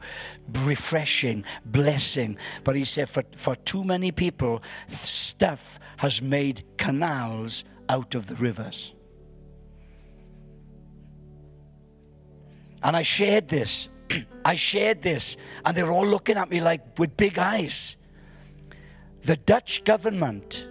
refreshing, 0.64 1.43
blessing. 1.66 2.38
But 2.64 2.76
he 2.76 2.84
said, 2.84 3.10
for, 3.10 3.24
for 3.36 3.55
too 3.55 3.84
many 3.84 4.12
people, 4.12 4.62
stuff 4.88 5.80
has 5.97 6.22
made 6.22 6.64
canals 6.78 7.64
out 7.89 8.16
of 8.16 8.28
the 8.28 8.36
rivers. 8.36 8.93
And 12.84 12.95
I 12.95 13.01
shared 13.01 13.47
this. 13.47 13.89
I 14.45 14.55
shared 14.55 15.01
this, 15.01 15.38
and 15.66 15.76
they 15.76 15.84
were 15.84 15.91
all 15.91 16.05
looking 16.05 16.38
at 16.38 16.49
me 16.49 16.62
like 16.62 16.97
with 16.99 17.18
big 17.18 17.38
eyes. 17.38 17.97
The 19.24 19.36
Dutch 19.36 19.84
government 19.84 20.68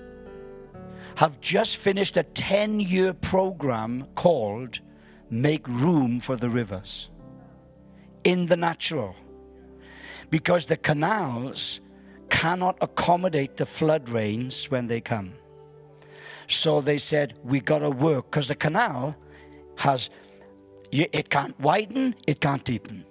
have 1.16 1.40
just 1.40 1.76
finished 1.78 2.16
a 2.16 2.22
10 2.22 2.80
year 2.80 3.12
program 3.12 4.06
called 4.14 4.80
make 5.30 5.66
room 5.68 6.20
for 6.20 6.36
the 6.36 6.48
rivers 6.48 7.10
in 8.24 8.46
the 8.46 8.56
natural 8.56 9.14
because 10.30 10.66
the 10.66 10.76
canals 10.76 11.80
cannot 12.28 12.76
accommodate 12.80 13.56
the 13.56 13.66
flood 13.66 14.08
rains 14.08 14.70
when 14.70 14.86
they 14.86 15.00
come. 15.00 15.32
So 16.48 16.80
they 16.80 16.98
said, 16.98 17.34
We 17.42 17.60
got 17.60 17.80
to 17.80 17.90
work 17.90 18.30
because 18.30 18.48
the 18.48 18.54
canal 18.54 19.16
has, 19.78 20.10
it 20.92 21.30
can't 21.30 21.58
widen, 21.60 22.14
it 22.26 22.40
can't 22.40 22.64
deepen. 22.64 23.04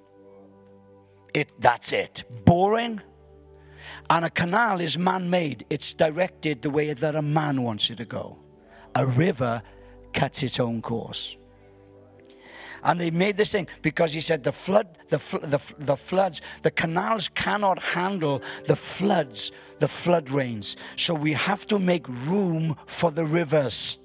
It, 1.34 1.52
that's 1.60 1.92
it. 1.92 2.24
Boring. 2.46 3.02
And 4.10 4.26
a 4.26 4.30
canal 4.30 4.80
is 4.80 4.98
man 4.98 5.30
made, 5.30 5.66
it's 5.70 5.94
directed 5.94 6.62
the 6.62 6.70
way 6.70 6.94
that 6.94 7.16
a 7.16 7.22
man 7.22 7.62
wants 7.64 7.90
it 7.90 7.98
to 7.98 8.06
go. 8.06 8.38
A 8.96 9.06
river 9.06 9.62
cuts 10.14 10.44
its 10.44 10.60
own 10.60 10.82
course. 10.82 11.38
And 12.86 13.02
they 13.02 13.10
made 13.10 13.36
this 13.36 13.52
thing 13.52 13.68
because 13.82 14.14
he 14.14 14.22
said 14.22 14.44
the 14.44 14.52
flood, 14.52 14.88
the, 15.10 15.18
the, 15.18 15.74
the 15.80 15.98
floods, 15.98 16.42
the 16.62 16.70
canals 16.72 17.28
cannot 17.30 17.82
handle 17.82 18.44
the 18.66 18.76
floods, 18.76 19.52
the 19.80 19.88
flood 19.88 20.30
rains. 20.30 20.78
So 20.96 21.16
we 21.16 21.34
have 21.34 21.66
to 21.68 21.80
make 21.80 22.08
room 22.08 22.76
for 22.86 23.10
the 23.10 23.26
rivers 23.26 23.98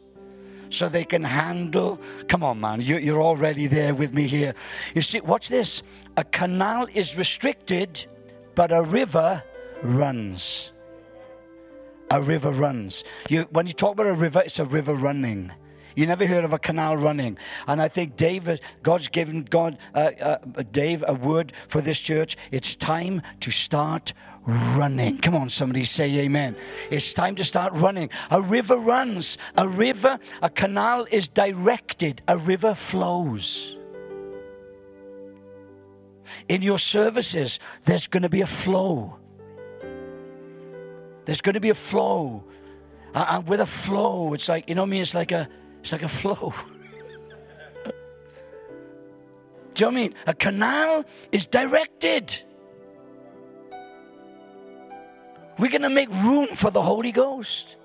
so 0.71 0.89
they 0.89 1.05
can 1.05 1.23
handle. 1.23 2.01
Come 2.27 2.43
on, 2.43 2.59
man, 2.59 2.81
you, 2.81 2.97
you're 2.97 3.23
already 3.23 3.67
there 3.67 3.95
with 3.95 4.15
me 4.15 4.27
here. 4.27 4.55
You 4.95 5.03
see, 5.03 5.21
watch 5.21 5.51
this. 5.51 5.83
A 6.17 6.25
canal 6.25 6.87
is 6.95 7.19
restricted, 7.19 8.07
but 8.55 8.73
a 8.73 8.83
river 8.83 9.43
runs. 9.83 10.73
A 12.11 12.23
river 12.23 12.51
runs. 12.51 13.05
You, 13.29 13.43
when 13.51 13.67
you 13.67 13.75
talk 13.75 13.93
about 13.93 14.07
a 14.07 14.15
river, 14.15 14.43
it's 14.45 14.59
a 14.59 14.65
river 14.65 14.95
running. 14.95 15.53
You 15.95 16.07
never 16.07 16.27
heard 16.27 16.45
of 16.45 16.53
a 16.53 16.59
canal 16.59 16.97
running. 16.97 17.39
And 17.67 17.81
I 17.81 17.89
think 17.89 18.17
David, 18.17 18.61
God's 18.83 19.09
given 19.09 19.45
God, 19.45 19.79
uh, 19.95 20.11
uh, 20.21 20.39
Dave, 20.71 21.05
a 21.07 21.15
word 21.15 21.53
for 21.69 21.81
this 21.81 22.01
church. 22.01 22.37
It's 22.51 22.77
time 22.77 23.23
to 23.41 23.51
start 23.51 24.13
running. 24.47 25.19
Come 25.19 25.35
on, 25.35 25.49
somebody 25.49 25.85
say 25.85 26.11
amen. 26.19 26.57
It's 26.91 27.13
time 27.13 27.35
to 27.37 27.45
start 27.45 27.73
running. 27.75 28.11
A 28.31 28.41
river 28.41 28.77
runs. 28.77 29.39
A 29.57 29.69
river, 29.69 30.19
a 30.43 30.51
canal 30.51 31.07
is 31.11 31.29
directed. 31.29 32.23
A 32.29 32.39
river 32.39 32.75
flows. 32.75 33.77
In 36.49 36.63
your 36.63 36.79
services, 36.79 37.59
there's 37.85 38.07
going 38.07 38.23
to 38.23 38.29
be 38.29 38.41
a 38.41 38.47
flow. 38.47 39.19
There's 41.25 41.41
going 41.41 41.55
to 41.55 41.61
be 41.61 41.71
a 41.71 41.75
flow. 41.75 42.45
And 43.15 43.47
with 43.49 43.61
a 43.61 43.67
flow, 43.67 44.33
it's 44.35 44.49
like, 44.49 44.69
you 44.69 44.75
know 44.75 44.83
I 44.83 44.87
mean? 44.87 45.03
It's 45.03 45.15
like 45.15 45.33
a, 45.33 45.49
it's 45.81 45.93
like 45.93 46.03
a 46.03 46.09
flow. 46.09 46.55
Do 49.75 49.87
you 49.87 49.87
know 49.87 49.87
what 49.87 49.87
I 49.87 49.91
mean? 49.91 50.15
A 50.27 50.35
canal 50.35 51.05
is 51.33 51.47
directed. 51.47 52.43
We're 55.59 55.71
going 55.71 55.83
to 55.83 55.91
make 55.91 56.09
room 56.09 56.49
for 56.49 56.71
the 56.71 56.83
Holy 56.83 57.13
Ghost. 57.13 57.77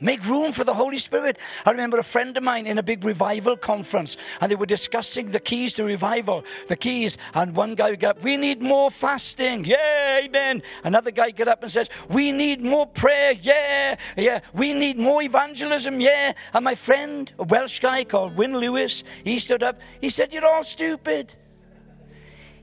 Make 0.00 0.26
room 0.26 0.52
for 0.52 0.64
the 0.64 0.74
Holy 0.74 0.96
Spirit. 0.96 1.38
I 1.66 1.70
remember 1.70 1.98
a 1.98 2.02
friend 2.02 2.34
of 2.36 2.42
mine 2.42 2.66
in 2.66 2.78
a 2.78 2.82
big 2.82 3.04
revival 3.04 3.56
conference, 3.56 4.16
and 4.40 4.50
they 4.50 4.56
were 4.56 4.66
discussing 4.66 5.30
the 5.30 5.40
keys 5.40 5.74
to 5.74 5.84
revival. 5.84 6.44
The 6.68 6.76
keys, 6.76 7.18
and 7.34 7.54
one 7.54 7.74
guy 7.74 7.94
got 7.96 8.16
up, 8.16 8.22
We 8.22 8.36
need 8.36 8.62
more 8.62 8.90
fasting. 8.90 9.64
Yeah, 9.64 10.20
amen. 10.24 10.62
Another 10.84 11.10
guy 11.10 11.30
got 11.32 11.48
up 11.48 11.62
and 11.62 11.70
says, 11.70 11.90
We 12.08 12.32
need 12.32 12.62
more 12.62 12.86
prayer. 12.86 13.32
Yeah, 13.32 13.96
yeah. 14.16 14.40
We 14.54 14.72
need 14.72 14.96
more 14.96 15.22
evangelism. 15.22 16.00
Yeah. 16.00 16.32
And 16.54 16.64
my 16.64 16.74
friend, 16.74 17.30
a 17.38 17.44
Welsh 17.44 17.80
guy 17.80 18.04
called 18.04 18.36
Wynne 18.36 18.56
Lewis, 18.56 19.04
he 19.22 19.38
stood 19.38 19.62
up. 19.62 19.80
He 20.00 20.08
said, 20.08 20.32
You're 20.32 20.46
all 20.46 20.64
stupid. 20.64 21.34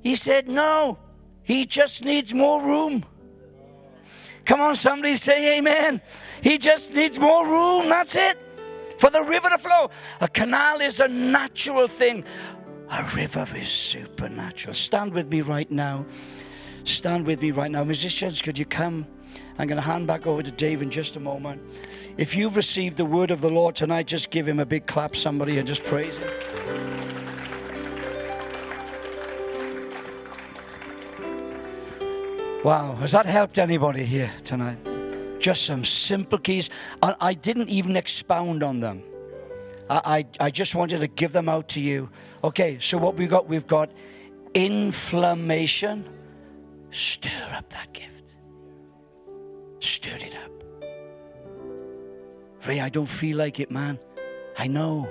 He 0.01 0.15
said, 0.15 0.47
No, 0.47 0.97
he 1.43 1.65
just 1.65 2.03
needs 2.03 2.33
more 2.33 2.63
room. 2.63 3.05
Come 4.47 4.61
on, 4.61 4.77
somebody 4.77 5.15
say 5.17 5.57
amen. 5.57 6.01
He 6.41 6.57
just 6.57 6.93
needs 6.93 7.19
more 7.19 7.45
room. 7.45 7.89
That's 7.89 8.15
it. 8.15 8.37
For 8.97 9.09
the 9.09 9.21
river 9.21 9.49
to 9.49 9.57
flow. 9.57 9.91
A 10.21 10.29
canal 10.29 10.79
is 10.79 11.01
a 11.01 11.07
natural 11.09 11.87
thing, 11.87 12.23
a 12.89 13.03
river 13.13 13.45
is 13.55 13.67
supernatural. 13.67 14.73
Stand 14.73 15.13
with 15.13 15.29
me 15.29 15.41
right 15.41 15.69
now. 15.69 16.05
Stand 16.85 17.27
with 17.27 17.41
me 17.41 17.51
right 17.51 17.69
now. 17.69 17.83
Musicians, 17.83 18.41
could 18.41 18.57
you 18.57 18.65
come? 18.65 19.05
I'm 19.59 19.67
going 19.67 19.81
to 19.81 19.87
hand 19.87 20.07
back 20.07 20.25
over 20.25 20.41
to 20.41 20.51
Dave 20.51 20.81
in 20.81 20.89
just 20.89 21.17
a 21.17 21.19
moment. 21.19 21.61
If 22.17 22.35
you've 22.35 22.55
received 22.55 22.95
the 22.95 23.05
word 23.05 23.31
of 23.31 23.41
the 23.41 23.49
Lord 23.49 23.75
tonight, 23.75 24.07
just 24.07 24.31
give 24.31 24.47
him 24.47 24.59
a 24.59 24.65
big 24.65 24.87
clap, 24.87 25.15
somebody, 25.15 25.57
and 25.57 25.67
just 25.67 25.83
praise 25.83 26.15
him. 26.15 26.29
Wow, 32.67 32.95
has 32.95 33.13
that 33.13 33.25
helped 33.25 33.59
anybody 33.59 34.03
here 34.03 34.29
tonight? 34.43 34.77
Just 35.39 35.65
some 35.65 35.85
simple 35.85 36.37
keys. 36.37 36.69
I, 37.01 37.15
I 37.21 37.33
didn't 37.33 37.69
even 37.69 37.95
expound 37.95 38.61
on 38.61 38.81
them. 38.81 39.03
I, 39.89 40.25
I, 40.39 40.47
I 40.47 40.49
just 40.49 40.75
wanted 40.75 40.99
to 40.99 41.07
give 41.07 41.31
them 41.31 41.47
out 41.47 41.69
to 41.69 41.79
you. 41.79 42.09
Okay, 42.43 42.77
so 42.79 42.97
what 42.97 43.15
we've 43.15 43.29
got, 43.29 43.47
we've 43.47 43.67
got 43.67 43.89
inflammation. 44.53 46.09
Stir 46.91 47.53
up 47.53 47.69
that 47.69 47.93
gift. 47.93 48.25
Stir 49.79 50.17
it 50.19 50.35
up. 50.35 50.51
Ray, 52.67 52.81
I 52.81 52.89
don't 52.89 53.05
feel 53.05 53.37
like 53.37 53.61
it, 53.61 53.71
man. 53.71 53.97
I 54.57 54.67
know. 54.67 55.09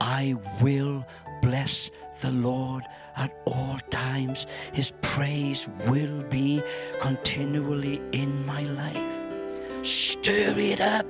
I 0.00 0.34
will 0.62 1.04
bless 1.42 1.90
the 2.22 2.30
Lord 2.30 2.84
at 3.18 3.42
all 3.44 3.78
times. 3.90 4.46
His 4.72 4.92
praise 5.02 5.68
will 5.86 6.22
be 6.30 6.62
continually 7.00 8.00
in 8.12 8.46
my 8.46 8.62
life. 8.62 9.86
Stir 9.86 10.54
it 10.56 10.80
up. 10.80 11.06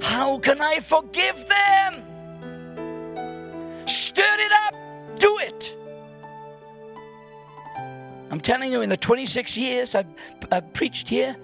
How 0.00 0.38
can 0.38 0.60
I 0.60 0.80
forgive 0.80 1.46
them? 1.48 2.02
Stir 3.86 4.36
it 4.38 4.52
up. 4.66 4.74
Do 5.16 5.38
it. 5.40 5.76
I'm 8.30 8.40
telling 8.40 8.72
you, 8.72 8.82
in 8.82 8.88
the 8.88 8.96
26 8.96 9.58
years 9.58 9.94
I've, 9.94 10.06
I've 10.50 10.72
preached 10.72 11.08
here, 11.08 11.36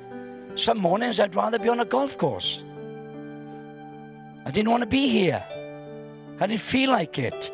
some 0.55 0.79
mornings 0.79 1.21
I'd 1.21 1.35
rather 1.35 1.59
be 1.59 1.69
on 1.69 1.81
a 1.81 1.85
golf 1.85 2.19
course. 2.19 2.63
I 4.45 4.51
didn't 4.51 4.71
want 4.71 4.83
to 4.83 4.89
be 4.89 5.09
here. 5.09 5.45
I 6.41 6.47
didn't 6.47 6.63
feel 6.63 6.91
like 6.91 7.19
it. 7.19 7.51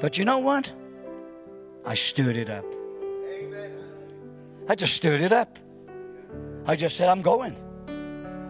But 0.00 0.18
you 0.18 0.24
know 0.24 0.38
what? 0.38 0.72
I 1.84 1.94
stirred 1.94 2.36
it 2.36 2.48
up. 2.48 2.64
Amen. 3.28 3.72
I 4.68 4.74
just 4.74 4.94
stirred 4.94 5.20
it 5.20 5.32
up. 5.32 5.58
I 6.66 6.76
just 6.76 6.96
said, 6.96 7.08
I'm 7.08 7.22
going. 7.22 7.56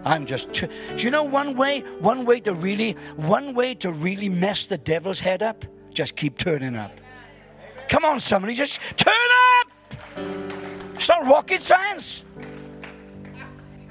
I'm 0.04 0.26
just. 0.26 0.52
Tr- 0.52 0.66
Do 0.96 1.02
you 1.02 1.10
know 1.10 1.24
one 1.24 1.56
way? 1.56 1.80
One 2.00 2.24
way 2.24 2.40
to 2.40 2.54
really, 2.54 2.92
one 3.16 3.54
way 3.54 3.74
to 3.76 3.92
really 3.92 4.28
mess 4.28 4.66
the 4.66 4.76
devil's 4.78 5.20
head 5.20 5.42
up. 5.42 5.64
Just 5.92 6.16
keep 6.16 6.38
turning 6.38 6.76
up. 6.76 6.92
Come 7.88 8.04
on, 8.04 8.20
somebody, 8.20 8.54
just 8.54 8.80
turn 8.96 9.12
up. 9.60 9.72
It's 10.94 11.08
not 11.08 11.24
rocket 11.24 11.60
science. 11.60 12.24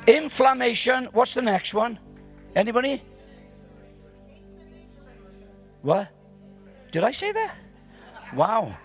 Inflammation. 0.07 1.05
What's 1.13 1.33
the 1.33 1.41
next 1.41 1.73
one? 1.73 1.99
Anybody? 2.55 3.03
What? 5.81 6.09
Did 6.91 7.03
I 7.03 7.11
say 7.11 7.31
that? 7.31 7.55
Wow. 8.33 8.77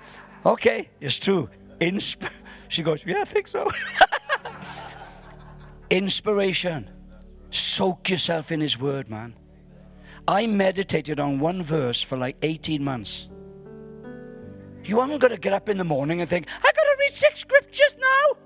Okay, 0.47 0.89
it's 1.01 1.19
true. 1.19 1.51
Insp- 1.81 2.33
she 2.69 2.85
goes, 2.85 3.05
Yeah, 3.05 3.23
I 3.23 3.25
think 3.25 3.49
so. 3.49 3.69
Inspiration. 5.91 6.89
Soak 7.51 8.09
yourself 8.11 8.53
in 8.53 8.61
His 8.61 8.79
Word, 8.79 9.11
man. 9.11 9.35
I 10.29 10.47
meditated 10.47 11.19
on 11.19 11.41
one 11.41 11.63
verse 11.63 12.01
for 12.01 12.17
like 12.17 12.37
18 12.43 12.83
months. 12.83 13.29
You 14.85 15.01
haven't 15.01 15.19
got 15.19 15.29
to 15.29 15.37
get 15.37 15.53
up 15.53 15.69
in 15.69 15.79
the 15.79 15.85
morning 15.85 16.21
and 16.21 16.31
think, 16.31 16.47
I 16.59 16.63
got 16.63 16.75
to 16.75 16.97
read 17.01 17.11
six 17.11 17.41
scriptures 17.41 17.97
now. 17.99 18.41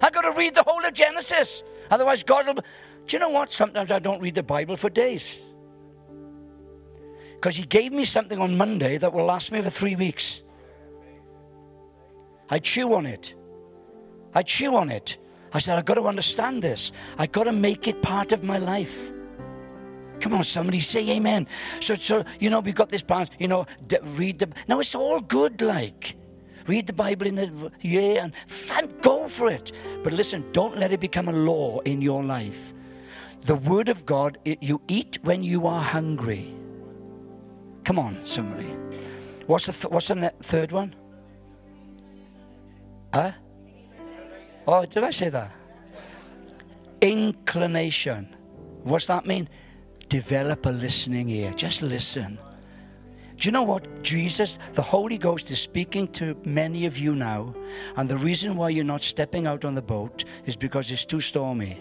I 0.00 0.10
got 0.10 0.22
to 0.22 0.32
read 0.32 0.54
the 0.54 0.62
whole 0.62 0.84
of 0.84 0.94
Genesis. 0.94 1.62
Otherwise, 1.90 2.22
God 2.22 2.46
will. 2.46 2.54
Do 2.54 3.16
you 3.16 3.18
know 3.18 3.28
what? 3.28 3.52
Sometimes 3.52 3.92
I 3.92 3.98
don't 3.98 4.20
read 4.22 4.34
the 4.34 4.42
Bible 4.42 4.76
for 4.76 4.88
days. 4.88 5.40
Because 7.34 7.56
He 7.56 7.64
gave 7.64 7.92
me 7.92 8.06
something 8.06 8.38
on 8.38 8.56
Monday 8.56 8.96
that 8.96 9.12
will 9.12 9.26
last 9.26 9.52
me 9.52 9.60
for 9.60 9.70
three 9.70 9.96
weeks. 9.96 10.42
I 12.50 12.58
chew 12.58 12.94
on 12.94 13.06
it. 13.06 13.34
I 14.34 14.42
chew 14.42 14.76
on 14.76 14.90
it. 14.90 15.18
I 15.52 15.58
said, 15.58 15.78
I've 15.78 15.84
got 15.84 15.94
to 15.94 16.02
understand 16.02 16.62
this. 16.62 16.92
I've 17.18 17.32
got 17.32 17.44
to 17.44 17.52
make 17.52 17.88
it 17.88 18.02
part 18.02 18.32
of 18.32 18.44
my 18.44 18.58
life. 18.58 19.12
Come 20.20 20.34
on, 20.34 20.44
somebody 20.44 20.80
say 20.80 21.08
amen. 21.16 21.46
So, 21.80 21.94
so 21.94 22.24
you 22.40 22.50
know, 22.50 22.60
we've 22.60 22.74
got 22.74 22.88
this 22.88 23.02
part, 23.02 23.30
you 23.38 23.48
know, 23.48 23.66
d- 23.86 23.98
read 24.02 24.38
the. 24.38 24.48
Now, 24.68 24.80
it's 24.80 24.94
all 24.94 25.20
good, 25.20 25.60
like. 25.60 26.16
Read 26.66 26.86
the 26.86 26.92
Bible 26.92 27.28
in 27.28 27.38
a 27.38 27.70
year 27.80 28.20
and 28.20 28.34
thank 28.48 29.00
go 29.00 29.28
for 29.28 29.48
it. 29.48 29.70
But 30.02 30.12
listen, 30.12 30.44
don't 30.52 30.76
let 30.76 30.92
it 30.92 30.98
become 30.98 31.28
a 31.28 31.32
law 31.32 31.78
in 31.80 32.02
your 32.02 32.24
life. 32.24 32.72
The 33.42 33.54
Word 33.54 33.88
of 33.88 34.04
God, 34.04 34.38
it, 34.44 34.60
you 34.62 34.82
eat 34.88 35.18
when 35.22 35.44
you 35.44 35.68
are 35.68 35.80
hungry. 35.80 36.52
Come 37.84 38.00
on, 38.00 38.18
somebody. 38.24 38.74
What's 39.46 39.66
the, 39.66 39.72
th- 39.72 39.92
what's 39.92 40.08
the 40.08 40.32
third 40.42 40.72
one? 40.72 40.96
Huh? 43.12 43.32
Oh, 44.66 44.84
did 44.84 45.04
I 45.04 45.10
say 45.10 45.28
that? 45.28 45.52
Inclination. 47.00 48.34
What's 48.82 49.06
that 49.06 49.26
mean? 49.26 49.48
Develop 50.08 50.66
a 50.66 50.70
listening 50.70 51.28
ear. 51.28 51.52
Just 51.56 51.82
listen. 51.82 52.38
Do 53.36 53.46
you 53.46 53.52
know 53.52 53.64
what? 53.64 54.02
Jesus, 54.02 54.58
the 54.72 54.82
Holy 54.82 55.18
Ghost, 55.18 55.50
is 55.50 55.60
speaking 55.60 56.08
to 56.08 56.36
many 56.44 56.86
of 56.86 56.96
you 56.98 57.14
now. 57.14 57.54
And 57.96 58.08
the 58.08 58.16
reason 58.16 58.56
why 58.56 58.70
you're 58.70 58.84
not 58.84 59.02
stepping 59.02 59.46
out 59.46 59.64
on 59.64 59.74
the 59.74 59.82
boat 59.82 60.24
is 60.46 60.56
because 60.56 60.90
it's 60.90 61.04
too 61.04 61.20
stormy. 61.20 61.76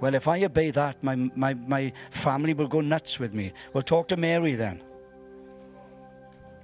Well, 0.00 0.14
if 0.14 0.26
I 0.26 0.42
obey 0.44 0.70
that, 0.70 1.02
my, 1.02 1.16
my, 1.34 1.54
my 1.54 1.92
family 2.10 2.54
will 2.54 2.66
go 2.66 2.80
nuts 2.80 3.20
with 3.20 3.34
me. 3.34 3.52
We'll 3.72 3.82
talk 3.82 4.08
to 4.08 4.16
Mary 4.16 4.54
then. 4.54 4.82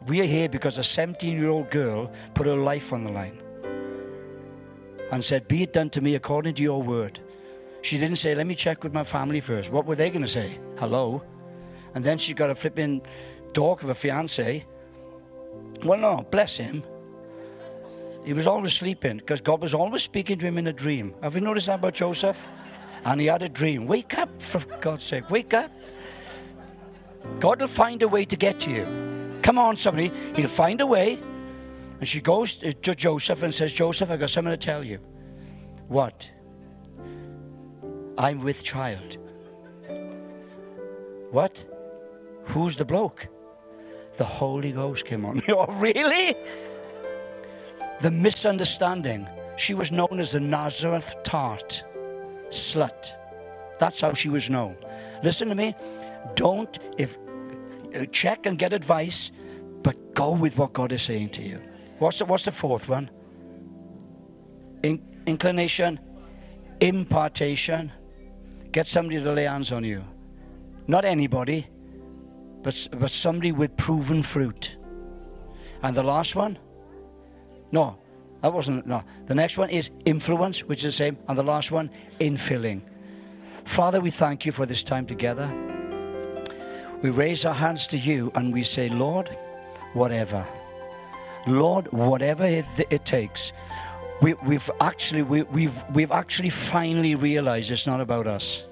We 0.07 0.20
are 0.20 0.24
here 0.24 0.48
because 0.48 0.78
a 0.78 0.84
17 0.84 1.38
year 1.38 1.48
old 1.48 1.70
girl 1.70 2.11
put 2.34 2.46
her 2.46 2.57
life 2.57 2.92
on 2.92 3.05
the 3.05 3.12
line 3.12 3.40
and 5.12 5.24
said, 5.24 5.48
Be 5.48 5.62
it 5.62 5.72
done 5.72 5.90
to 5.90 6.01
me 6.01 6.14
according 6.14 6.55
to 6.55 6.62
your 6.62 6.82
word. 6.82 7.20
She 7.82 7.98
didn't 7.98 8.16
say, 8.16 8.34
Let 8.34 8.46
me 8.46 8.55
check 8.55 8.82
with 8.82 8.92
my 8.92 9.05
family 9.05 9.40
first. 9.40 9.70
What 9.70 9.86
were 9.86 9.94
they 9.94 10.11
going 10.11 10.22
to 10.22 10.28
say? 10.28 10.59
Hello? 10.78 11.22
And 11.94 12.05
then 12.05 12.18
she 12.18 12.34
got 12.34 12.51
a 12.51 12.55
flipping 12.55 13.03
dog 13.53 13.82
of 13.82 13.90
a 13.90 13.94
fiance. 13.94 14.64
Well, 15.84 15.98
no, 15.98 16.26
bless 16.30 16.57
him. 16.57 16.82
He 18.24 18.32
was 18.32 18.46
always 18.46 18.74
sleeping 18.74 19.16
because 19.16 19.40
God 19.40 19.61
was 19.61 19.74
always 19.74 20.03
speaking 20.03 20.38
to 20.38 20.46
him 20.46 20.59
in 20.59 20.66
a 20.66 20.72
dream. 20.72 21.14
Have 21.22 21.34
you 21.34 21.40
noticed 21.40 21.66
that 21.66 21.76
about 21.76 21.94
Joseph? 21.94 22.46
and 23.05 23.20
he 23.20 23.26
had 23.26 23.42
a 23.42 23.48
dream. 23.48 23.86
Wake 23.86 24.18
up, 24.18 24.40
for 24.40 24.61
God's 24.80 25.05
sake, 25.05 25.30
wake 25.30 25.55
up. 25.55 25.70
God 27.38 27.61
will 27.61 27.68
find 27.68 28.03
a 28.03 28.09
way 28.09 28.24
to 28.24 28.36
get 28.36 28.61
to 28.61 28.70
you. 28.70 29.09
Come 29.43 29.59
on, 29.59 29.76
somebody, 29.76 30.11
he'll 30.34 30.49
find 30.49 30.80
a 30.80 30.86
way. 30.86 31.18
And 31.99 32.09
she 32.09 32.20
goes 32.20 32.55
to 32.57 32.95
Joseph 32.95 33.43
and 33.43 33.53
says, 33.53 33.72
Joseph, 33.72 34.11
I've 34.11 34.20
got 34.20 34.30
something 34.30 34.53
to 34.53 34.57
tell 34.57 34.82
you. 34.82 34.99
What? 35.88 36.32
I'm 38.16 38.41
with 38.41 38.64
child. 38.64 39.18
What? 41.30 41.64
Who's 42.45 42.76
the 42.76 42.84
bloke? 42.84 43.28
The 44.16 44.24
Holy 44.24 44.72
Ghost 44.72 45.05
came 45.05 45.24
on 45.24 45.36
me. 45.36 45.45
oh, 45.49 45.66
really? 45.74 46.34
The 48.01 48.11
misunderstanding. 48.11 49.28
She 49.57 49.74
was 49.74 49.93
known 49.93 50.20
as 50.20 50.32
the 50.32 50.41
Nazareth 50.41 51.14
tart, 51.22 51.84
slut. 52.49 53.14
That's 53.78 54.01
how 54.01 54.14
she 54.14 54.28
was 54.30 54.49
known. 54.49 54.76
Listen 55.22 55.49
to 55.49 55.55
me. 55.55 55.74
Don't 56.34 56.78
if 56.99 57.18
Uh, 57.95 58.07
check 58.07 58.47
and 58.47 58.59
get 58.59 58.72
advice, 58.72 59.32
but 59.82 60.14
go 60.14 60.32
with 60.32 60.59
what 60.59 60.72
God 60.72 60.93
is 60.93 61.03
saying 61.03 61.30
to 61.30 61.43
you. 61.43 61.61
What's 61.99 62.18
the, 62.18 62.24
what's 62.24 62.45
the 62.45 62.53
fourth 62.53 62.88
one? 62.88 63.11
In, 64.82 65.03
inclination, 65.26 66.01
impartation. 66.80 67.93
Get 68.72 68.86
somebody 68.86 69.22
to 69.22 69.32
lay 69.32 69.45
hands 69.45 69.72
on 69.72 69.84
you. 69.84 70.05
Not 70.86 71.05
anybody, 71.05 71.66
but, 72.62 72.88
but 72.93 73.11
somebody 73.11 73.53
with 73.53 73.76
proven 73.76 74.22
fruit. 74.22 74.76
And 75.82 75.97
the 75.97 76.03
last 76.03 76.36
one? 76.36 76.59
No, 77.72 77.99
that 78.43 78.53
wasn't, 78.53 78.86
no. 78.86 79.03
The 79.26 79.34
next 79.34 79.59
one 79.59 79.70
is 79.70 79.91
influence, 80.05 80.64
which 80.64 80.78
is 80.78 80.84
the 80.84 80.93
same. 80.93 81.18
And 81.28 81.36
the 81.36 81.43
last 81.43 81.72
one, 81.72 81.91
infilling. 82.18 82.82
Father, 83.64 84.01
we 84.01 84.11
thank 84.11 84.47
you 84.47 84.53
for 84.53 84.66
this 84.66 84.82
time 84.82 85.07
together. 85.07 85.69
We 87.03 87.11
raise 87.11 87.44
our 87.44 87.55
hands 87.55 87.86
to 87.88 87.96
you 87.96 88.30
and 88.34 88.53
we 88.53 88.62
say, 88.62 88.88
Lord, 88.88 89.28
whatever. 89.94 90.46
Lord, 91.46 91.90
whatever 91.92 92.44
it, 92.44 92.66
it 92.90 93.05
takes. 93.05 93.53
We, 94.20 94.34
have 94.53 94.70
actually 94.80 95.22
we, 95.22 95.42
we've, 95.44 95.82
we've 95.94 96.12
actually 96.12 96.51
finally 96.51 97.14
realized 97.14 97.70
it's 97.70 97.86
not 97.86 98.01
about 98.01 98.26
us 98.26 98.64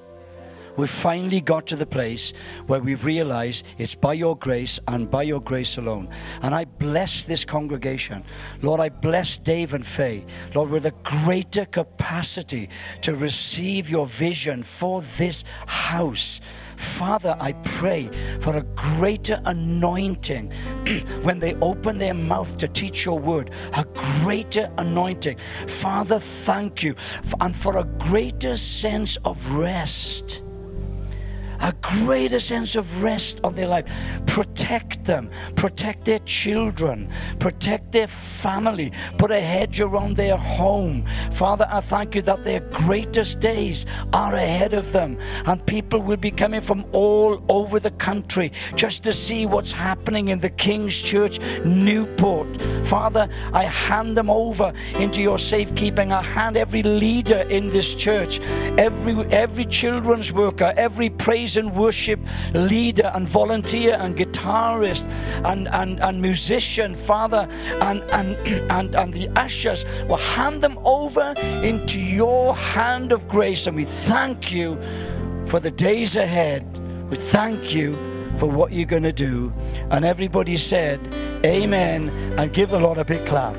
we've 0.78 0.88
finally 0.88 1.40
got 1.40 1.66
to 1.66 1.76
the 1.76 1.84
place 1.84 2.32
where 2.68 2.80
we've 2.80 3.04
realized 3.04 3.66
it's 3.76 3.96
by 3.96 4.12
your 4.12 4.36
grace 4.36 4.78
and 4.86 5.10
by 5.10 5.24
your 5.24 5.40
grace 5.40 5.76
alone. 5.76 6.08
And 6.40 6.54
I 6.54 6.64
bless 6.64 7.24
this 7.24 7.44
congregation. 7.44 8.24
Lord, 8.62 8.80
I 8.80 8.88
bless 8.88 9.36
Dave 9.36 9.74
and 9.74 9.84
Faye. 9.84 10.24
Lord, 10.54 10.70
with 10.70 10.86
a 10.86 10.94
greater 11.02 11.64
capacity 11.66 12.70
to 13.02 13.16
receive 13.16 13.90
your 13.90 14.06
vision 14.06 14.62
for 14.62 15.02
this 15.02 15.42
house. 15.66 16.40
Father, 16.78 17.36
I 17.40 17.52
pray 17.64 18.08
for 18.40 18.56
a 18.56 18.62
greater 18.74 19.40
anointing 19.44 20.50
when 21.22 21.40
they 21.40 21.54
open 21.56 21.98
their 21.98 22.14
mouth 22.14 22.56
to 22.58 22.68
teach 22.68 23.04
your 23.04 23.18
word, 23.18 23.50
a 23.76 23.84
greater 24.22 24.70
anointing. 24.78 25.38
Father, 25.66 26.18
thank 26.18 26.82
you. 26.84 26.94
And 27.40 27.54
for 27.54 27.78
a 27.78 27.84
greater 27.84 28.56
sense 28.56 29.16
of 29.24 29.52
rest 29.52 30.42
a 31.60 31.72
greater 31.80 32.38
sense 32.38 32.76
of 32.76 33.02
rest 33.02 33.40
of 33.44 33.56
their 33.56 33.68
life. 33.68 33.86
Protect 34.26 35.04
them, 35.04 35.30
protect 35.56 36.04
their 36.04 36.18
children, 36.20 37.10
protect 37.38 37.92
their 37.92 38.06
family, 38.06 38.92
put 39.16 39.30
a 39.30 39.40
hedge 39.40 39.80
around 39.80 40.16
their 40.16 40.36
home. 40.36 41.04
Father, 41.32 41.66
I 41.70 41.80
thank 41.80 42.14
you 42.14 42.22
that 42.22 42.44
their 42.44 42.60
greatest 42.60 43.40
days 43.40 43.86
are 44.12 44.34
ahead 44.34 44.72
of 44.72 44.92
them, 44.92 45.18
and 45.46 45.64
people 45.66 46.00
will 46.00 46.16
be 46.16 46.30
coming 46.30 46.60
from 46.60 46.84
all 46.92 47.42
over 47.48 47.80
the 47.80 47.90
country 47.92 48.52
just 48.74 49.02
to 49.04 49.12
see 49.12 49.46
what's 49.46 49.72
happening 49.72 50.28
in 50.28 50.38
the 50.38 50.50
King's 50.50 51.00
Church, 51.00 51.40
Newport. 51.64 52.60
Father, 52.84 53.28
I 53.52 53.64
hand 53.64 54.16
them 54.16 54.30
over 54.30 54.72
into 54.96 55.20
your 55.20 55.38
safekeeping. 55.38 56.12
I 56.12 56.22
hand 56.22 56.56
every 56.56 56.82
leader 56.82 57.40
in 57.48 57.68
this 57.70 57.94
church, 57.94 58.40
every 58.78 59.14
every 59.32 59.64
children's 59.64 60.32
worker, 60.32 60.72
every 60.76 61.10
praise 61.10 61.47
and 61.56 61.74
worship 61.74 62.20
leader 62.54 63.10
and 63.14 63.26
volunteer 63.26 63.96
and 64.00 64.16
guitarist 64.16 65.08
and, 65.44 65.68
and, 65.68 66.00
and 66.00 66.20
musician, 66.20 66.94
Father, 66.94 67.48
and, 67.80 68.02
and, 68.12 68.36
and, 68.70 68.94
and 68.94 69.14
the 69.14 69.28
ushers 69.36 69.84
will 70.08 70.16
hand 70.16 70.62
them 70.62 70.78
over 70.84 71.34
into 71.62 72.00
your 72.00 72.54
hand 72.54 73.12
of 73.12 73.28
grace. 73.28 73.66
And 73.66 73.76
we 73.76 73.84
thank 73.84 74.52
you 74.52 74.78
for 75.46 75.60
the 75.60 75.70
days 75.70 76.16
ahead. 76.16 76.64
We 77.08 77.16
thank 77.16 77.74
you 77.74 77.96
for 78.36 78.46
what 78.46 78.72
you're 78.72 78.86
going 78.86 79.02
to 79.02 79.12
do. 79.12 79.52
And 79.90 80.04
everybody 80.04 80.56
said, 80.56 81.00
Amen, 81.44 82.08
and 82.38 82.52
give 82.52 82.70
the 82.70 82.78
Lord 82.78 82.98
a 82.98 83.04
big 83.04 83.24
clap. 83.26 83.56